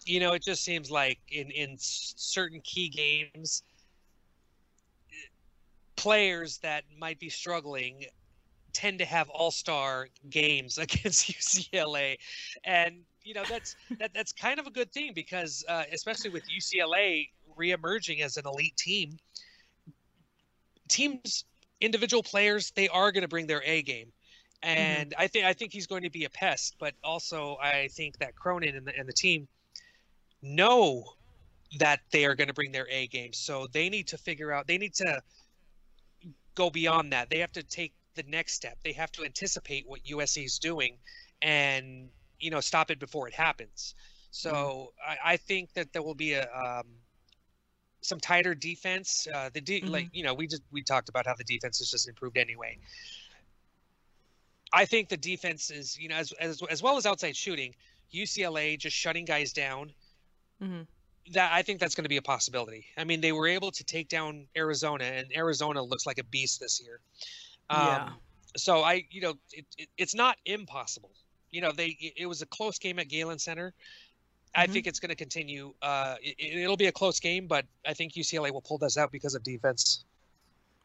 You 0.05 0.19
know, 0.19 0.33
it 0.33 0.43
just 0.43 0.63
seems 0.63 0.91
like 0.91 1.19
in 1.29 1.49
in 1.51 1.77
certain 1.77 2.59
key 2.61 2.89
games, 2.89 3.63
players 5.95 6.57
that 6.57 6.83
might 6.99 7.19
be 7.19 7.29
struggling 7.29 8.05
tend 8.73 8.99
to 8.99 9.05
have 9.05 9.29
all-star 9.29 10.09
games 10.29 10.77
against 10.85 11.31
UCLA, 11.31 12.17
and 12.63 12.95
you 13.23 13.33
know 13.33 13.43
that's 13.49 13.75
that, 13.99 14.11
that's 14.13 14.33
kind 14.33 14.59
of 14.59 14.67
a 14.67 14.71
good 14.71 14.91
thing 14.91 15.11
because 15.13 15.63
uh, 15.69 15.83
especially 15.91 16.29
with 16.29 16.43
UCLA 16.49 17.29
reemerging 17.57 18.21
as 18.21 18.37
an 18.37 18.43
elite 18.45 18.75
team, 18.75 19.17
teams 20.89 21.45
individual 21.81 22.23
players 22.23 22.71
they 22.75 22.87
are 22.89 23.11
going 23.11 23.21
to 23.21 23.27
bring 23.27 23.47
their 23.47 23.63
A 23.63 23.81
game, 23.81 24.07
mm-hmm. 24.07 24.69
and 24.69 25.11
mm-hmm. 25.11 25.21
I 25.21 25.27
think 25.27 25.45
I 25.45 25.53
think 25.53 25.71
he's 25.71 25.87
going 25.87 26.03
to 26.03 26.09
be 26.09 26.25
a 26.25 26.29
pest. 26.29 26.75
But 26.79 26.93
also 27.03 27.57
I 27.61 27.87
think 27.91 28.17
that 28.17 28.35
Cronin 28.35 28.75
and 28.75 28.87
the, 28.87 28.97
and 28.97 29.07
the 29.07 29.13
team 29.13 29.47
know 30.41 31.03
that 31.79 32.01
they 32.11 32.25
are 32.25 32.35
going 32.35 32.49
to 32.49 32.53
bring 32.53 32.71
their 32.71 32.87
A 32.89 33.07
game, 33.07 33.33
so 33.33 33.67
they 33.71 33.89
need 33.89 34.07
to 34.07 34.17
figure 34.17 34.51
out 34.51 34.67
they 34.67 34.77
need 34.77 34.93
to 34.95 35.21
go 36.55 36.69
beyond 36.69 37.11
that. 37.11 37.29
They 37.29 37.39
have 37.39 37.51
to 37.53 37.63
take 37.63 37.93
the 38.15 38.23
next 38.23 38.53
step. 38.53 38.77
They 38.83 38.93
have 38.93 39.11
to 39.13 39.25
anticipate 39.25 39.87
what 39.87 40.03
USC 40.03 40.45
is 40.45 40.59
doing 40.59 40.97
and 41.41 42.09
you 42.39 42.49
know 42.49 42.59
stop 42.59 42.91
it 42.91 42.99
before 42.99 43.27
it 43.27 43.33
happens. 43.33 43.95
So 44.31 44.51
mm-hmm. 44.51 45.11
I, 45.11 45.33
I, 45.33 45.37
think 45.37 45.73
that 45.73 45.93
there 45.93 46.01
will 46.01 46.15
be 46.15 46.33
a 46.33 46.47
um, 46.51 46.87
some 48.01 48.19
tighter 48.19 48.55
defense. 48.55 49.27
Uh, 49.33 49.49
the 49.53 49.61
de- 49.61 49.81
mm-hmm. 49.81 49.91
like 49.91 50.09
you 50.13 50.23
know 50.23 50.33
we 50.33 50.47
just 50.47 50.63
we 50.71 50.81
talked 50.81 51.09
about 51.09 51.25
how 51.25 51.35
the 51.35 51.43
defense 51.43 51.79
has 51.79 51.89
just 51.89 52.07
improved 52.07 52.37
anyway. 52.37 52.77
I 54.71 54.85
think 54.85 55.09
the 55.09 55.17
defense 55.17 55.69
is 55.69 55.97
you 55.99 56.09
know 56.09 56.15
as 56.15 56.31
as 56.33 56.61
as 56.69 56.81
well 56.81 56.97
as 56.97 57.05
outside 57.05 57.35
shooting, 57.35 57.75
UCLA 58.13 58.77
just 58.77 58.95
shutting 58.95 59.25
guys 59.25 59.53
down. 59.53 59.91
Mm-hmm. 60.61 60.81
That 61.31 61.53
I 61.53 61.61
think 61.61 61.79
that's 61.79 61.95
going 61.95 62.03
to 62.03 62.09
be 62.09 62.17
a 62.17 62.21
possibility. 62.21 62.85
I 62.97 63.05
mean, 63.05 63.21
they 63.21 63.31
were 63.31 63.47
able 63.47 63.71
to 63.71 63.83
take 63.85 64.09
down 64.09 64.47
Arizona, 64.57 65.05
and 65.05 65.27
Arizona 65.35 65.81
looks 65.81 66.05
like 66.05 66.17
a 66.17 66.23
beast 66.25 66.59
this 66.59 66.81
year. 66.83 66.99
Um, 67.73 67.87
yeah. 67.87 68.09
So 68.55 68.81
I, 68.81 69.05
you 69.09 69.21
know, 69.21 69.33
it, 69.51 69.65
it, 69.77 69.89
it's 69.97 70.15
not 70.15 70.37
impossible 70.45 71.11
you 71.53 71.61
know, 71.61 71.71
they 71.71 71.95
it 72.17 72.25
was 72.25 72.41
a 72.41 72.45
close 72.47 72.77
game 72.79 72.99
at 72.99 73.07
Galen 73.07 73.39
Center. 73.39 73.69
Mm-hmm. 73.69 74.61
I 74.61 74.67
think 74.67 74.87
it's 74.87 74.99
going 74.99 75.09
to 75.09 75.15
continue. 75.15 75.73
Uh, 75.81 76.15
it, 76.21 76.67
will 76.67 76.75
be 76.75 76.87
a 76.87 76.91
close 76.91 77.19
game, 77.19 77.47
but 77.47 77.65
I 77.87 77.93
think 77.93 78.13
UCLA 78.13 78.51
will 78.51 78.61
pull 78.61 78.77
this 78.77 78.97
out 78.97 79.11
because 79.11 79.35
of 79.35 79.43
defense. 79.43 80.03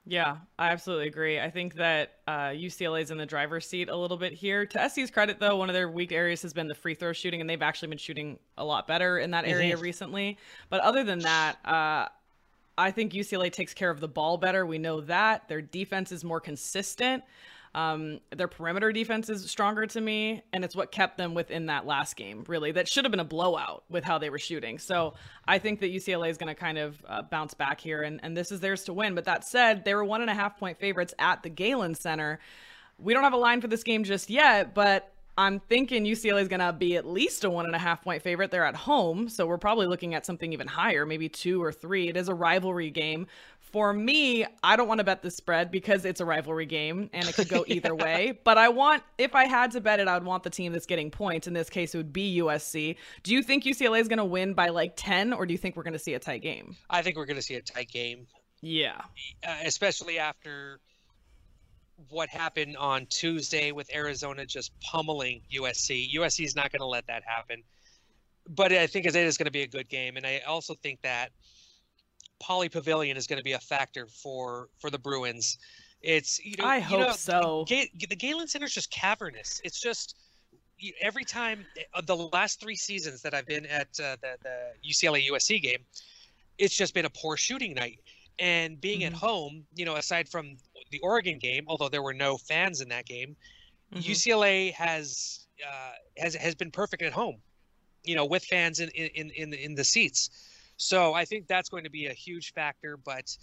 Yeah, 0.06 0.36
I 0.58 0.70
absolutely 0.70 1.08
agree. 1.08 1.38
I 1.38 1.50
think 1.50 1.74
that 1.74 2.12
uh, 2.26 2.48
UCLA 2.48 3.02
is 3.02 3.10
in 3.10 3.18
the 3.18 3.26
driver's 3.26 3.66
seat 3.66 3.90
a 3.90 3.96
little 3.96 4.16
bit 4.16 4.32
here. 4.32 4.64
To 4.64 4.88
SC's 4.88 5.10
credit, 5.10 5.38
though, 5.38 5.56
one 5.56 5.68
of 5.68 5.74
their 5.74 5.90
weak 5.90 6.12
areas 6.12 6.40
has 6.42 6.54
been 6.54 6.66
the 6.66 6.74
free 6.74 6.94
throw 6.94 7.12
shooting, 7.12 7.42
and 7.42 7.50
they've 7.50 7.60
actually 7.60 7.88
been 7.88 7.98
shooting 7.98 8.38
a 8.56 8.64
lot 8.64 8.86
better 8.86 9.18
in 9.18 9.30
that 9.32 9.44
area 9.44 9.74
mm-hmm. 9.74 9.82
recently. 9.82 10.38
But 10.70 10.80
other 10.80 11.04
than 11.04 11.18
that, 11.20 11.58
uh, 11.66 12.08
I 12.78 12.92
think 12.92 13.12
UCLA 13.12 13.52
takes 13.52 13.74
care 13.74 13.90
of 13.90 14.00
the 14.00 14.08
ball 14.08 14.38
better. 14.38 14.64
We 14.64 14.78
know 14.78 15.00
that. 15.02 15.48
Their 15.48 15.60
defense 15.60 16.12
is 16.12 16.22
more 16.22 16.40
consistent. 16.40 17.24
Um, 17.74 18.20
their 18.34 18.48
perimeter 18.48 18.92
defense 18.92 19.28
is 19.28 19.50
stronger 19.50 19.86
to 19.86 20.00
me, 20.00 20.42
and 20.52 20.64
it's 20.64 20.74
what 20.74 20.90
kept 20.90 21.18
them 21.18 21.34
within 21.34 21.66
that 21.66 21.86
last 21.86 22.16
game, 22.16 22.44
really. 22.46 22.72
That 22.72 22.88
should 22.88 23.04
have 23.04 23.10
been 23.10 23.20
a 23.20 23.24
blowout 23.24 23.84
with 23.90 24.04
how 24.04 24.18
they 24.18 24.30
were 24.30 24.38
shooting. 24.38 24.78
So 24.78 25.14
I 25.46 25.58
think 25.58 25.80
that 25.80 25.92
UCLA 25.92 26.30
is 26.30 26.38
going 26.38 26.54
to 26.54 26.58
kind 26.58 26.78
of 26.78 27.04
uh, 27.06 27.22
bounce 27.22 27.52
back 27.52 27.80
here, 27.80 28.02
and, 28.02 28.20
and 28.22 28.36
this 28.36 28.50
is 28.52 28.60
theirs 28.60 28.84
to 28.84 28.92
win. 28.92 29.14
But 29.14 29.24
that 29.24 29.44
said, 29.44 29.84
they 29.84 29.94
were 29.94 30.04
one 30.04 30.22
and 30.22 30.30
a 30.30 30.34
half 30.34 30.58
point 30.58 30.78
favorites 30.78 31.14
at 31.18 31.42
the 31.42 31.50
Galen 31.50 31.94
Center. 31.94 32.38
We 32.98 33.12
don't 33.12 33.24
have 33.24 33.34
a 33.34 33.38
line 33.38 33.60
for 33.60 33.68
this 33.68 33.82
game 33.82 34.04
just 34.04 34.30
yet, 34.30 34.74
but 34.74 35.12
I'm 35.38 35.60
thinking 35.60 36.04
UCLA 36.04 36.42
is 36.42 36.48
going 36.48 36.60
to 36.60 36.72
be 36.72 36.96
at 36.96 37.06
least 37.06 37.44
a 37.44 37.50
one 37.50 37.64
and 37.64 37.74
a 37.74 37.78
half 37.78 38.02
point 38.02 38.22
favorite. 38.22 38.50
They're 38.50 38.64
at 38.64 38.74
home, 38.74 39.28
so 39.28 39.46
we're 39.46 39.56
probably 39.56 39.86
looking 39.86 40.14
at 40.14 40.26
something 40.26 40.52
even 40.52 40.66
higher, 40.66 41.06
maybe 41.06 41.28
two 41.28 41.62
or 41.62 41.72
three. 41.72 42.08
It 42.08 42.16
is 42.16 42.28
a 42.28 42.34
rivalry 42.34 42.90
game 42.90 43.28
for 43.70 43.92
me, 43.92 44.46
I 44.62 44.76
don't 44.76 44.88
want 44.88 44.98
to 44.98 45.04
bet 45.04 45.22
the 45.22 45.30
spread 45.30 45.70
because 45.70 46.04
it's 46.04 46.20
a 46.20 46.24
rivalry 46.24 46.66
game 46.66 47.10
and 47.12 47.28
it 47.28 47.34
could 47.34 47.48
go 47.48 47.64
either 47.68 47.94
yeah. 47.98 48.04
way. 48.04 48.38
But 48.42 48.58
I 48.58 48.68
want, 48.70 49.02
if 49.18 49.34
I 49.34 49.46
had 49.46 49.72
to 49.72 49.80
bet 49.80 50.00
it, 50.00 50.08
I 50.08 50.14
would 50.14 50.24
want 50.24 50.42
the 50.42 50.50
team 50.50 50.72
that's 50.72 50.86
getting 50.86 51.10
points. 51.10 51.46
In 51.46 51.54
this 51.54 51.68
case, 51.68 51.94
it 51.94 51.98
would 51.98 52.12
be 52.12 52.38
USC. 52.38 52.96
Do 53.22 53.32
you 53.32 53.42
think 53.42 53.64
UCLA 53.64 54.00
is 54.00 54.08
going 54.08 54.18
to 54.18 54.24
win 54.24 54.54
by 54.54 54.68
like 54.68 54.94
10 54.96 55.32
or 55.32 55.46
do 55.46 55.52
you 55.52 55.58
think 55.58 55.76
we're 55.76 55.82
going 55.82 55.92
to 55.92 55.98
see 55.98 56.14
a 56.14 56.18
tight 56.18 56.42
game? 56.42 56.76
I 56.88 57.02
think 57.02 57.16
we're 57.16 57.26
going 57.26 57.36
to 57.36 57.42
see 57.42 57.54
a 57.54 57.62
tight 57.62 57.90
game. 57.90 58.26
Yeah. 58.60 59.00
Uh, 59.46 59.56
especially 59.64 60.18
after 60.18 60.80
what 62.08 62.28
happened 62.28 62.76
on 62.76 63.06
Tuesday 63.06 63.72
with 63.72 63.92
Arizona 63.94 64.46
just 64.46 64.72
pummeling 64.80 65.42
USC. 65.52 66.12
USC 66.14 66.44
is 66.44 66.54
not 66.54 66.70
going 66.70 66.80
to 66.80 66.86
let 66.86 67.06
that 67.08 67.22
happen. 67.24 67.62
But 68.48 68.72
I 68.72 68.86
think 68.86 69.04
it 69.04 69.14
is 69.14 69.36
going 69.36 69.46
to 69.46 69.52
be 69.52 69.62
a 69.62 69.66
good 69.66 69.88
game. 69.88 70.16
And 70.16 70.26
I 70.26 70.38
also 70.46 70.74
think 70.74 71.02
that 71.02 71.30
Pauley 72.42 72.70
Pavilion 72.70 73.16
is 73.16 73.26
going 73.26 73.38
to 73.38 73.44
be 73.44 73.52
a 73.52 73.58
factor 73.58 74.06
for 74.06 74.68
for 74.78 74.90
the 74.90 74.98
Bruins. 74.98 75.58
It's 76.00 76.42
you 76.44 76.56
know 76.56 76.64
I 76.64 76.76
you 76.76 76.82
hope 76.82 77.00
know, 77.00 77.12
so. 77.12 77.64
The, 77.68 77.90
the 78.08 78.16
Galen 78.16 78.46
Center 78.46 78.66
is 78.66 78.74
just 78.74 78.90
cavernous. 78.90 79.60
It's 79.64 79.80
just 79.80 80.16
every 81.00 81.24
time 81.24 81.66
uh, 81.94 82.00
the 82.00 82.16
last 82.16 82.60
three 82.60 82.76
seasons 82.76 83.20
that 83.22 83.34
I've 83.34 83.46
been 83.46 83.66
at 83.66 83.88
uh, 84.00 84.16
the 84.22 84.36
the 84.42 84.88
UCLA 84.88 85.28
USC 85.28 85.60
game, 85.60 85.84
it's 86.58 86.76
just 86.76 86.94
been 86.94 87.04
a 87.04 87.10
poor 87.10 87.36
shooting 87.36 87.74
night. 87.74 88.00
And 88.38 88.80
being 88.80 89.00
mm-hmm. 89.00 89.14
at 89.14 89.20
home, 89.20 89.64
you 89.74 89.84
know, 89.84 89.96
aside 89.96 90.28
from 90.28 90.56
the 90.90 90.98
Oregon 91.00 91.38
game, 91.38 91.64
although 91.68 91.88
there 91.88 92.02
were 92.02 92.14
no 92.14 92.36
fans 92.36 92.80
in 92.80 92.88
that 92.88 93.06
game, 93.06 93.36
mm-hmm. 93.94 94.10
UCLA 94.10 94.72
has 94.74 95.46
uh, 95.66 95.92
has 96.16 96.34
has 96.34 96.54
been 96.54 96.70
perfect 96.70 97.02
at 97.02 97.12
home. 97.12 97.36
You 98.04 98.16
know, 98.16 98.24
with 98.24 98.44
fans 98.44 98.80
in 98.80 98.88
in 98.90 99.30
in, 99.30 99.52
in 99.54 99.74
the 99.74 99.84
seats. 99.84 100.30
So 100.76 101.12
I 101.12 101.24
think 101.24 101.48
that's 101.48 101.68
going 101.68 101.84
to 101.84 101.90
be 101.90 102.06
a 102.06 102.12
huge 102.12 102.52
factor. 102.52 102.96
But 102.96 103.36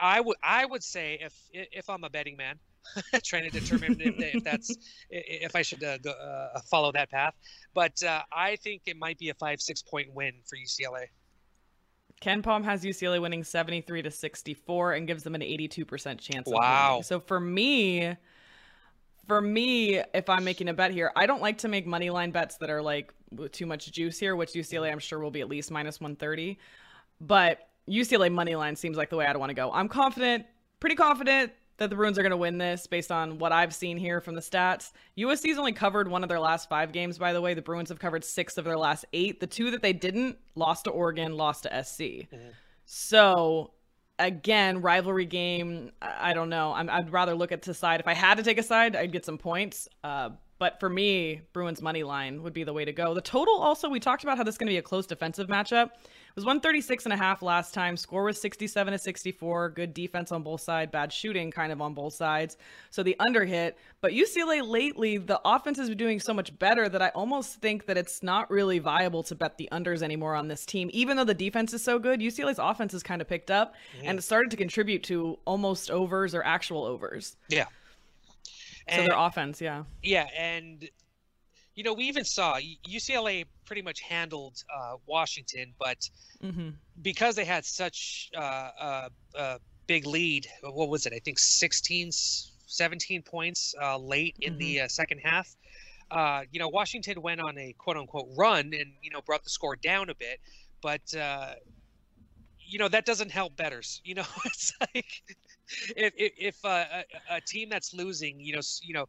I 0.00 0.20
would 0.20 0.36
I 0.42 0.64
would 0.64 0.82
say 0.82 1.18
if 1.20 1.34
if 1.52 1.88
I'm 1.88 2.04
a 2.04 2.10
betting 2.10 2.36
man, 2.36 2.58
trying 3.24 3.50
to 3.50 3.60
determine 3.60 4.00
if, 4.00 4.18
if, 4.18 4.44
that's 4.44 4.76
if 5.10 5.54
I 5.54 5.62
should 5.62 5.82
uh, 5.84 5.98
go, 5.98 6.10
uh, 6.10 6.60
follow 6.70 6.92
that 6.92 7.10
path. 7.10 7.34
But 7.74 8.02
uh, 8.02 8.22
I 8.32 8.56
think 8.56 8.82
it 8.86 8.96
might 8.96 9.18
be 9.18 9.28
a 9.30 9.34
five 9.34 9.60
six 9.60 9.82
point 9.82 10.12
win 10.12 10.34
for 10.46 10.56
UCLA. 10.56 11.06
KenPom 12.22 12.64
has 12.64 12.84
UCLA 12.84 13.20
winning 13.20 13.42
73 13.42 14.02
to 14.02 14.10
64 14.10 14.92
and 14.92 15.06
gives 15.06 15.24
them 15.24 15.34
an 15.34 15.40
82% 15.40 16.20
chance. 16.20 16.48
Wow. 16.48 17.00
So 17.02 17.18
for 17.18 17.40
me, 17.40 18.16
for 19.26 19.40
me, 19.40 20.00
if 20.14 20.28
I'm 20.28 20.44
making 20.44 20.68
a 20.68 20.74
bet 20.74 20.92
here, 20.92 21.10
I 21.16 21.26
don't 21.26 21.42
like 21.42 21.58
to 21.58 21.68
make 21.68 21.86
money 21.86 22.10
line 22.10 22.30
bets 22.30 22.56
that 22.58 22.70
are 22.70 22.80
like 22.80 23.12
too 23.50 23.66
much 23.66 23.90
juice 23.90 24.18
here, 24.18 24.36
which 24.36 24.52
UCLA 24.52 24.92
I'm 24.92 25.00
sure 25.00 25.18
will 25.18 25.32
be 25.32 25.40
at 25.40 25.48
least 25.48 25.70
minus 25.70 26.00
130. 26.00 26.58
But 27.20 27.68
UCLA 27.88 28.30
money 28.30 28.54
line 28.54 28.76
seems 28.76 28.96
like 28.96 29.10
the 29.10 29.16
way 29.16 29.26
I'd 29.26 29.36
want 29.36 29.50
to 29.50 29.54
go. 29.54 29.72
I'm 29.72 29.88
confident, 29.88 30.46
pretty 30.78 30.96
confident 30.96 31.52
that 31.78 31.90
the 31.90 31.96
Bruins 31.96 32.18
are 32.18 32.22
going 32.22 32.30
to 32.30 32.36
win 32.36 32.58
this 32.58 32.86
based 32.86 33.10
on 33.10 33.38
what 33.38 33.52
I've 33.52 33.74
seen 33.74 33.96
here 33.96 34.20
from 34.20 34.34
the 34.34 34.40
stats. 34.40 34.92
USC's 35.18 35.58
only 35.58 35.72
covered 35.72 36.08
one 36.08 36.22
of 36.22 36.28
their 36.28 36.40
last 36.40 36.68
five 36.68 36.92
games, 36.92 37.18
by 37.18 37.32
the 37.32 37.40
way. 37.40 37.54
The 37.54 37.62
Bruins 37.62 37.88
have 37.88 37.98
covered 37.98 38.24
six 38.24 38.58
of 38.58 38.64
their 38.64 38.78
last 38.78 39.04
eight. 39.12 39.40
The 39.40 39.46
two 39.46 39.70
that 39.70 39.82
they 39.82 39.92
didn't 39.92 40.36
lost 40.54 40.84
to 40.84 40.90
Oregon, 40.90 41.36
lost 41.36 41.64
to 41.64 41.84
SC. 41.84 42.00
Mm-hmm. 42.00 42.36
So 42.84 43.72
again, 44.18 44.82
rivalry 44.82 45.26
game. 45.26 45.92
I 46.00 46.32
don't 46.32 46.48
know. 46.48 46.72
i 46.72 46.98
would 46.98 47.12
rather 47.12 47.34
look 47.34 47.52
at 47.52 47.62
the 47.62 47.74
side. 47.74 48.00
If 48.00 48.08
I 48.08 48.14
had 48.14 48.36
to 48.36 48.42
take 48.42 48.58
a 48.58 48.62
side, 48.62 48.96
I'd 48.96 49.12
get 49.12 49.24
some 49.24 49.38
points. 49.38 49.88
Uh, 50.04 50.30
but 50.58 50.78
for 50.78 50.88
me, 50.88 51.40
Bruins 51.52 51.82
money 51.82 52.04
line 52.04 52.42
would 52.42 52.52
be 52.52 52.62
the 52.62 52.72
way 52.72 52.84
to 52.84 52.92
go. 52.92 53.14
The 53.14 53.20
total 53.20 53.54
also, 53.56 53.88
we 53.88 53.98
talked 53.98 54.22
about 54.22 54.36
how 54.36 54.44
this 54.44 54.54
is 54.54 54.58
going 54.58 54.68
to 54.68 54.72
be 54.72 54.78
a 54.78 54.82
close 54.82 55.06
defensive 55.06 55.48
matchup. 55.48 55.90
It 56.32 56.36
was 56.36 56.46
136 56.46 57.04
and 57.04 57.12
a 57.12 57.16
half 57.16 57.42
last 57.42 57.74
time. 57.74 57.94
Score 57.94 58.24
was 58.24 58.40
67 58.40 58.90
to 58.90 58.98
64. 58.98 59.68
Good 59.68 59.92
defense 59.92 60.32
on 60.32 60.42
both 60.42 60.62
sides, 60.62 60.90
bad 60.90 61.12
shooting 61.12 61.50
kind 61.50 61.70
of 61.70 61.82
on 61.82 61.92
both 61.92 62.14
sides. 62.14 62.56
So 62.88 63.02
the 63.02 63.14
under 63.20 63.44
hit. 63.44 63.76
But 64.00 64.12
UCLA 64.12 64.66
lately, 64.66 65.18
the 65.18 65.38
offense 65.44 65.76
has 65.76 65.90
been 65.90 65.98
doing 65.98 66.20
so 66.20 66.32
much 66.32 66.58
better 66.58 66.88
that 66.88 67.02
I 67.02 67.10
almost 67.10 67.60
think 67.60 67.84
that 67.84 67.98
it's 67.98 68.22
not 68.22 68.50
really 68.50 68.78
viable 68.78 69.22
to 69.24 69.34
bet 69.34 69.58
the 69.58 69.68
unders 69.72 70.02
anymore 70.02 70.34
on 70.34 70.48
this 70.48 70.64
team. 70.64 70.88
Even 70.94 71.18
though 71.18 71.24
the 71.24 71.34
defense 71.34 71.74
is 71.74 71.84
so 71.84 71.98
good, 71.98 72.20
UCLA's 72.20 72.58
offense 72.58 72.92
has 72.92 73.02
kind 73.02 73.20
of 73.20 73.28
picked 73.28 73.50
up 73.50 73.74
mm-hmm. 73.98 74.08
and 74.08 74.18
it 74.18 74.22
started 74.22 74.50
to 74.52 74.56
contribute 74.56 75.02
to 75.02 75.38
almost 75.44 75.90
overs 75.90 76.34
or 76.34 76.42
actual 76.44 76.84
overs. 76.84 77.36
Yeah. 77.50 77.66
So 78.88 78.96
and, 78.96 79.10
their 79.10 79.18
offense, 79.18 79.60
yeah. 79.60 79.84
Yeah, 80.02 80.26
and 80.36 80.88
you 81.74 81.84
know, 81.84 81.94
we 81.94 82.04
even 82.04 82.24
saw 82.24 82.58
UCLA 82.88 83.46
pretty 83.64 83.82
much 83.82 84.00
handled 84.00 84.62
uh, 84.74 84.96
Washington, 85.06 85.72
but 85.78 86.08
mm-hmm. 86.42 86.70
because 87.00 87.34
they 87.34 87.44
had 87.44 87.64
such 87.64 88.30
uh, 88.36 88.70
a, 88.80 89.10
a, 89.34 89.58
big 89.88 90.06
lead, 90.06 90.46
what 90.62 90.88
was 90.88 91.06
it? 91.06 91.12
I 91.12 91.18
think 91.18 91.38
16, 91.38 92.10
17 92.12 93.22
points 93.22 93.74
uh, 93.82 93.98
late 93.98 94.36
in 94.40 94.52
mm-hmm. 94.52 94.58
the 94.60 94.80
uh, 94.82 94.88
second 94.88 95.18
half. 95.18 95.54
Uh, 96.10 96.42
you 96.52 96.60
know, 96.60 96.68
Washington 96.68 97.20
went 97.20 97.40
on 97.40 97.58
a 97.58 97.74
quote 97.78 97.96
unquote 97.96 98.28
run 98.36 98.66
and, 98.66 98.92
you 99.02 99.10
know, 99.10 99.20
brought 99.22 99.42
the 99.42 99.50
score 99.50 99.76
down 99.76 100.08
a 100.08 100.14
bit. 100.14 100.38
But, 100.82 101.14
uh, 101.14 101.54
you 102.58 102.78
know, 102.78 102.88
that 102.88 103.04
doesn't 103.06 103.30
help 103.30 103.56
betters. 103.56 104.00
You 104.04 104.14
know, 104.16 104.24
it's 104.44 104.72
like 104.80 105.22
if, 105.96 106.12
if, 106.16 106.32
if 106.38 106.64
a, 106.64 107.04
a 107.30 107.40
team 107.40 107.68
that's 107.68 107.92
losing, 107.92 108.38
you 108.38 108.54
know, 108.54 108.62
you 108.82 108.94
know, 108.94 109.08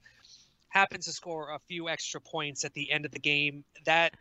happens 0.73 1.05
to 1.05 1.11
score 1.11 1.51
a 1.51 1.59
few 1.59 1.87
extra 1.87 2.19
points 2.19 2.65
at 2.65 2.73
the 2.73 2.91
end 2.91 3.05
of 3.05 3.11
the 3.11 3.19
game, 3.19 3.63
that 3.85 4.13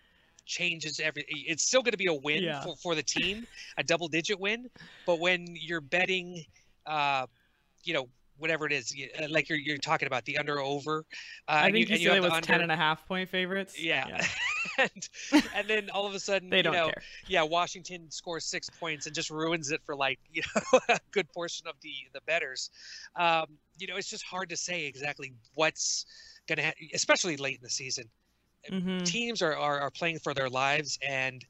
changes 0.44 1.00
every 1.00 1.24
it's 1.28 1.62
still 1.62 1.82
going 1.82 1.92
to 1.92 1.98
be 1.98 2.06
a 2.06 2.12
win 2.12 2.42
yeah. 2.42 2.62
for, 2.62 2.74
for 2.76 2.94
the 2.96 3.02
team 3.02 3.46
a 3.78 3.84
double 3.84 4.08
digit 4.08 4.38
win 4.40 4.68
but 5.06 5.20
when 5.20 5.46
you're 5.52 5.80
betting 5.80 6.44
uh 6.86 7.26
you 7.84 7.94
know 7.94 8.08
whatever 8.38 8.66
it 8.66 8.72
is 8.72 8.92
uh, 9.20 9.26
like 9.30 9.48
you're, 9.48 9.58
you're 9.58 9.78
talking 9.78 10.06
about 10.06 10.24
the 10.24 10.36
under 10.36 10.58
over 10.58 11.04
uh, 11.48 11.60
i 11.62 11.70
think 11.70 11.88
you, 11.88 11.96
UCLA 11.96 12.20
was 12.20 12.32
under, 12.32 12.44
10 12.44 12.60
and 12.60 12.72
a 12.72 12.76
half 12.76 13.06
point 13.06 13.28
favorites 13.28 13.80
yeah, 13.80 14.06
yeah. 14.08 14.26
and, 15.32 15.48
and 15.54 15.68
then 15.68 15.90
all 15.90 16.06
of 16.08 16.14
a 16.14 16.18
sudden 16.18 16.50
they 16.50 16.60
don't 16.60 16.72
know, 16.72 16.86
care 16.86 17.02
yeah 17.28 17.42
washington 17.42 18.10
scores 18.10 18.44
six 18.44 18.68
points 18.68 19.06
and 19.06 19.14
just 19.14 19.30
ruins 19.30 19.70
it 19.70 19.80
for 19.84 19.94
like 19.94 20.18
you 20.32 20.42
know 20.56 20.80
a 20.88 20.98
good 21.12 21.32
portion 21.32 21.68
of 21.68 21.74
the 21.82 21.94
the 22.14 22.20
betters 22.26 22.70
um 23.14 23.46
you 23.78 23.86
know 23.86 23.94
it's 23.96 24.10
just 24.10 24.24
hard 24.24 24.48
to 24.48 24.56
say 24.56 24.86
exactly 24.86 25.32
what's 25.54 26.04
gonna 26.48 26.62
ha- 26.62 26.88
especially 26.94 27.36
late 27.36 27.56
in 27.56 27.62
the 27.62 27.70
season 27.70 28.04
mm-hmm. 28.70 28.98
teams 29.04 29.42
are, 29.42 29.56
are, 29.56 29.80
are 29.80 29.90
playing 29.90 30.18
for 30.18 30.34
their 30.34 30.48
lives 30.48 30.98
and 31.06 31.44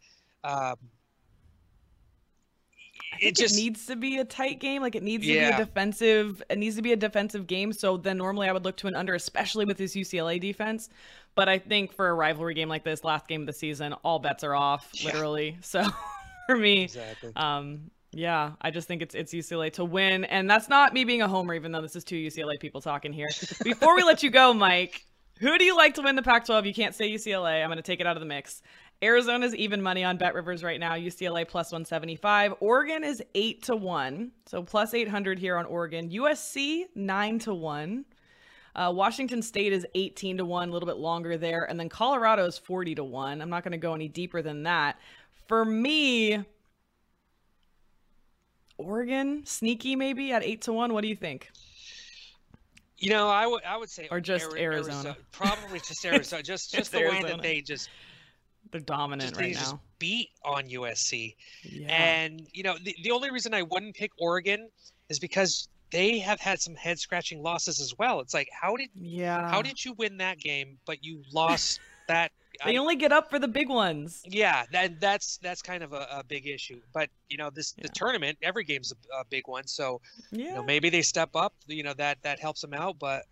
um, 0.45 0.77
it 3.21 3.37
just 3.37 3.55
it 3.55 3.61
needs 3.61 3.87
to 3.87 3.97
be 3.97 4.19
a 4.19 4.25
tight 4.25 4.59
game. 4.59 4.83
Like 4.83 4.95
it 4.95 5.03
needs 5.03 5.27
yeah. 5.27 5.51
to 5.51 5.57
be 5.57 5.63
a 5.63 5.67
defensive. 5.67 6.43
It 6.49 6.59
needs 6.59 6.77
to 6.77 6.83
be 6.83 6.93
a 6.93 6.97
defensive 6.97 7.47
game. 7.47 7.73
So 7.73 7.97
then 7.97 8.17
normally 8.17 8.49
I 8.49 8.53
would 8.53 8.65
look 8.65 8.77
to 8.79 8.87
an 8.87 8.95
under, 8.95 9.15
especially 9.15 9.65
with 9.65 9.77
this 9.77 9.95
UCLA 9.95 10.41
defense. 10.41 10.89
But 11.35 11.49
I 11.49 11.59
think 11.59 11.93
for 11.93 12.09
a 12.09 12.15
rivalry 12.15 12.55
game 12.55 12.69
like 12.69 12.85
this, 12.85 13.05
last 13.05 13.29
game 13.29 13.43
of 13.43 13.47
the 13.47 13.53
season, 13.53 13.93
all 14.05 14.19
bets 14.19 14.45
are 14.45 14.55
off, 14.55 14.91
yeah. 14.95 15.07
literally. 15.07 15.59
So 15.61 15.85
for 16.47 16.57
me, 16.57 16.85
exactly. 16.85 17.33
um, 17.37 17.91
yeah, 18.13 18.53
I 18.61 18.71
just 18.71 18.87
think 18.87 19.03
it's 19.03 19.15
it's 19.15 19.33
UCLA 19.33 19.73
to 19.75 19.85
win, 19.85 20.25
and 20.25 20.49
that's 20.49 20.69
not 20.69 20.93
me 20.93 21.05
being 21.05 21.23
a 21.23 21.29
homer, 21.29 21.55
even 21.55 21.73
though 21.73 21.81
this 21.81 21.97
is 21.97 22.05
two 22.05 22.17
UCLA 22.17 22.61
people 22.61 22.81
talking 22.81 23.13
here. 23.13 23.29
Before 23.65 23.97
we 23.97 24.03
let 24.03 24.23
you 24.23 24.31
go, 24.31 24.53
Mike, 24.53 25.07
who 25.39 25.57
do 25.59 25.65
you 25.65 25.77
like 25.77 25.95
to 25.95 26.03
win 26.03 26.15
the 26.15 26.23
Pac 26.23 26.45
12? 26.45 26.67
You 26.67 26.75
can't 26.75 26.95
say 26.95 27.11
UCLA. 27.11 27.63
I'm 27.63 27.69
going 27.69 27.77
to 27.77 27.83
take 27.83 28.01
it 28.01 28.07
out 28.07 28.17
of 28.17 28.21
the 28.21 28.27
mix. 28.27 28.63
Arizona's 29.03 29.57
even 29.57 29.83
money 29.83 30.05
on 30.05 30.17
Bet 30.17 30.35
Rivers 30.35 30.63
right 30.63 30.79
now. 30.79 30.93
UCLA 30.93 31.49
plus 31.49 31.73
175. 31.73 32.55
Oregon 32.61 33.03
is 33.03 33.23
8 33.35 33.63
to 33.65 33.77
1. 33.77 34.31
So 34.47 34.63
plus 34.63 34.95
800 34.95 35.39
here 35.39 35.57
on 35.57 35.67
Oregon. 35.67 36.09
USC 36.11 36.85
9 36.95 37.39
to 37.41 37.55
1. 37.55 38.05
Uh, 38.75 38.93
Washington 38.95 39.43
State 39.43 39.73
is 39.73 39.85
18 39.95 40.39
to 40.39 40.45
1, 40.45 40.69
a 40.69 40.73
little 40.73 40.87
bit 40.87 40.97
longer 40.97 41.37
there. 41.37 41.65
And 41.65 41.79
then 41.79 41.89
Colorado 41.89 42.47
is 42.47 42.57
40 42.57 42.95
to 42.95 43.05
1. 43.05 43.43
I'm 43.43 43.51
not 43.51 43.65
going 43.65 43.73
to 43.73 43.79
go 43.79 43.95
any 43.95 44.09
deeper 44.09 44.41
than 44.41 44.63
that. 44.63 44.99
For 45.49 45.65
me, 45.65 46.45
Oregon, 48.83 49.45
sneaky 49.47 49.97
maybe 49.97 50.33
at 50.33 50.43
8 50.43 50.63
to 50.63 50.73
1. 50.73 50.93
What 50.93 51.03
do 51.03 51.09
you 51.09 51.17
think? 51.17 51.51
You 52.99 53.11
know, 53.11 53.29
I 53.29 53.47
would 53.47 53.65
I 53.65 53.77
would 53.77 53.91
say 53.91 54.07
or 54.11 54.21
just 54.21 54.45
Arizona. 54.55 54.95
Arizona. 54.95 55.17
Probably 55.33 55.81
just 55.81 56.05
Arizona. 56.05 56.43
Just 56.43 56.71
just 56.75 56.93
the 56.93 56.99
Arizona. 56.99 57.25
way 57.25 57.31
that 57.31 57.43
they 57.43 57.61
just 57.61 57.89
they're 58.71 58.81
dominant 58.81 59.31
just, 59.31 59.41
right 59.41 59.49
they 59.49 59.55
now. 59.55 59.61
Just 59.61 59.77
beat 59.99 60.31
on 60.45 60.65
USC. 60.69 61.35
Yeah. 61.65 61.89
And 61.89 62.47
you 62.53 62.63
know, 62.63 62.77
the, 62.83 62.95
the 63.03 63.11
only 63.11 63.31
reason 63.31 63.55
I 63.55 63.63
wouldn't 63.63 63.97
pick 63.97 64.13
Oregon 64.19 64.69
is 65.09 65.19
because 65.19 65.69
they 65.91 66.19
have 66.21 66.41
had 66.41 66.61
some 66.61 66.75
head 66.75 66.99
scratching 66.99 67.43
losses 67.43 67.81
as 67.81 67.95
well. 67.99 68.21
It's 68.21 68.35
like 68.35 68.49
how 68.53 68.77
did 68.77 68.89
yeah 68.95 69.49
how 69.51 69.63
did 69.63 69.85
you 69.85 69.95
win 69.95 70.17
that 70.19 70.39
game 70.39 70.79
but 70.87 71.05
you 71.05 71.23
lost 71.33 71.81
that 72.09 72.33
they 72.65 72.77
I, 72.77 72.81
only 72.81 72.97
get 72.97 73.13
up 73.13 73.31
for 73.31 73.39
the 73.39 73.49
big 73.49 73.69
ones. 73.69 74.23
Yeah, 74.27 74.65
that 74.73 75.01
that's 75.01 75.39
that's 75.39 75.63
kind 75.63 75.83
of 75.83 75.93
a, 75.93 76.07
a 76.11 76.25
big 76.25 76.47
issue. 76.47 76.81
But 76.93 77.11
you 77.29 77.37
know, 77.37 77.51
this 77.51 77.75
yeah. 77.77 77.85
the 77.85 77.89
tournament, 77.91 78.39
every 78.43 78.65
game's 78.65 78.93
a, 78.93 79.21
a 79.21 79.25
big 79.25 79.49
one. 79.49 79.67
So 79.67 80.01
yeah. 80.31 80.47
you 80.47 80.55
know, 80.55 80.63
maybe 80.63 80.91
they 80.91 81.03
step 81.03 81.31
up. 81.35 81.55
You 81.67 81.83
know 81.83 81.95
that 81.95 82.23
that 82.23 82.41
helps 82.41 82.61
them 82.61 82.75
out. 82.75 82.99
But 82.99 83.25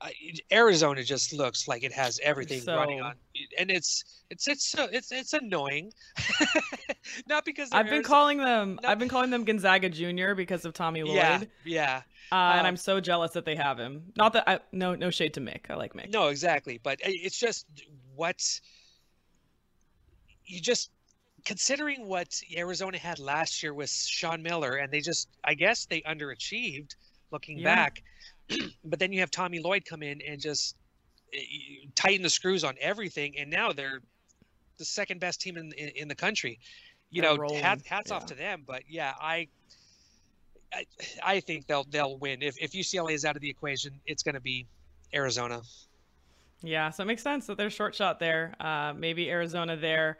uh, 0.00 0.08
Arizona 0.52 1.02
just 1.02 1.32
looks 1.32 1.66
like 1.66 1.82
it 1.82 1.92
has 1.92 2.20
everything 2.22 2.60
so... 2.60 2.76
running 2.76 3.00
on, 3.00 3.14
and 3.58 3.70
it's 3.70 4.04
it's 4.30 4.46
it's 4.46 4.78
uh, 4.78 4.86
it's 4.92 5.10
it's 5.10 5.32
annoying. 5.32 5.92
Not 7.28 7.44
because 7.44 7.70
I've 7.72 7.86
been 7.86 7.94
Arizona... 7.94 8.14
calling 8.14 8.38
them 8.38 8.80
I've 8.84 8.98
been 8.98 9.08
calling 9.08 9.30
them 9.30 9.44
Gonzaga 9.44 9.88
Junior 9.88 10.34
because 10.34 10.64
of 10.64 10.72
Tommy 10.72 11.02
Lloyd. 11.02 11.16
Yeah, 11.16 11.42
yeah. 11.64 12.02
Uh, 12.30 12.34
um, 12.34 12.58
and 12.58 12.66
I'm 12.66 12.76
so 12.76 13.00
jealous 13.00 13.32
that 13.32 13.44
they 13.44 13.56
have 13.56 13.78
him. 13.78 14.12
Not 14.16 14.34
that 14.34 14.48
I 14.48 14.60
no 14.72 14.94
no 14.94 15.10
shade 15.10 15.34
to 15.34 15.40
Mick. 15.40 15.70
I 15.70 15.74
like 15.74 15.94
Mick. 15.94 16.12
No, 16.12 16.28
exactly. 16.28 16.78
But 16.80 17.00
it's 17.02 17.38
just 17.38 17.66
what 18.18 18.60
you 20.44 20.60
just 20.60 20.90
considering 21.44 22.06
what 22.06 22.40
Arizona 22.56 22.98
had 22.98 23.18
last 23.18 23.62
year 23.62 23.72
with 23.72 23.90
Sean 23.90 24.42
Miller, 24.42 24.76
and 24.76 24.92
they 24.92 25.00
just, 25.00 25.28
I 25.44 25.54
guess, 25.54 25.86
they 25.86 26.00
underachieved 26.02 26.94
looking 27.30 27.58
yeah. 27.58 27.74
back. 27.74 28.02
but 28.84 28.98
then 28.98 29.12
you 29.12 29.20
have 29.20 29.30
Tommy 29.30 29.60
Lloyd 29.60 29.84
come 29.84 30.02
in 30.02 30.20
and 30.26 30.40
just 30.40 30.76
eh, 31.32 31.38
tighten 31.94 32.22
the 32.22 32.30
screws 32.30 32.64
on 32.64 32.74
everything, 32.80 33.38
and 33.38 33.50
now 33.50 33.72
they're 33.72 34.00
the 34.78 34.84
second 34.84 35.20
best 35.20 35.40
team 35.40 35.56
in 35.56 35.72
in, 35.72 35.88
in 35.90 36.08
the 36.08 36.14
country. 36.14 36.58
You 37.10 37.22
they're 37.22 37.36
know, 37.36 37.54
hat, 37.54 37.80
hats 37.86 38.10
yeah. 38.10 38.16
off 38.16 38.26
to 38.26 38.34
them. 38.34 38.64
But 38.66 38.82
yeah, 38.88 39.14
I, 39.20 39.48
I, 40.72 40.84
I 41.24 41.40
think 41.40 41.66
they'll 41.66 41.84
they'll 41.84 42.18
win 42.18 42.42
if 42.42 42.58
if 42.58 42.72
UCLA 42.72 43.12
is 43.12 43.24
out 43.24 43.36
of 43.36 43.42
the 43.42 43.50
equation. 43.50 43.92
It's 44.06 44.22
going 44.22 44.34
to 44.34 44.40
be 44.40 44.66
Arizona. 45.14 45.62
Yeah, 46.62 46.90
so 46.90 47.02
it 47.02 47.06
makes 47.06 47.22
sense 47.22 47.46
that 47.46 47.56
they're 47.56 47.70
short 47.70 47.94
shot 47.94 48.18
there. 48.18 48.54
Uh, 48.60 48.92
maybe 48.96 49.30
Arizona 49.30 49.76
there. 49.76 50.18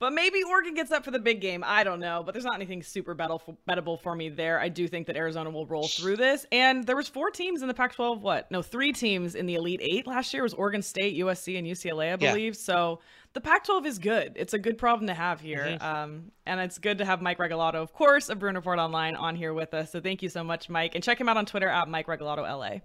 But 0.00 0.12
maybe 0.12 0.44
Oregon 0.44 0.74
gets 0.74 0.92
up 0.92 1.04
for 1.04 1.10
the 1.10 1.18
big 1.18 1.40
game. 1.40 1.64
I 1.66 1.82
don't 1.82 1.98
know, 1.98 2.22
but 2.24 2.32
there's 2.32 2.44
not 2.44 2.54
anything 2.54 2.84
super 2.84 3.16
bettable 3.16 4.00
for 4.00 4.14
me 4.14 4.28
there. 4.28 4.60
I 4.60 4.68
do 4.68 4.86
think 4.86 5.08
that 5.08 5.16
Arizona 5.16 5.50
will 5.50 5.66
roll 5.66 5.88
through 5.88 6.16
this. 6.16 6.46
And 6.52 6.86
there 6.86 6.94
was 6.94 7.08
four 7.08 7.30
teams 7.30 7.62
in 7.62 7.68
the 7.68 7.74
Pac-12. 7.74 8.20
What? 8.20 8.48
No, 8.52 8.62
three 8.62 8.92
teams 8.92 9.34
in 9.34 9.46
the 9.46 9.56
Elite 9.56 9.80
Eight 9.82 10.06
last 10.06 10.32
year. 10.32 10.42
It 10.42 10.44
was 10.44 10.54
Oregon 10.54 10.82
State, 10.82 11.18
USC, 11.18 11.58
and 11.58 11.66
UCLA, 11.66 12.12
I 12.12 12.16
believe. 12.16 12.54
Yeah. 12.54 12.60
So 12.60 13.00
the 13.32 13.40
Pac-12 13.40 13.86
is 13.86 13.98
good. 13.98 14.32
It's 14.36 14.54
a 14.54 14.58
good 14.58 14.78
problem 14.78 15.08
to 15.08 15.14
have 15.14 15.40
here, 15.40 15.64
mm-hmm. 15.64 15.84
um, 15.84 16.32
and 16.46 16.60
it's 16.60 16.78
good 16.78 16.98
to 16.98 17.04
have 17.04 17.20
Mike 17.20 17.38
Regalado, 17.38 17.74
of 17.74 17.92
course, 17.92 18.28
of 18.28 18.38
Bruin 18.38 18.54
Report 18.54 18.78
Online, 18.78 19.16
on 19.16 19.34
here 19.34 19.52
with 19.52 19.74
us. 19.74 19.90
So 19.90 20.00
thank 20.00 20.22
you 20.22 20.28
so 20.28 20.44
much, 20.44 20.68
Mike, 20.68 20.94
and 20.94 21.02
check 21.02 21.20
him 21.20 21.28
out 21.28 21.36
on 21.36 21.44
Twitter 21.44 21.68
at 21.68 21.88
Mike 21.88 22.06
Regalado 22.06 22.42
LA. 22.42 22.80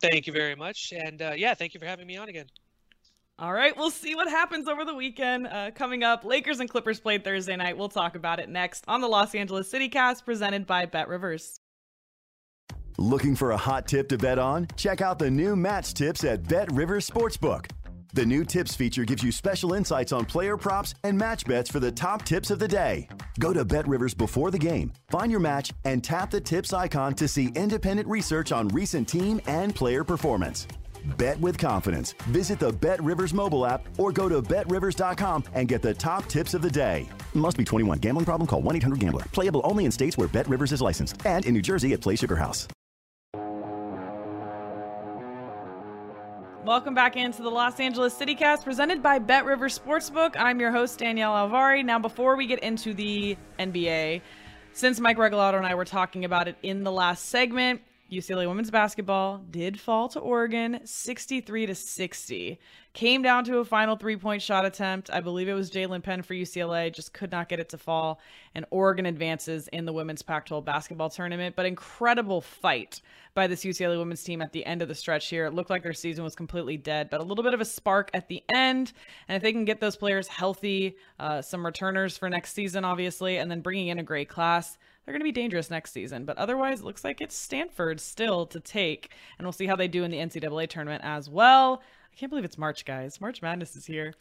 Thank 0.00 0.26
you 0.26 0.32
very 0.32 0.54
much. 0.54 0.92
And 0.92 1.20
uh, 1.20 1.32
yeah, 1.36 1.54
thank 1.54 1.74
you 1.74 1.80
for 1.80 1.86
having 1.86 2.06
me 2.06 2.16
on 2.16 2.28
again. 2.28 2.46
All 3.40 3.52
right, 3.52 3.76
we'll 3.76 3.90
see 3.90 4.16
what 4.16 4.28
happens 4.28 4.66
over 4.66 4.84
the 4.84 4.94
weekend. 4.94 5.46
Uh, 5.46 5.70
coming 5.72 6.02
up, 6.02 6.24
Lakers 6.24 6.58
and 6.58 6.68
Clippers 6.68 6.98
played 6.98 7.22
Thursday 7.22 7.54
night. 7.54 7.78
We'll 7.78 7.88
talk 7.88 8.16
about 8.16 8.40
it 8.40 8.48
next 8.48 8.84
on 8.88 9.00
the 9.00 9.06
Los 9.06 9.32
Angeles 9.32 9.70
City 9.70 9.88
Cast 9.88 10.24
presented 10.24 10.66
by 10.66 10.86
Bet 10.86 11.08
Rivers. 11.08 11.60
Looking 13.00 13.36
for 13.36 13.52
a 13.52 13.56
hot 13.56 13.86
tip 13.86 14.08
to 14.08 14.18
bet 14.18 14.40
on? 14.40 14.66
Check 14.76 15.00
out 15.00 15.20
the 15.20 15.30
new 15.30 15.54
match 15.54 15.94
tips 15.94 16.24
at 16.24 16.48
Bet 16.48 16.72
Rivers 16.72 17.08
Sportsbook. 17.08 17.70
The 18.14 18.24
new 18.24 18.44
tips 18.44 18.74
feature 18.74 19.04
gives 19.04 19.22
you 19.22 19.30
special 19.30 19.74
insights 19.74 20.12
on 20.12 20.24
player 20.24 20.56
props 20.56 20.94
and 21.04 21.16
match 21.16 21.44
bets 21.44 21.70
for 21.70 21.78
the 21.78 21.92
top 21.92 22.24
tips 22.24 22.50
of 22.50 22.58
the 22.58 22.68
day. 22.68 23.06
Go 23.38 23.52
to 23.52 23.64
Bet 23.64 23.86
Rivers 23.86 24.14
before 24.14 24.50
the 24.50 24.58
game, 24.58 24.92
find 25.08 25.30
your 25.30 25.40
match, 25.40 25.72
and 25.84 26.02
tap 26.02 26.30
the 26.30 26.40
tips 26.40 26.72
icon 26.72 27.14
to 27.14 27.28
see 27.28 27.52
independent 27.54 28.08
research 28.08 28.50
on 28.50 28.68
recent 28.68 29.08
team 29.08 29.40
and 29.46 29.74
player 29.74 30.04
performance. 30.04 30.66
Bet 31.16 31.38
with 31.40 31.58
confidence. 31.58 32.12
Visit 32.30 32.58
the 32.58 32.72
Bet 32.72 33.02
Rivers 33.02 33.32
mobile 33.32 33.64
app 33.66 33.86
or 33.98 34.10
go 34.10 34.28
to 34.28 34.42
betrivers.com 34.42 35.44
and 35.54 35.68
get 35.68 35.82
the 35.82 35.94
top 35.94 36.26
tips 36.26 36.54
of 36.54 36.62
the 36.62 36.70
day. 36.70 37.06
Must 37.34 37.56
be 37.56 37.64
21. 37.64 37.98
Gambling 37.98 38.24
problem? 38.24 38.46
Call 38.46 38.62
1 38.62 38.76
800 38.76 38.98
Gambler. 38.98 39.22
Playable 39.32 39.60
only 39.64 39.84
in 39.84 39.92
states 39.92 40.18
where 40.18 40.28
Bet 40.28 40.48
Rivers 40.48 40.72
is 40.72 40.82
licensed 40.82 41.24
and 41.24 41.46
in 41.46 41.54
New 41.54 41.62
Jersey 41.62 41.92
at 41.92 42.00
Play 42.00 42.16
Sugar 42.16 42.36
House. 42.36 42.68
Welcome 46.68 46.92
back 46.92 47.16
into 47.16 47.40
the 47.40 47.50
Los 47.50 47.80
Angeles 47.80 48.12
CityCast 48.12 48.62
presented 48.62 49.02
by 49.02 49.20
Bet 49.20 49.46
Rivers 49.46 49.78
Sportsbook. 49.78 50.36
I'm 50.38 50.60
your 50.60 50.70
host, 50.70 50.98
Danielle 50.98 51.32
Alvari. 51.32 51.82
Now, 51.82 51.98
before 51.98 52.36
we 52.36 52.46
get 52.46 52.58
into 52.58 52.92
the 52.92 53.38
NBA, 53.58 54.20
since 54.74 55.00
Mike 55.00 55.16
Regalado 55.16 55.56
and 55.56 55.64
I 55.64 55.74
were 55.76 55.86
talking 55.86 56.26
about 56.26 56.46
it 56.46 56.56
in 56.62 56.84
the 56.84 56.92
last 56.92 57.30
segment, 57.30 57.80
UCLA 58.10 58.48
women's 58.48 58.70
basketball 58.70 59.44
did 59.50 59.78
fall 59.78 60.08
to 60.08 60.18
Oregon 60.18 60.80
63 60.82 61.66
to 61.66 61.74
60. 61.74 62.58
Came 62.94 63.20
down 63.20 63.44
to 63.44 63.58
a 63.58 63.64
final 63.66 63.96
three 63.96 64.16
point 64.16 64.40
shot 64.40 64.64
attempt. 64.64 65.10
I 65.12 65.20
believe 65.20 65.46
it 65.46 65.52
was 65.52 65.70
Jaelynn 65.70 66.02
Penn 66.02 66.22
for 66.22 66.32
UCLA, 66.32 66.92
just 66.92 67.12
could 67.12 67.30
not 67.30 67.50
get 67.50 67.60
it 67.60 67.68
to 67.68 67.78
fall. 67.78 68.18
And 68.54 68.64
Oregon 68.70 69.04
advances 69.04 69.68
in 69.68 69.84
the 69.84 69.92
women's 69.92 70.22
Pac 70.22 70.46
12 70.46 70.64
basketball 70.64 71.10
tournament. 71.10 71.54
But 71.54 71.66
incredible 71.66 72.40
fight 72.40 73.02
by 73.34 73.46
this 73.46 73.62
UCLA 73.62 73.98
women's 73.98 74.24
team 74.24 74.40
at 74.40 74.52
the 74.52 74.64
end 74.64 74.80
of 74.80 74.88
the 74.88 74.94
stretch 74.94 75.28
here. 75.28 75.44
It 75.44 75.52
looked 75.52 75.70
like 75.70 75.82
their 75.82 75.92
season 75.92 76.24
was 76.24 76.34
completely 76.34 76.78
dead, 76.78 77.10
but 77.10 77.20
a 77.20 77.24
little 77.24 77.44
bit 77.44 77.54
of 77.54 77.60
a 77.60 77.64
spark 77.64 78.10
at 78.14 78.28
the 78.28 78.42
end. 78.48 78.92
And 79.28 79.36
if 79.36 79.42
they 79.42 79.52
can 79.52 79.66
get 79.66 79.80
those 79.80 79.96
players 79.96 80.26
healthy, 80.28 80.96
uh, 81.20 81.42
some 81.42 81.64
returners 81.64 82.16
for 82.16 82.30
next 82.30 82.54
season, 82.54 82.86
obviously, 82.86 83.36
and 83.36 83.50
then 83.50 83.60
bringing 83.60 83.88
in 83.88 83.98
a 83.98 84.02
great 84.02 84.30
class, 84.30 84.78
they're 85.08 85.14
going 85.14 85.20
to 85.20 85.24
be 85.24 85.32
dangerous 85.32 85.70
next 85.70 85.92
season. 85.92 86.26
But 86.26 86.36
otherwise, 86.36 86.80
it 86.80 86.84
looks 86.84 87.02
like 87.02 87.22
it's 87.22 87.34
Stanford 87.34 87.98
still 87.98 88.44
to 88.44 88.60
take. 88.60 89.10
And 89.38 89.46
we'll 89.46 89.52
see 89.52 89.64
how 89.64 89.74
they 89.74 89.88
do 89.88 90.04
in 90.04 90.10
the 90.10 90.18
NCAA 90.18 90.68
tournament 90.68 91.02
as 91.02 91.30
well. 91.30 91.80
I 92.12 92.14
can't 92.14 92.28
believe 92.28 92.44
it's 92.44 92.58
March, 92.58 92.84
guys. 92.84 93.18
March 93.18 93.40
Madness 93.40 93.74
is 93.74 93.86
here. 93.86 94.12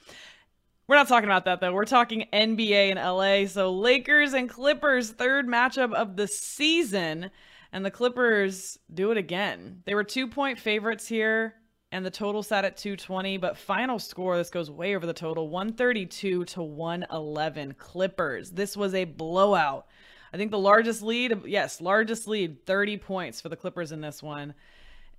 We're 0.88 0.96
not 0.96 1.10
talking 1.10 1.28
about 1.28 1.44
that 1.44 1.60
though. 1.60 1.74
We're 1.74 1.84
talking 1.84 2.28
NBA 2.32 2.96
and 2.96 2.98
LA. 2.98 3.50
So 3.50 3.74
Lakers 3.74 4.32
and 4.32 4.50
Clippers, 4.50 5.10
third 5.10 5.46
matchup 5.46 5.94
of 5.94 6.16
the 6.16 6.26
season. 6.26 7.32
And 7.74 7.86
the 7.86 7.92
Clippers 7.92 8.80
do 8.94 9.12
it 9.12 9.18
again. 9.18 9.84
They 9.84 9.94
were 9.94 10.06
two 10.06 10.26
point 10.26 10.58
favorites 10.58 11.06
here, 11.06 11.56
and 11.92 12.06
the 12.06 12.10
total 12.10 12.44
sat 12.44 12.64
at 12.64 12.78
220. 12.78 13.36
But 13.40 13.58
final 13.58 14.00
score, 14.00 14.38
this 14.38 14.50
goes 14.50 14.72
way 14.72 14.96
over 14.96 15.06
the 15.06 15.12
total 15.12 15.50
132 15.50 16.46
to 16.46 16.64
111. 16.64 17.74
Clippers. 17.74 18.52
This 18.52 18.78
was 18.78 18.94
a 18.94 19.04
blowout. 19.04 19.88
I 20.34 20.38
think 20.38 20.52
the 20.52 20.60
largest 20.60 21.02
lead, 21.02 21.46
yes, 21.46 21.82
largest 21.82 22.28
lead, 22.28 22.66
30 22.66 22.98
points 22.98 23.42
for 23.42 23.50
the 23.50 23.56
Clippers 23.56 23.92
in 23.92 24.02
this 24.02 24.22
one. 24.22 24.54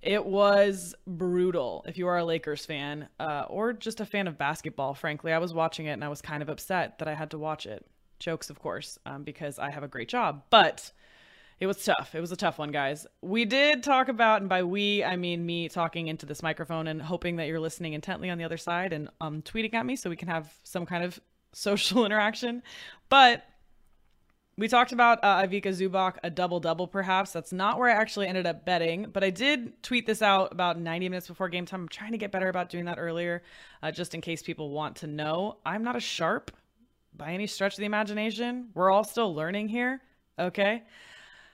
It 0.01 0.25
was 0.25 0.95
brutal 1.05 1.83
if 1.87 1.97
you 1.97 2.07
are 2.07 2.17
a 2.17 2.23
Lakers 2.23 2.65
fan 2.65 3.09
uh, 3.19 3.45
or 3.49 3.73
just 3.73 3.99
a 3.99 4.05
fan 4.05 4.27
of 4.27 4.37
basketball, 4.37 4.93
frankly. 4.93 5.33
I 5.33 5.39
was 5.39 5.53
watching 5.53 5.87
it 5.87 5.93
and 5.93 6.03
I 6.03 6.07
was 6.07 6.21
kind 6.21 6.41
of 6.41 6.49
upset 6.49 6.99
that 6.99 7.07
I 7.07 7.13
had 7.13 7.31
to 7.31 7.37
watch 7.37 7.65
it. 7.65 7.85
Jokes, 8.19 8.49
of 8.49 8.59
course, 8.59 8.97
um, 9.05 9.23
because 9.23 9.59
I 9.59 9.69
have 9.71 9.83
a 9.83 9.87
great 9.87 10.09
job. 10.09 10.43
But 10.49 10.91
it 11.59 11.67
was 11.67 11.83
tough. 11.83 12.15
It 12.15 12.21
was 12.21 12.31
a 12.31 12.37
tough 12.37 12.57
one, 12.57 12.71
guys. 12.71 13.05
We 13.21 13.43
did 13.43 13.83
talk 13.83 14.07
about, 14.07 14.39
and 14.41 14.49
by 14.49 14.63
we, 14.63 15.03
I 15.03 15.17
mean 15.17 15.45
me 15.45 15.67
talking 15.67 16.07
into 16.07 16.25
this 16.25 16.41
microphone 16.41 16.87
and 16.87 17.01
hoping 17.01 17.35
that 17.35 17.47
you're 17.47 17.59
listening 17.59 17.93
intently 17.93 18.29
on 18.29 18.37
the 18.37 18.45
other 18.45 18.57
side 18.57 18.93
and 18.93 19.09
um, 19.19 19.41
tweeting 19.41 19.73
at 19.73 19.85
me 19.85 19.97
so 19.97 20.09
we 20.09 20.15
can 20.15 20.29
have 20.29 20.53
some 20.63 20.85
kind 20.85 21.03
of 21.03 21.19
social 21.53 22.05
interaction. 22.05 22.63
But 23.09 23.43
we 24.59 24.67
talked 24.67 24.91
about 24.91 25.23
uh, 25.23 25.41
Ivica 25.45 25.69
Zubac, 25.69 26.17
a 26.21 26.29
double 26.29 26.59
double, 26.59 26.85
perhaps. 26.85 27.31
That's 27.31 27.53
not 27.53 27.79
where 27.79 27.89
I 27.89 27.93
actually 27.93 28.27
ended 28.27 28.45
up 28.45 28.65
betting, 28.65 29.07
but 29.13 29.23
I 29.23 29.29
did 29.29 29.81
tweet 29.81 30.05
this 30.05 30.21
out 30.21 30.51
about 30.51 30.77
90 30.77 31.07
minutes 31.07 31.27
before 31.27 31.47
game 31.47 31.65
time. 31.65 31.83
I'm 31.83 31.87
trying 31.87 32.11
to 32.11 32.17
get 32.17 32.33
better 32.33 32.49
about 32.49 32.69
doing 32.69 32.83
that 32.85 32.99
earlier, 32.99 33.41
uh, 33.81 33.91
just 33.91 34.13
in 34.13 34.19
case 34.19 34.43
people 34.43 34.71
want 34.71 34.97
to 34.97 35.07
know. 35.07 35.59
I'm 35.65 35.81
not 35.81 35.95
a 35.95 36.01
sharp 36.01 36.51
by 37.15 37.31
any 37.31 37.47
stretch 37.47 37.75
of 37.75 37.79
the 37.79 37.85
imagination. 37.85 38.67
We're 38.73 38.91
all 38.91 39.05
still 39.05 39.33
learning 39.33 39.69
here, 39.69 40.01
okay? 40.37 40.83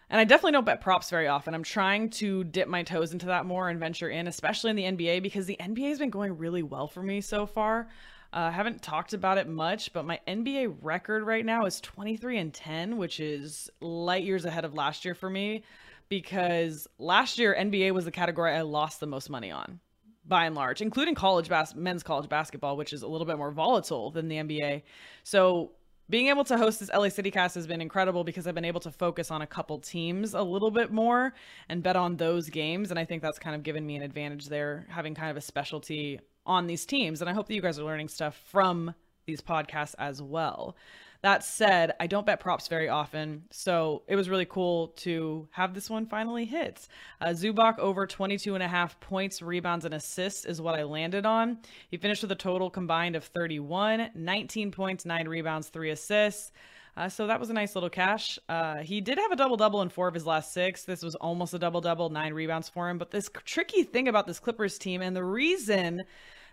And 0.10 0.20
I 0.20 0.24
definitely 0.24 0.54
don't 0.54 0.66
bet 0.66 0.82
props 0.82 1.12
very 1.12 1.28
often. 1.28 1.54
I'm 1.54 1.64
trying 1.64 2.10
to 2.12 2.44
dip 2.44 2.68
my 2.68 2.82
toes 2.82 3.14
into 3.14 3.28
that 3.28 3.46
more 3.46 3.70
and 3.70 3.80
venture 3.80 4.10
in, 4.10 4.28
especially 4.28 4.72
in 4.72 4.76
the 4.76 4.84
NBA, 4.84 5.22
because 5.22 5.46
the 5.46 5.58
NBA 5.60 5.90
has 5.90 6.00
been 6.00 6.10
going 6.10 6.40
really 6.40 6.64
well 6.64 6.88
for 6.88 7.04
me 7.04 7.22
so 7.22 7.46
far. 7.46 7.88
I 8.36 8.50
uh, 8.50 8.52
haven't 8.52 8.82
talked 8.82 9.14
about 9.14 9.38
it 9.38 9.48
much, 9.48 9.94
but 9.94 10.04
my 10.04 10.20
NBA 10.28 10.80
record 10.82 11.24
right 11.24 11.46
now 11.46 11.66
is 11.66 11.80
23 11.80 12.40
and 12.40 12.54
10, 12.54 12.98
which 12.98 13.22
is 13.22 13.70
light 13.80 14.26
years 14.26 14.44
ahead 14.44 14.66
of 14.66 14.74
last 14.74 15.06
year 15.06 15.16
for 15.16 15.30
me 15.30 15.64
because 16.10 16.86
last 17.00 17.40
year 17.40 17.56
NBA 17.58 17.94
was 17.94 18.04
the 18.04 18.12
category 18.12 18.52
I 18.52 18.62
lost 18.64 19.00
the 19.00 19.08
most 19.08 19.30
money 19.30 19.52
on 19.52 19.80
by 20.26 20.48
and 20.48 20.54
large, 20.54 20.82
including 20.82 21.16
college 21.16 21.48
bas- 21.48 21.76
men's 21.76 22.04
college 22.04 22.28
basketball, 22.28 22.76
which 22.76 22.92
is 22.92 23.04
a 23.04 23.08
little 23.08 23.26
bit 23.26 23.38
more 23.38 23.52
volatile 23.52 24.12
than 24.12 24.28
the 24.28 24.36
NBA. 24.36 24.84
So 25.24 25.72
being 26.10 26.28
able 26.28 26.44
to 26.44 26.58
host 26.58 26.82
this 26.82 26.90
LA 26.94 27.08
City 27.08 27.32
Cast 27.32 27.56
has 27.56 27.66
been 27.66 27.80
incredible 27.80 28.26
because 28.26 28.48
I've 28.48 28.56
been 28.56 28.66
able 28.66 28.82
to 28.82 28.92
focus 28.92 29.32
on 29.32 29.44
a 29.44 29.48
couple 29.48 29.80
teams 29.80 30.34
a 30.34 30.42
little 30.42 30.72
bit 30.72 30.92
more 30.92 31.34
and 31.70 31.82
bet 31.82 31.96
on 31.96 32.18
those 32.18 32.50
games. 32.50 32.90
And 32.92 33.00
I 33.00 33.06
think 33.06 33.22
that's 33.22 33.40
kind 33.40 33.56
of 33.56 33.64
given 33.64 33.86
me 33.86 33.96
an 33.96 34.02
advantage 34.02 34.48
there, 34.48 34.86
having 34.90 35.16
kind 35.16 35.32
of 35.32 35.38
a 35.38 35.42
specialty 35.42 36.20
on 36.46 36.68
these 36.68 36.86
teams. 36.86 37.22
And 37.22 37.30
I 37.30 37.34
hope 37.34 37.48
that 37.48 37.56
you 37.56 37.62
guys 37.62 37.80
are 37.80 37.84
learning 37.84 38.10
stuff 38.10 38.40
from 38.52 38.94
these 39.26 39.42
podcasts 39.42 39.96
as 39.98 40.22
well. 40.22 40.76
That 41.22 41.44
said, 41.44 41.94
I 42.00 42.06
don't 42.06 42.26
bet 42.26 42.40
props 42.40 42.68
very 42.68 42.88
often, 42.88 43.46
so 43.50 44.04
it 44.08 44.16
was 44.16 44.30
really 44.30 44.46
cool 44.46 44.90
to 44.98 45.48
have 45.50 45.74
this 45.74 45.90
one 45.90 46.06
finally 46.06 46.46
hit. 46.46 46.88
Uh, 47.20 47.30
Zubac 47.30 47.80
over 47.80 48.06
22 48.06 48.54
and 48.54 48.62
a 48.62 48.68
half 48.68 49.00
points, 49.00 49.42
rebounds, 49.42 49.86
and 49.86 49.96
assists 49.96 50.46
is 50.46 50.62
what 50.62 50.76
I 50.76 50.84
landed 50.84 51.26
on. 51.26 51.58
He 51.90 51.98
finished 51.98 52.22
with 52.22 52.32
a 52.32 52.36
total 52.36 52.70
combined 52.70 53.16
of 53.16 53.24
31, 53.24 54.12
19 54.14 54.72
points, 54.72 55.04
9 55.04 55.28
rebounds, 55.28 55.70
3 55.70 55.90
assists. 55.90 56.52
Uh, 56.98 57.10
so 57.10 57.28
that 57.28 57.40
was 57.40 57.50
a 57.50 57.54
nice 57.54 57.76
little 57.76 57.90
cash. 57.90 58.40
Uh, 58.48 58.78
he 58.78 59.02
did 59.02 59.18
have 59.18 59.32
a 59.32 59.36
double 59.36 59.58
double 59.58 59.82
in 59.82 59.90
four 59.90 60.08
of 60.08 60.14
his 60.14 60.26
last 60.26 60.54
six. 60.54 60.84
This 60.84 61.02
was 61.02 61.16
almost 61.16 61.54
a 61.54 61.60
double 61.60 61.82
double, 61.82 62.10
nine 62.10 62.34
rebounds 62.34 62.70
for 62.70 62.90
him. 62.90 62.98
But 62.98 63.12
this 63.12 63.30
tricky 63.44 63.84
thing 63.84 64.08
about 64.08 64.28
this 64.28 64.40
Clippers 64.40 64.78
team, 64.78 65.02
and 65.02 65.16
the 65.16 65.24
reason 65.24 66.06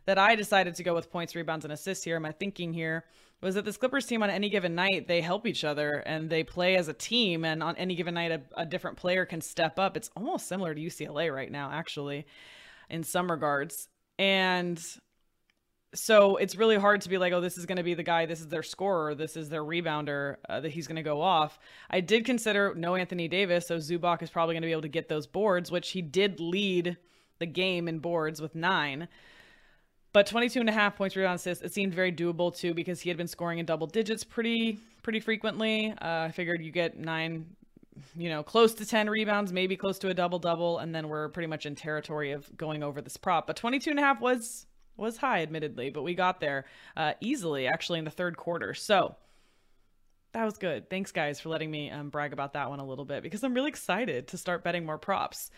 that 0.07 0.19
I 0.19 0.35
decided 0.35 0.75
to 0.77 0.83
go 0.83 0.95
with 0.95 1.11
points, 1.11 1.35
rebounds, 1.35 1.65
and 1.65 1.73
assists 1.73 2.05
here. 2.05 2.19
My 2.21 2.33
thinking 2.33 2.73
here 2.73 3.05
was 3.41 3.57
that 3.57 3.65
this 3.65 3.77
Clippers 3.77 4.07
team 4.07 4.23
on 4.23 4.31
any 4.31 4.49
given 4.49 4.75
night, 4.75 5.09
they 5.09 5.21
help 5.21 5.47
each 5.47 5.65
other 5.65 6.03
and 6.07 6.31
they 6.31 6.45
play 6.45 6.77
as 6.77 6.89
a 6.89 6.93
team. 6.93 7.45
And 7.45 7.63
on 7.63 7.77
any 7.77 7.95
given 7.95 8.15
night, 8.15 8.31
a, 8.31 8.43
a 8.57 8.67
different 8.67 8.97
player 8.97 9.27
can 9.27 9.41
step 9.41 9.79
up. 9.79 9.97
It's 9.97 10.11
almost 10.17 10.49
similar 10.49 10.75
to 10.75 10.81
UCLA 10.81 11.35
right 11.35 11.51
now, 11.51 11.71
actually, 11.73 12.27
in 12.89 13.03
some 13.03 13.31
regards. 13.31 13.89
And 14.19 14.81
so 15.95 16.37
it's 16.37 16.57
really 16.57 16.79
hard 16.79 17.03
to 17.03 17.09
be 17.09 17.19
like, 17.19 17.33
oh, 17.33 17.41
this 17.41 17.59
is 17.59 17.67
going 17.67 17.77
to 17.77 17.83
be 17.83 17.95
the 17.95 18.03
guy, 18.03 18.25
this 18.25 18.41
is 18.41 18.49
their 18.49 18.63
scorer, 18.63 19.15
this 19.15 19.37
is 19.37 19.49
their 19.49 19.63
rebounder, 19.63 20.37
uh, 20.49 20.61
that 20.61 20.71
he's 20.71 20.87
going 20.87 20.97
to 20.97 21.03
go 21.03 21.21
off. 21.21 21.59
I 21.91 22.01
did 22.01 22.25
consider 22.25 22.75
no 22.75 22.95
Anthony 22.95 23.29
Davis, 23.29 23.67
so 23.69 23.77
Zubac 23.77 24.23
is 24.23 24.31
probably 24.31 24.55
going 24.55 24.63
to 24.63 24.69
be 24.69 24.73
able 24.73 24.83
to 24.83 24.89
get 24.89 25.09
those 25.09 25.27
boards, 25.27 25.71
which 25.71 25.91
he 25.91 26.01
did 26.01 26.41
lead 26.41 26.97
the 27.39 27.47
game 27.47 27.89
in 27.89 27.99
boards 27.99 28.41
with 28.41 28.55
nine. 28.55 29.09
But 30.13 30.27
22 30.27 30.61
and 30.61 30.69
a 30.69 30.73
half 30.73 30.97
points, 30.97 31.17
rebound 31.17 31.37
assists, 31.37 31.65
it 31.65 31.73
seemed 31.73 31.95
very 31.95 32.13
doable 32.13 32.55
too 32.55 32.75
because 32.75 33.01
he 33.01 33.09
had 33.09 33.17
been 33.17 33.29
scoring 33.29 33.59
in 33.59 33.67
double 33.67 33.87
digits 33.87 34.25
pretty 34.25 34.79
pretty 35.03 35.21
frequently. 35.21 35.93
Uh, 36.01 36.27
I 36.27 36.31
figured 36.31 36.63
you 36.63 36.71
get 36.71 36.99
nine, 36.99 37.47
you 38.17 38.29
know, 38.29 38.43
close 38.43 38.75
to 38.75 38.87
10 38.87 39.11
rebounds, 39.11 39.53
maybe 39.53 39.77
close 39.77 39.99
to 40.01 40.09
a 40.09 40.15
double 40.15 40.39
double, 40.39 40.79
and 40.79 40.95
then 40.95 41.09
we're 41.09 41.29
pretty 41.31 41.49
much 41.49 41.67
in 41.67 41.75
territory 41.75 42.33
of 42.33 42.57
going 42.57 42.83
over 42.83 43.01
this 43.01 43.17
prop. 43.17 43.47
But 43.47 43.57
22 43.57 43.91
and 43.91 43.99
a 43.99 44.03
half 44.03 44.21
was 44.21 44.67
was 44.97 45.17
high, 45.17 45.41
admittedly, 45.43 45.89
but 45.89 46.03
we 46.03 46.15
got 46.15 46.41
there 46.41 46.67
uh, 46.97 47.15
easily 47.21 47.67
actually 47.67 47.99
in 47.99 48.05
the 48.05 48.11
third 48.11 48.37
quarter. 48.37 48.75
So 48.75 49.17
that 50.33 50.45
was 50.45 50.59
good. 50.59 50.89
Thanks, 50.91 51.13
guys, 51.13 51.41
for 51.41 51.49
letting 51.49 51.71
me 51.71 51.91
um, 51.91 52.11
brag 52.11 52.33
about 52.33 52.53
that 52.53 52.69
one 52.69 52.81
a 52.81 52.87
little 52.87 53.05
bit 53.05 53.23
because 53.23 53.43
I'm 53.43 53.55
really 53.55 53.69
excited 53.69 54.29
to 54.29 54.39
start 54.39 54.63
betting 54.63 54.85
more 54.85 54.99
props. 54.99 55.51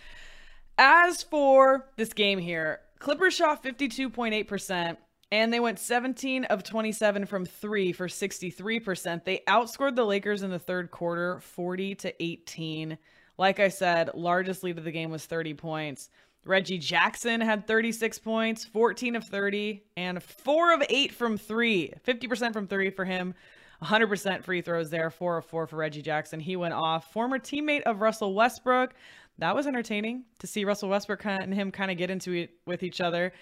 As 0.78 1.22
for 1.22 1.88
this 1.96 2.12
game 2.12 2.38
here, 2.38 2.80
Clippers 3.04 3.34
shot 3.34 3.62
52.8%, 3.62 4.96
and 5.30 5.52
they 5.52 5.60
went 5.60 5.78
17 5.78 6.46
of 6.46 6.62
27 6.62 7.26
from 7.26 7.44
three 7.44 7.92
for 7.92 8.08
63%. 8.08 9.24
They 9.24 9.42
outscored 9.46 9.94
the 9.94 10.06
Lakers 10.06 10.42
in 10.42 10.50
the 10.50 10.58
third 10.58 10.90
quarter 10.90 11.38
40 11.40 11.96
to 11.96 12.22
18. 12.22 12.96
Like 13.36 13.60
I 13.60 13.68
said, 13.68 14.08
largest 14.14 14.64
lead 14.64 14.78
of 14.78 14.84
the 14.84 14.90
game 14.90 15.10
was 15.10 15.26
30 15.26 15.52
points. 15.52 16.08
Reggie 16.46 16.78
Jackson 16.78 17.42
had 17.42 17.66
36 17.66 18.18
points, 18.20 18.64
14 18.64 19.16
of 19.16 19.24
30, 19.24 19.84
and 19.98 20.22
4 20.22 20.72
of 20.72 20.82
8 20.88 21.12
from 21.12 21.36
3. 21.36 21.92
50% 22.06 22.52
from 22.54 22.66
3 22.66 22.88
for 22.88 23.04
him. 23.04 23.34
100% 23.82 24.44
free 24.44 24.62
throws 24.62 24.88
there, 24.88 25.10
4 25.10 25.38
of 25.38 25.44
4 25.44 25.66
for 25.66 25.76
Reggie 25.76 26.00
Jackson. 26.00 26.40
He 26.40 26.56
went 26.56 26.72
off. 26.72 27.12
Former 27.12 27.38
teammate 27.38 27.82
of 27.82 28.00
Russell 28.00 28.34
Westbrook 28.34 28.94
that 29.38 29.54
was 29.54 29.66
entertaining 29.66 30.24
to 30.38 30.46
see 30.46 30.64
Russell 30.64 30.88
Westbrook 30.88 31.24
and 31.26 31.52
him 31.52 31.70
kind 31.70 31.90
of 31.90 31.96
get 31.96 32.10
into 32.10 32.32
it 32.32 32.50
with 32.66 32.82
each 32.82 33.00
other. 33.00 33.32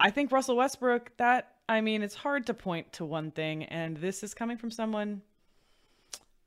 I 0.00 0.10
think 0.10 0.32
Russell 0.32 0.56
Westbrook, 0.56 1.12
that, 1.16 1.54
I 1.68 1.80
mean, 1.80 2.02
it's 2.02 2.14
hard 2.14 2.46
to 2.46 2.54
point 2.54 2.92
to 2.94 3.04
one 3.04 3.30
thing, 3.30 3.64
and 3.64 3.96
this 3.96 4.22
is 4.22 4.32
coming 4.32 4.56
from 4.56 4.70
someone 4.70 5.22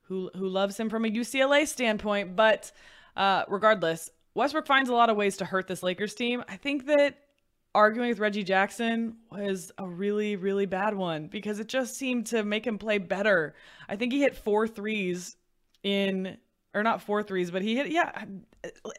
who, 0.04 0.32
who 0.36 0.48
loves 0.48 0.80
him 0.80 0.90
from 0.90 1.06
a 1.06 1.10
UCLA 1.10 1.68
standpoint, 1.68 2.36
but 2.36 2.72
uh, 3.16 3.44
regardless, 3.48 4.10
Westbrook 4.34 4.66
finds 4.66 4.90
a 4.90 4.94
lot 4.94 5.10
of 5.10 5.18
ways 5.18 5.38
to 5.38 5.46
hurt 5.46 5.68
this 5.68 5.84
Lakers 5.84 6.16
team. 6.16 6.44
I 6.48 6.56
think 6.56 6.86
that 6.88 7.18
arguing 7.76 8.10
with 8.10 8.20
Reggie 8.20 8.44
Jackson 8.44 9.18
was 9.30 9.72
a 9.78 9.88
really, 9.88 10.36
really 10.36 10.66
bad 10.66 10.96
one 10.96 11.28
because 11.28 11.60
it 11.60 11.68
just 11.68 11.96
seemed 11.96 12.28
to 12.28 12.44
make 12.44 12.66
him 12.66 12.78
play 12.78 12.98
better. 12.98 13.56
I 13.88 13.96
think 13.96 14.12
he 14.14 14.22
hit 14.22 14.36
four 14.36 14.68
threes 14.68 15.36
in 15.84 16.38
or 16.74 16.84
not 16.84 17.02
four 17.02 17.24
threes, 17.24 17.52
but 17.52 17.62
he 17.62 17.76
hit. 17.76 17.92
Yeah, 17.92 18.26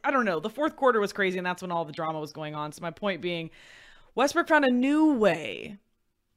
I 0.05 0.11
don't 0.11 0.25
know. 0.25 0.41
The 0.41 0.51
fourth 0.51 0.77
quarter 0.77 1.01
was 1.01 1.12
crazy, 1.12 1.39
and 1.39 1.47
that's 1.47 1.62
when 1.62 1.73
all 1.73 1.85
the 1.85 1.93
drama 1.93 2.20
was 2.20 2.33
going 2.33 2.55
on. 2.55 2.73
So 2.73 2.83
my 2.83 2.91
point 2.91 3.20
being, 3.20 3.51
Westbrook 4.14 4.49
found 4.49 4.64
a 4.64 4.70
new 4.70 5.14
way 5.14 5.79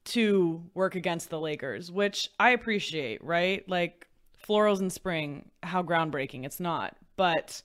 to 0.06 0.64
work 0.74 0.96
against 0.96 1.30
the 1.30 1.40
Lakers, 1.40 1.92
which 1.92 2.30
I 2.40 2.52
appreciate. 2.52 3.24
Right, 3.24 3.68
like 3.70 4.08
florals 4.48 4.82
in 4.82 4.90
spring, 4.90 5.50
how 5.64 5.84
groundbreaking. 5.84 6.46
It's 6.46 6.60
not, 6.60 6.96
but 7.18 7.62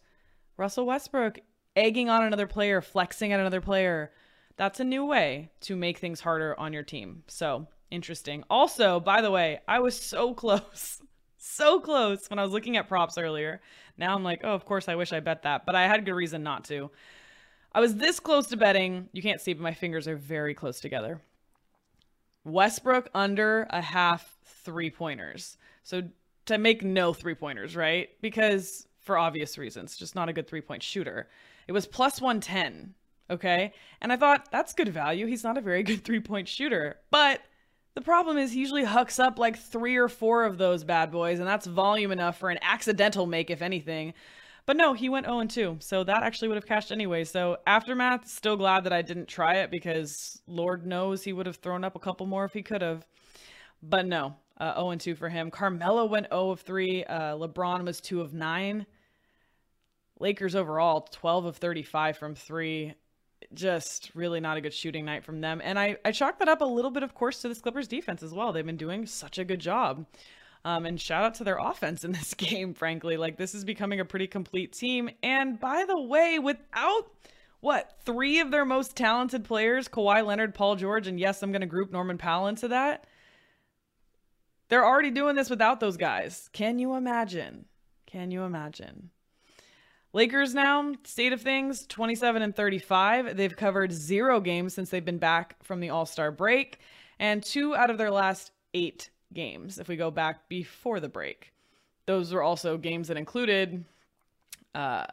Russell 0.57 0.87
Westbrook 0.87 1.39
egging 1.77 2.09
on 2.09 2.25
another 2.25 2.47
player, 2.47 2.81
flexing 2.81 3.33
at 3.33 3.41
another 3.41 3.61
player. 3.61 4.12
That's 4.57 4.81
a 4.81 4.85
new 4.85 5.07
way 5.07 5.51
to 5.62 5.77
make 5.77 5.99
things 5.99 6.21
harder 6.21 6.59
on 6.59 6.73
your 6.73 6.83
team. 6.83 7.23
So 7.29 7.66
interesting. 7.91 8.45
Also, 8.51 9.01
by 9.01 9.21
the 9.21 9.31
way, 9.31 9.61
I 9.66 9.81
was 9.81 9.97
so 9.99 10.35
close, 10.43 11.01
so 11.41 11.80
close 11.80 12.28
when 12.28 12.38
I 12.38 12.43
was 12.43 12.53
looking 12.53 12.76
at 12.76 12.88
props 12.88 13.18
earlier. 13.18 13.61
Now 13.97 14.14
I'm 14.14 14.22
like, 14.22 14.41
oh, 14.45 14.55
of 14.55 14.64
course, 14.64 14.88
I 14.88 14.95
wish 14.95 15.12
I 15.12 15.20
bet 15.20 15.43
that, 15.43 15.66
but 15.66 15.74
I 15.74 15.86
had 15.86 16.05
good 16.05 16.14
reason 16.14 16.43
not 16.43 16.64
to. 16.66 16.91
I 17.72 17.80
was 17.80 17.97
this 17.97 18.20
close 18.20 18.49
to 18.49 18.57
betting. 18.57 19.09
You 19.12 19.22
can't 19.22 19.41
see, 19.41 19.53
but 19.53 19.62
my 19.62 19.74
fingers 19.74 20.09
are 20.09 20.16
very 20.16 20.55
close 20.55 20.80
together. 20.80 21.20
Westbrook 22.45 23.09
under 23.14 23.66
a 23.70 23.80
half 23.80 24.36
three 24.64 24.91
pointers. 24.91 25.57
So 25.82 26.03
to 26.47 26.59
make 26.59 26.82
no 26.82 27.12
three 27.12 27.34
pointers, 27.34 27.76
right? 27.76 28.09
Because 28.20 28.86
for 28.99 29.16
obvious 29.18 29.59
reasons, 29.59 29.97
just 29.97 30.14
not 30.14 30.28
a 30.28 30.32
good 30.32 30.49
three 30.49 30.61
point 30.61 30.82
shooter. 30.82 31.28
It 31.68 31.72
was 31.72 31.86
plus 31.86 32.20
110. 32.20 32.95
Okay. 33.30 33.72
And 34.01 34.12
I 34.12 34.16
thought 34.16 34.51
that's 34.51 34.72
good 34.72 34.88
value. 34.88 35.26
He's 35.26 35.45
not 35.45 35.57
a 35.57 35.61
very 35.61 35.82
good 35.84 36.05
three 36.05 36.20
point 36.20 36.49
shooter. 36.49 36.99
But 37.11 37.41
the 37.95 38.01
problem 38.01 38.38
is 38.38 38.53
he 38.53 38.61
usually 38.61 38.84
hucks 38.84 39.18
up 39.18 39.38
like 39.38 39.59
three 39.59 39.97
or 39.97 40.09
four 40.09 40.45
of 40.45 40.59
those 40.59 40.84
bad 40.84 41.11
boys, 41.11 41.38
and 41.38 41.49
that's 41.49 41.66
volume 41.66 42.12
enough 42.12 42.38
for 42.38 42.51
an 42.51 42.59
accidental 42.62 43.26
make, 43.26 43.51
if 43.51 43.62
anything. 43.62 44.14
But 44.66 44.76
no, 44.76 44.93
he 44.93 45.09
went 45.09 45.26
0 45.26 45.45
2. 45.47 45.78
So 45.80 46.05
that 46.05 46.22
actually 46.22 46.49
would 46.49 46.57
have 46.57 46.66
cashed 46.66 46.93
anyway. 46.93 47.24
So 47.24 47.57
aftermath, 47.66 48.28
still 48.28 48.57
glad 48.57 48.84
that 48.84 48.93
I 48.93 49.03
didn't 49.03 49.26
try 49.26 49.57
it 49.57 49.70
because 49.70 50.41
Lord 50.47 50.86
knows 50.86 51.24
he 51.24 51.32
would 51.32 51.47
have 51.47 51.57
thrown 51.57 51.82
up 51.82 51.97
a 51.97 52.01
couple 52.01 52.26
more 52.26 52.45
if 52.45 52.53
he 52.53 52.62
could 52.62 52.82
have. 52.82 53.05
But 53.82 54.07
no, 54.07 54.36
uh, 54.59 54.74
0 54.74 54.95
2 54.97 55.14
for 55.16 55.28
him. 55.28 55.51
Carmelo 55.51 56.05
went 56.05 56.28
0 56.28 56.51
of 56.51 56.61
3. 56.61 57.05
Uh, 57.05 57.34
LeBron 57.36 57.84
was 57.84 58.01
2 58.01 58.20
of 58.20 58.32
9. 58.32 58.86
Lakers 60.20 60.55
overall, 60.55 61.01
12 61.01 61.47
of 61.47 61.57
35 61.57 62.18
from 62.18 62.34
3. 62.34 62.95
Just 63.53 64.11
really 64.14 64.40
not 64.40 64.57
a 64.57 64.61
good 64.61 64.74
shooting 64.74 65.05
night 65.05 65.24
from 65.24 65.40
them. 65.40 65.61
And 65.64 65.78
I, 65.78 65.96
I 66.05 66.12
chalk 66.12 66.38
that 66.38 66.48
up 66.48 66.61
a 66.61 66.66
little 66.66 66.90
bit, 66.90 67.03
of 67.03 67.14
course, 67.14 67.42
to 67.42 67.48
this 67.48 67.61
Clippers 67.61 67.88
defense 67.88 68.22
as 68.22 68.32
well. 68.32 68.53
They've 68.53 68.64
been 68.64 68.76
doing 68.76 69.07
such 69.07 69.38
a 69.38 69.44
good 69.44 69.61
job. 69.61 70.07
Um, 70.64 70.86
and 70.86 71.01
shout 71.01 71.24
out 71.24 71.34
to 71.36 71.44
their 71.44 71.59
offense 71.61 72.05
in 72.05 72.12
this 72.12 72.34
game, 72.34 72.74
frankly. 72.74 73.16
Like, 73.16 73.36
this 73.36 73.55
is 73.55 73.64
becoming 73.64 74.01
a 74.01 74.05
pretty 74.05 74.26
complete 74.26 74.72
team. 74.72 75.11
And 75.22 75.59
by 75.59 75.84
the 75.86 76.01
way, 76.01 76.38
without 76.38 77.11
what, 77.61 77.96
three 78.05 78.40
of 78.40 78.51
their 78.51 78.64
most 78.64 78.96
talented 78.96 79.44
players, 79.44 79.88
Kawhi 79.88 80.24
Leonard, 80.24 80.55
Paul 80.55 80.76
George, 80.76 81.07
and 81.07 81.18
yes, 81.18 81.42
I'm 81.42 81.53
going 81.53 81.61
to 81.61 81.66
group 81.66 81.90
Norman 81.90 82.18
Powell 82.18 82.46
into 82.46 82.68
that 82.68 83.07
they're 84.70 84.86
already 84.86 85.11
doing 85.11 85.36
this 85.36 85.51
without 85.51 85.80
those 85.80 85.98
guys. 85.98 86.48
Can 86.53 86.78
you 86.78 86.94
imagine? 86.94 87.66
Can 88.07 88.30
you 88.30 88.44
imagine? 88.44 89.11
Lakers 90.13 90.55
now, 90.55 90.93
state 91.05 91.33
of 91.33 91.41
things, 91.41 91.87
27 91.87 92.43
and 92.43 92.55
35. 92.55 93.37
They've 93.37 93.57
covered 93.57 93.93
zero 93.93 94.41
games 94.41 94.75
since 94.75 94.91
they've 94.91 95.05
been 95.05 95.19
back 95.19 95.63
from 95.63 95.81
the 95.81 95.91
All 95.91 96.07
Star 96.07 96.31
break, 96.33 96.81
and 97.19 97.43
two 97.43 97.77
out 97.77 97.91
of 97.91 97.99
their 97.99 98.11
last 98.11 98.51
eight 98.75 99.11
games, 99.33 99.79
if 99.79 99.89
we 99.89 99.97
go 99.97 100.11
back 100.11 100.49
before 100.49 100.99
the 100.99 101.09
break. 101.09 101.53
Those 102.07 102.33
were 102.33 102.43
also 102.43 102.77
games 102.77 103.09
that 103.09 103.17
included 103.17 103.85
uh, 104.75 105.07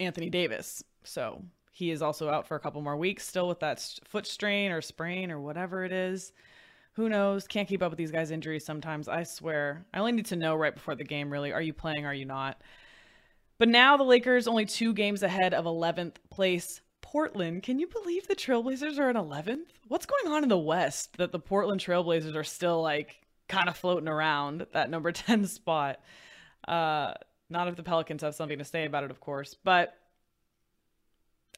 Anthony 0.00 0.28
Davis. 0.28 0.84
So 1.04 1.42
he 1.70 1.90
is 1.90 2.02
also 2.02 2.28
out 2.28 2.46
for 2.46 2.56
a 2.56 2.60
couple 2.60 2.82
more 2.82 2.96
weeks, 2.96 3.26
still 3.26 3.48
with 3.48 3.60
that 3.60 3.80
foot 4.04 4.26
strain 4.26 4.70
or 4.70 4.82
sprain 4.82 5.30
or 5.30 5.40
whatever 5.40 5.84
it 5.84 5.92
is 5.92 6.32
who 6.94 7.08
knows? 7.08 7.46
Can't 7.46 7.68
keep 7.68 7.82
up 7.82 7.90
with 7.90 7.98
these 7.98 8.10
guys' 8.10 8.30
injuries 8.30 8.64
sometimes. 8.64 9.08
I 9.08 9.22
swear. 9.22 9.84
I 9.94 9.98
only 9.98 10.12
need 10.12 10.26
to 10.26 10.36
know 10.36 10.54
right 10.54 10.74
before 10.74 10.94
the 10.94 11.04
game, 11.04 11.30
really. 11.30 11.52
Are 11.52 11.62
you 11.62 11.72
playing? 11.72 12.04
Are 12.04 12.14
you 12.14 12.26
not? 12.26 12.60
But 13.62 13.68
now 13.68 13.96
the 13.96 14.02
Lakers 14.02 14.48
only 14.48 14.66
two 14.66 14.92
games 14.92 15.22
ahead 15.22 15.54
of 15.54 15.66
11th 15.66 16.16
place 16.30 16.80
Portland. 17.00 17.62
Can 17.62 17.78
you 17.78 17.86
believe 17.86 18.26
the 18.26 18.34
Trailblazers 18.34 18.98
are 18.98 19.08
in 19.08 19.14
11th? 19.14 19.68
What's 19.86 20.04
going 20.04 20.34
on 20.34 20.42
in 20.42 20.48
the 20.48 20.58
West 20.58 21.16
that 21.18 21.30
the 21.30 21.38
Portland 21.38 21.80
Trailblazers 21.80 22.34
are 22.34 22.42
still 22.42 22.82
like 22.82 23.24
kind 23.46 23.68
of 23.68 23.76
floating 23.76 24.08
around 24.08 24.66
that 24.72 24.90
number 24.90 25.12
10 25.12 25.46
spot? 25.46 26.00
Uh, 26.66 27.14
not 27.50 27.68
if 27.68 27.76
the 27.76 27.84
Pelicans 27.84 28.22
have 28.22 28.34
something 28.34 28.58
to 28.58 28.64
say 28.64 28.84
about 28.84 29.04
it, 29.04 29.12
of 29.12 29.20
course, 29.20 29.54
but 29.54 29.96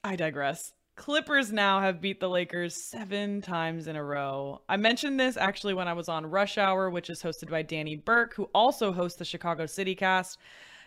I 0.05 0.15
digress. 0.15 0.75
Clippers 0.97 1.53
now 1.53 1.81
have 1.81 2.03
beat 2.03 2.21
the 2.21 2.29
Lakers 2.29 2.75
seven 2.75 3.41
times 3.41 3.87
in 3.87 3.97
a 3.97 4.05
row. 4.05 4.61
I 4.69 4.77
mentioned 4.77 5.19
this 5.19 5.39
actually 5.39 5.73
when 5.73 5.89
I 5.89 5.95
was 5.95 6.11
on 6.11 6.27
Rush 6.27 6.59
Hour, 6.59 6.91
which 6.91 7.09
is 7.09 7.23
hosted 7.23 7.49
by 7.49 7.63
Danny 7.63 7.97
Burke, 7.97 8.35
who 8.35 8.51
also 8.55 8.93
hosts 8.93 9.19
the 9.19 9.25
Chicago 9.25 9.65
City 9.65 9.95
Cast. 9.95 10.39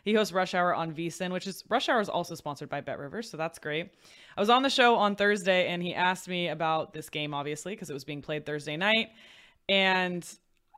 He 0.08 0.14
hosts 0.14 0.32
Rush 0.32 0.54
Hour 0.54 0.74
on 0.74 0.94
VSIN, 0.94 1.34
which 1.34 1.48
is 1.48 1.66
Rush 1.68 1.90
Hour 1.90 2.00
is 2.00 2.08
also 2.08 2.34
sponsored 2.34 2.70
by 2.70 2.80
Bet 2.80 2.98
Rivers, 2.98 3.30
so 3.30 3.36
that's 3.36 3.60
great. 3.60 3.92
I 4.38 4.40
was 4.40 4.50
on 4.50 4.64
the 4.64 4.70
show 4.70 4.96
on 4.96 5.18
Thursday 5.18 5.68
and 5.68 5.84
he 5.84 5.94
asked 5.94 6.30
me 6.30 6.48
about 6.48 6.94
this 6.94 7.10
game, 7.10 7.34
obviously, 7.34 7.74
because 7.74 7.90
it 7.90 7.94
was 7.94 8.06
being 8.06 8.22
played 8.22 8.46
Thursday 8.46 8.78
night. 8.78 9.10
And 9.68 10.26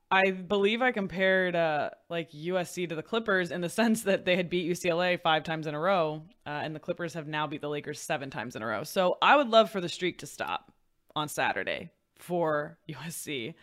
I 0.09 0.31
believe 0.31 0.81
I 0.81 0.91
compared 0.91 1.55
uh, 1.55 1.91
like 2.09 2.31
USC 2.31 2.89
to 2.89 2.95
the 2.95 3.03
Clippers 3.03 3.51
in 3.51 3.61
the 3.61 3.69
sense 3.79 4.01
that 4.01 4.25
they 4.25 4.35
had 4.35 4.49
beat 4.49 4.67
UCLA 4.67 5.21
five 5.21 5.43
times 5.43 5.67
in 5.67 5.75
a 5.75 5.79
row, 5.79 6.23
uh, 6.47 6.61
and 6.63 6.73
the 6.73 6.79
Clippers 6.79 7.13
have 7.13 7.27
now 7.27 7.45
beat 7.45 7.61
the 7.61 7.69
Lakers 7.69 7.99
seven 7.99 8.31
times 8.31 8.55
in 8.55 8.63
a 8.63 8.65
row. 8.65 8.83
So 8.83 9.19
I 9.21 9.35
would 9.35 9.49
love 9.49 9.69
for 9.69 9.79
the 9.79 9.89
streak 9.89 10.17
to 10.19 10.25
stop 10.25 10.71
on 11.15 11.29
Saturday 11.29 11.91
for 12.17 12.79
USC. 12.89 13.53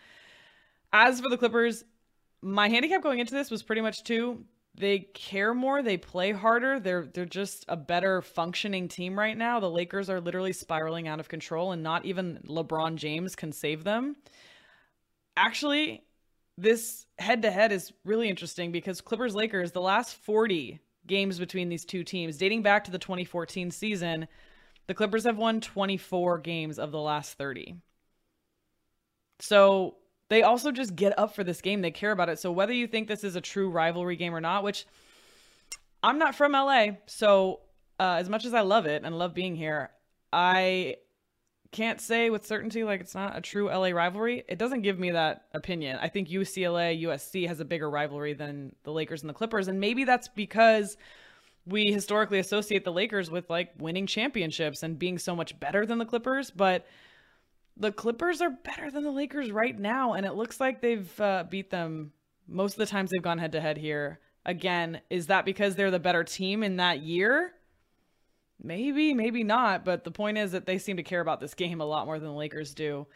As 0.93 1.19
for 1.19 1.29
the 1.29 1.37
Clippers, 1.37 1.83
my 2.41 2.69
handicap 2.69 3.03
going 3.03 3.19
into 3.19 3.33
this 3.33 3.51
was 3.51 3.63
pretty 3.63 3.81
much 3.81 4.05
two. 4.05 4.45
They 4.79 4.99
care 4.99 5.55
more, 5.55 5.81
they 5.81 5.97
play 5.97 6.31
harder. 6.31 6.79
They're 6.79 7.09
they're 7.11 7.25
just 7.25 7.65
a 7.67 7.75
better 7.75 8.21
functioning 8.21 8.87
team 8.87 9.17
right 9.17 9.35
now. 9.35 9.59
The 9.59 9.69
Lakers 9.69 10.07
are 10.09 10.21
literally 10.21 10.53
spiraling 10.53 11.07
out 11.07 11.19
of 11.19 11.27
control 11.27 11.71
and 11.71 11.81
not 11.81 12.05
even 12.05 12.39
LeBron 12.47 12.95
James 12.95 13.35
can 13.35 13.51
save 13.51 13.83
them. 13.83 14.15
Actually, 15.35 16.03
this 16.59 17.07
head 17.17 17.41
to 17.41 17.51
head 17.51 17.71
is 17.71 17.91
really 18.05 18.29
interesting 18.29 18.71
because 18.71 19.01
Clippers 19.01 19.33
Lakers, 19.33 19.71
the 19.71 19.81
last 19.81 20.15
40 20.17 20.79
games 21.07 21.39
between 21.39 21.69
these 21.69 21.85
two 21.85 22.03
teams, 22.03 22.37
dating 22.37 22.61
back 22.61 22.83
to 22.83 22.91
the 22.91 22.99
2014 22.99 23.71
season, 23.71 24.27
the 24.85 24.93
Clippers 24.93 25.23
have 25.23 25.37
won 25.37 25.59
24 25.59 26.39
games 26.39 26.77
of 26.77 26.91
the 26.91 26.99
last 26.99 27.33
30. 27.33 27.77
So 29.39 29.95
they 30.29 30.43
also 30.43 30.71
just 30.71 30.95
get 30.95 31.17
up 31.17 31.35
for 31.35 31.43
this 31.43 31.61
game. 31.61 31.81
They 31.81 31.91
care 31.91 32.11
about 32.11 32.29
it. 32.29 32.39
So 32.39 32.51
whether 32.51 32.73
you 32.73 32.87
think 32.87 33.07
this 33.07 33.23
is 33.23 33.35
a 33.35 33.41
true 33.41 33.69
rivalry 33.69 34.15
game 34.15 34.35
or 34.35 34.41
not, 34.41 34.63
which 34.63 34.85
I'm 36.03 36.19
not 36.19 36.35
from 36.35 36.51
LA, 36.51 36.87
so 37.05 37.61
uh, 37.99 38.17
as 38.19 38.29
much 38.29 38.45
as 38.45 38.53
I 38.53 38.61
love 38.61 38.85
it 38.85 39.03
and 39.03 39.17
love 39.17 39.33
being 39.33 39.55
here, 39.55 39.91
I 40.31 40.97
can't 41.71 41.99
say 41.99 42.29
with 42.29 42.45
certainty 42.45 42.83
like 42.83 43.01
it's 43.01 43.15
not 43.15 43.37
a 43.37 43.41
true 43.41 43.67
LA 43.67 43.89
rivalry. 43.89 44.43
It 44.47 44.57
doesn't 44.57 44.81
give 44.81 44.99
me 44.99 45.11
that 45.11 45.45
opinion. 45.53 45.97
I 46.01 46.07
think 46.07 46.29
UCLA 46.29 47.01
USC 47.03 47.47
has 47.47 47.59
a 47.59 47.65
bigger 47.65 47.89
rivalry 47.89 48.33
than 48.33 48.75
the 48.83 48.91
Lakers 48.91 49.21
and 49.21 49.29
the 49.29 49.33
Clippers 49.33 49.67
and 49.67 49.79
maybe 49.79 50.03
that's 50.03 50.27
because 50.27 50.97
we 51.65 51.91
historically 51.91 52.39
associate 52.39 52.85
the 52.85 52.91
Lakers 52.91 53.29
with 53.29 53.49
like 53.49 53.73
winning 53.77 54.07
championships 54.07 54.83
and 54.83 54.97
being 54.97 55.17
so 55.17 55.35
much 55.35 55.59
better 55.59 55.85
than 55.85 55.97
the 55.97 56.05
Clippers, 56.05 56.49
but 56.49 56.85
the 57.79 57.91
Clippers 57.91 58.41
are 58.41 58.49
better 58.49 58.89
than 58.91 59.03
the 59.03 59.11
Lakers 59.11 59.51
right 59.51 59.77
now 59.77 60.13
and 60.13 60.25
it 60.25 60.33
looks 60.33 60.59
like 60.59 60.81
they've 60.81 61.21
uh, 61.21 61.43
beat 61.49 61.69
them 61.69 62.11
most 62.47 62.73
of 62.73 62.79
the 62.79 62.85
times 62.85 63.11
they've 63.11 63.21
gone 63.21 63.37
head 63.37 63.51
to 63.51 63.61
head 63.61 63.77
here. 63.77 64.19
Again, 64.45 65.01
is 65.09 65.27
that 65.27 65.45
because 65.45 65.75
they're 65.75 65.91
the 65.91 65.99
better 65.99 66.23
team 66.23 66.63
in 66.63 66.77
that 66.77 67.01
year? 67.01 67.53
Maybe, 68.61 69.13
maybe 69.13 69.43
not. 69.43 69.83
But 69.85 70.03
the 70.03 70.11
point 70.11 70.37
is 70.37 70.53
that 70.53 70.65
they 70.65 70.77
seem 70.77 70.97
to 70.97 71.03
care 71.03 71.21
about 71.21 71.39
this 71.39 71.53
game 71.53 71.81
a 71.81 71.85
lot 71.85 72.05
more 72.05 72.17
than 72.17 72.29
the 72.29 72.35
Lakers 72.35 72.73
do. 72.73 73.07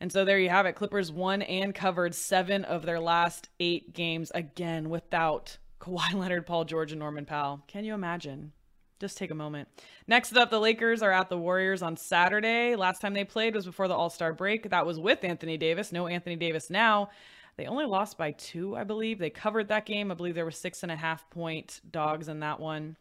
And 0.00 0.12
so 0.12 0.24
there 0.24 0.38
you 0.38 0.50
have 0.50 0.66
it. 0.66 0.74
Clippers 0.74 1.10
won 1.10 1.42
and 1.42 1.74
covered 1.74 2.14
seven 2.14 2.64
of 2.64 2.84
their 2.84 3.00
last 3.00 3.48
eight 3.60 3.94
games 3.94 4.30
again 4.34 4.90
without 4.90 5.56
Kawhi 5.80 6.12
Leonard, 6.14 6.46
Paul 6.46 6.64
George, 6.64 6.92
and 6.92 6.98
Norman 6.98 7.24
Powell. 7.24 7.62
Can 7.66 7.84
you 7.84 7.94
imagine? 7.94 8.52
Just 8.98 9.18
take 9.18 9.30
a 9.30 9.34
moment. 9.34 9.68
Next 10.06 10.36
up, 10.36 10.50
the 10.50 10.58
Lakers 10.58 11.02
are 11.02 11.12
at 11.12 11.28
the 11.28 11.36
Warriors 11.36 11.82
on 11.82 11.96
Saturday. 11.96 12.74
Last 12.76 13.00
time 13.00 13.12
they 13.12 13.24
played 13.24 13.54
was 13.54 13.66
before 13.66 13.88
the 13.88 13.94
All 13.94 14.08
Star 14.08 14.32
break. 14.32 14.70
That 14.70 14.86
was 14.86 14.98
with 14.98 15.22
Anthony 15.22 15.58
Davis. 15.58 15.92
No 15.92 16.06
Anthony 16.06 16.36
Davis 16.36 16.70
now. 16.70 17.10
They 17.56 17.66
only 17.66 17.86
lost 17.86 18.18
by 18.18 18.32
two, 18.32 18.76
I 18.76 18.84
believe. 18.84 19.18
They 19.18 19.30
covered 19.30 19.68
that 19.68 19.86
game. 19.86 20.10
I 20.10 20.14
believe 20.14 20.34
there 20.34 20.44
were 20.44 20.50
six 20.50 20.82
and 20.82 20.92
a 20.92 20.96
half 20.96 21.28
point 21.30 21.80
dogs 21.90 22.28
in 22.28 22.40
that 22.40 22.60
one. 22.60 22.96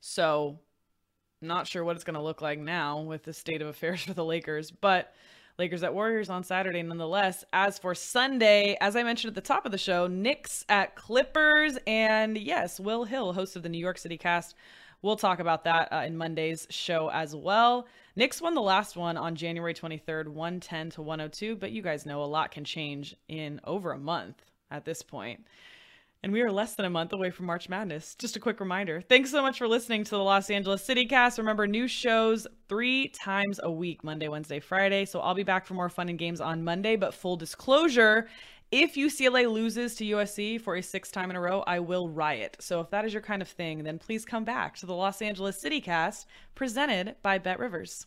So, 0.00 0.58
not 1.42 1.66
sure 1.66 1.84
what 1.84 1.96
it's 1.96 2.04
going 2.04 2.14
to 2.14 2.22
look 2.22 2.42
like 2.42 2.58
now 2.58 3.00
with 3.00 3.24
the 3.24 3.32
state 3.32 3.62
of 3.62 3.68
affairs 3.68 4.02
for 4.04 4.14
the 4.14 4.24
Lakers, 4.24 4.70
but 4.70 5.12
Lakers 5.58 5.82
at 5.82 5.92
Warriors 5.92 6.30
on 6.30 6.42
Saturday 6.42 6.82
nonetheless. 6.82 7.44
As 7.52 7.78
for 7.78 7.94
Sunday, 7.94 8.78
as 8.80 8.96
I 8.96 9.02
mentioned 9.02 9.30
at 9.30 9.34
the 9.34 9.46
top 9.46 9.66
of 9.66 9.72
the 9.72 9.78
show, 9.78 10.06
Knicks 10.06 10.64
at 10.68 10.96
Clippers. 10.96 11.76
And 11.86 12.38
yes, 12.38 12.80
Will 12.80 13.04
Hill, 13.04 13.32
host 13.32 13.56
of 13.56 13.62
the 13.62 13.68
New 13.68 13.78
York 13.78 13.98
City 13.98 14.16
cast, 14.16 14.54
we'll 15.02 15.16
talk 15.16 15.38
about 15.40 15.64
that 15.64 15.92
uh, 15.92 16.02
in 16.06 16.16
Monday's 16.16 16.66
show 16.70 17.10
as 17.10 17.34
well. 17.34 17.86
Knicks 18.16 18.40
won 18.40 18.54
the 18.54 18.60
last 18.60 18.96
one 18.96 19.16
on 19.16 19.34
January 19.34 19.74
23rd, 19.74 20.28
110 20.28 20.90
to 20.90 21.02
102, 21.02 21.56
but 21.56 21.72
you 21.72 21.82
guys 21.82 22.06
know 22.06 22.22
a 22.22 22.24
lot 22.24 22.50
can 22.50 22.64
change 22.64 23.14
in 23.28 23.60
over 23.64 23.92
a 23.92 23.98
month 23.98 24.42
at 24.70 24.84
this 24.84 25.02
point. 25.02 25.44
And 26.22 26.34
we 26.34 26.42
are 26.42 26.52
less 26.52 26.74
than 26.74 26.84
a 26.84 26.90
month 26.90 27.14
away 27.14 27.30
from 27.30 27.46
March 27.46 27.70
Madness. 27.70 28.14
Just 28.14 28.36
a 28.36 28.40
quick 28.40 28.60
reminder. 28.60 29.00
Thanks 29.00 29.30
so 29.30 29.40
much 29.40 29.56
for 29.56 29.66
listening 29.66 30.04
to 30.04 30.10
the 30.10 30.18
Los 30.18 30.50
Angeles 30.50 30.84
City 30.84 31.06
Cast. 31.06 31.38
Remember, 31.38 31.66
new 31.66 31.88
shows 31.88 32.46
three 32.68 33.08
times 33.08 33.58
a 33.62 33.70
week 33.72 34.04
Monday, 34.04 34.28
Wednesday, 34.28 34.60
Friday. 34.60 35.06
So 35.06 35.20
I'll 35.20 35.34
be 35.34 35.44
back 35.44 35.64
for 35.64 35.72
more 35.72 35.88
fun 35.88 36.10
and 36.10 36.18
games 36.18 36.42
on 36.42 36.62
Monday. 36.62 36.96
But 36.96 37.14
full 37.14 37.36
disclosure, 37.36 38.28
if 38.70 38.94
UCLA 38.94 39.50
loses 39.50 39.96
to 39.96 40.04
USC 40.04 40.60
for 40.60 40.76
a 40.76 40.82
sixth 40.82 41.12
time 41.12 41.28
in 41.30 41.36
a 41.36 41.40
row, 41.40 41.64
I 41.66 41.80
will 41.80 42.08
riot. 42.08 42.56
So 42.60 42.80
if 42.80 42.90
that 42.90 43.04
is 43.04 43.12
your 43.12 43.22
kind 43.22 43.42
of 43.42 43.48
thing, 43.48 43.82
then 43.82 43.98
please 43.98 44.24
come 44.24 44.44
back 44.44 44.76
to 44.76 44.86
the 44.86 44.94
Los 44.94 45.20
Angeles 45.20 45.60
City 45.60 45.80
Cast 45.80 46.28
presented 46.54 47.16
by 47.20 47.38
Bet 47.38 47.58
Rivers. 47.58 48.06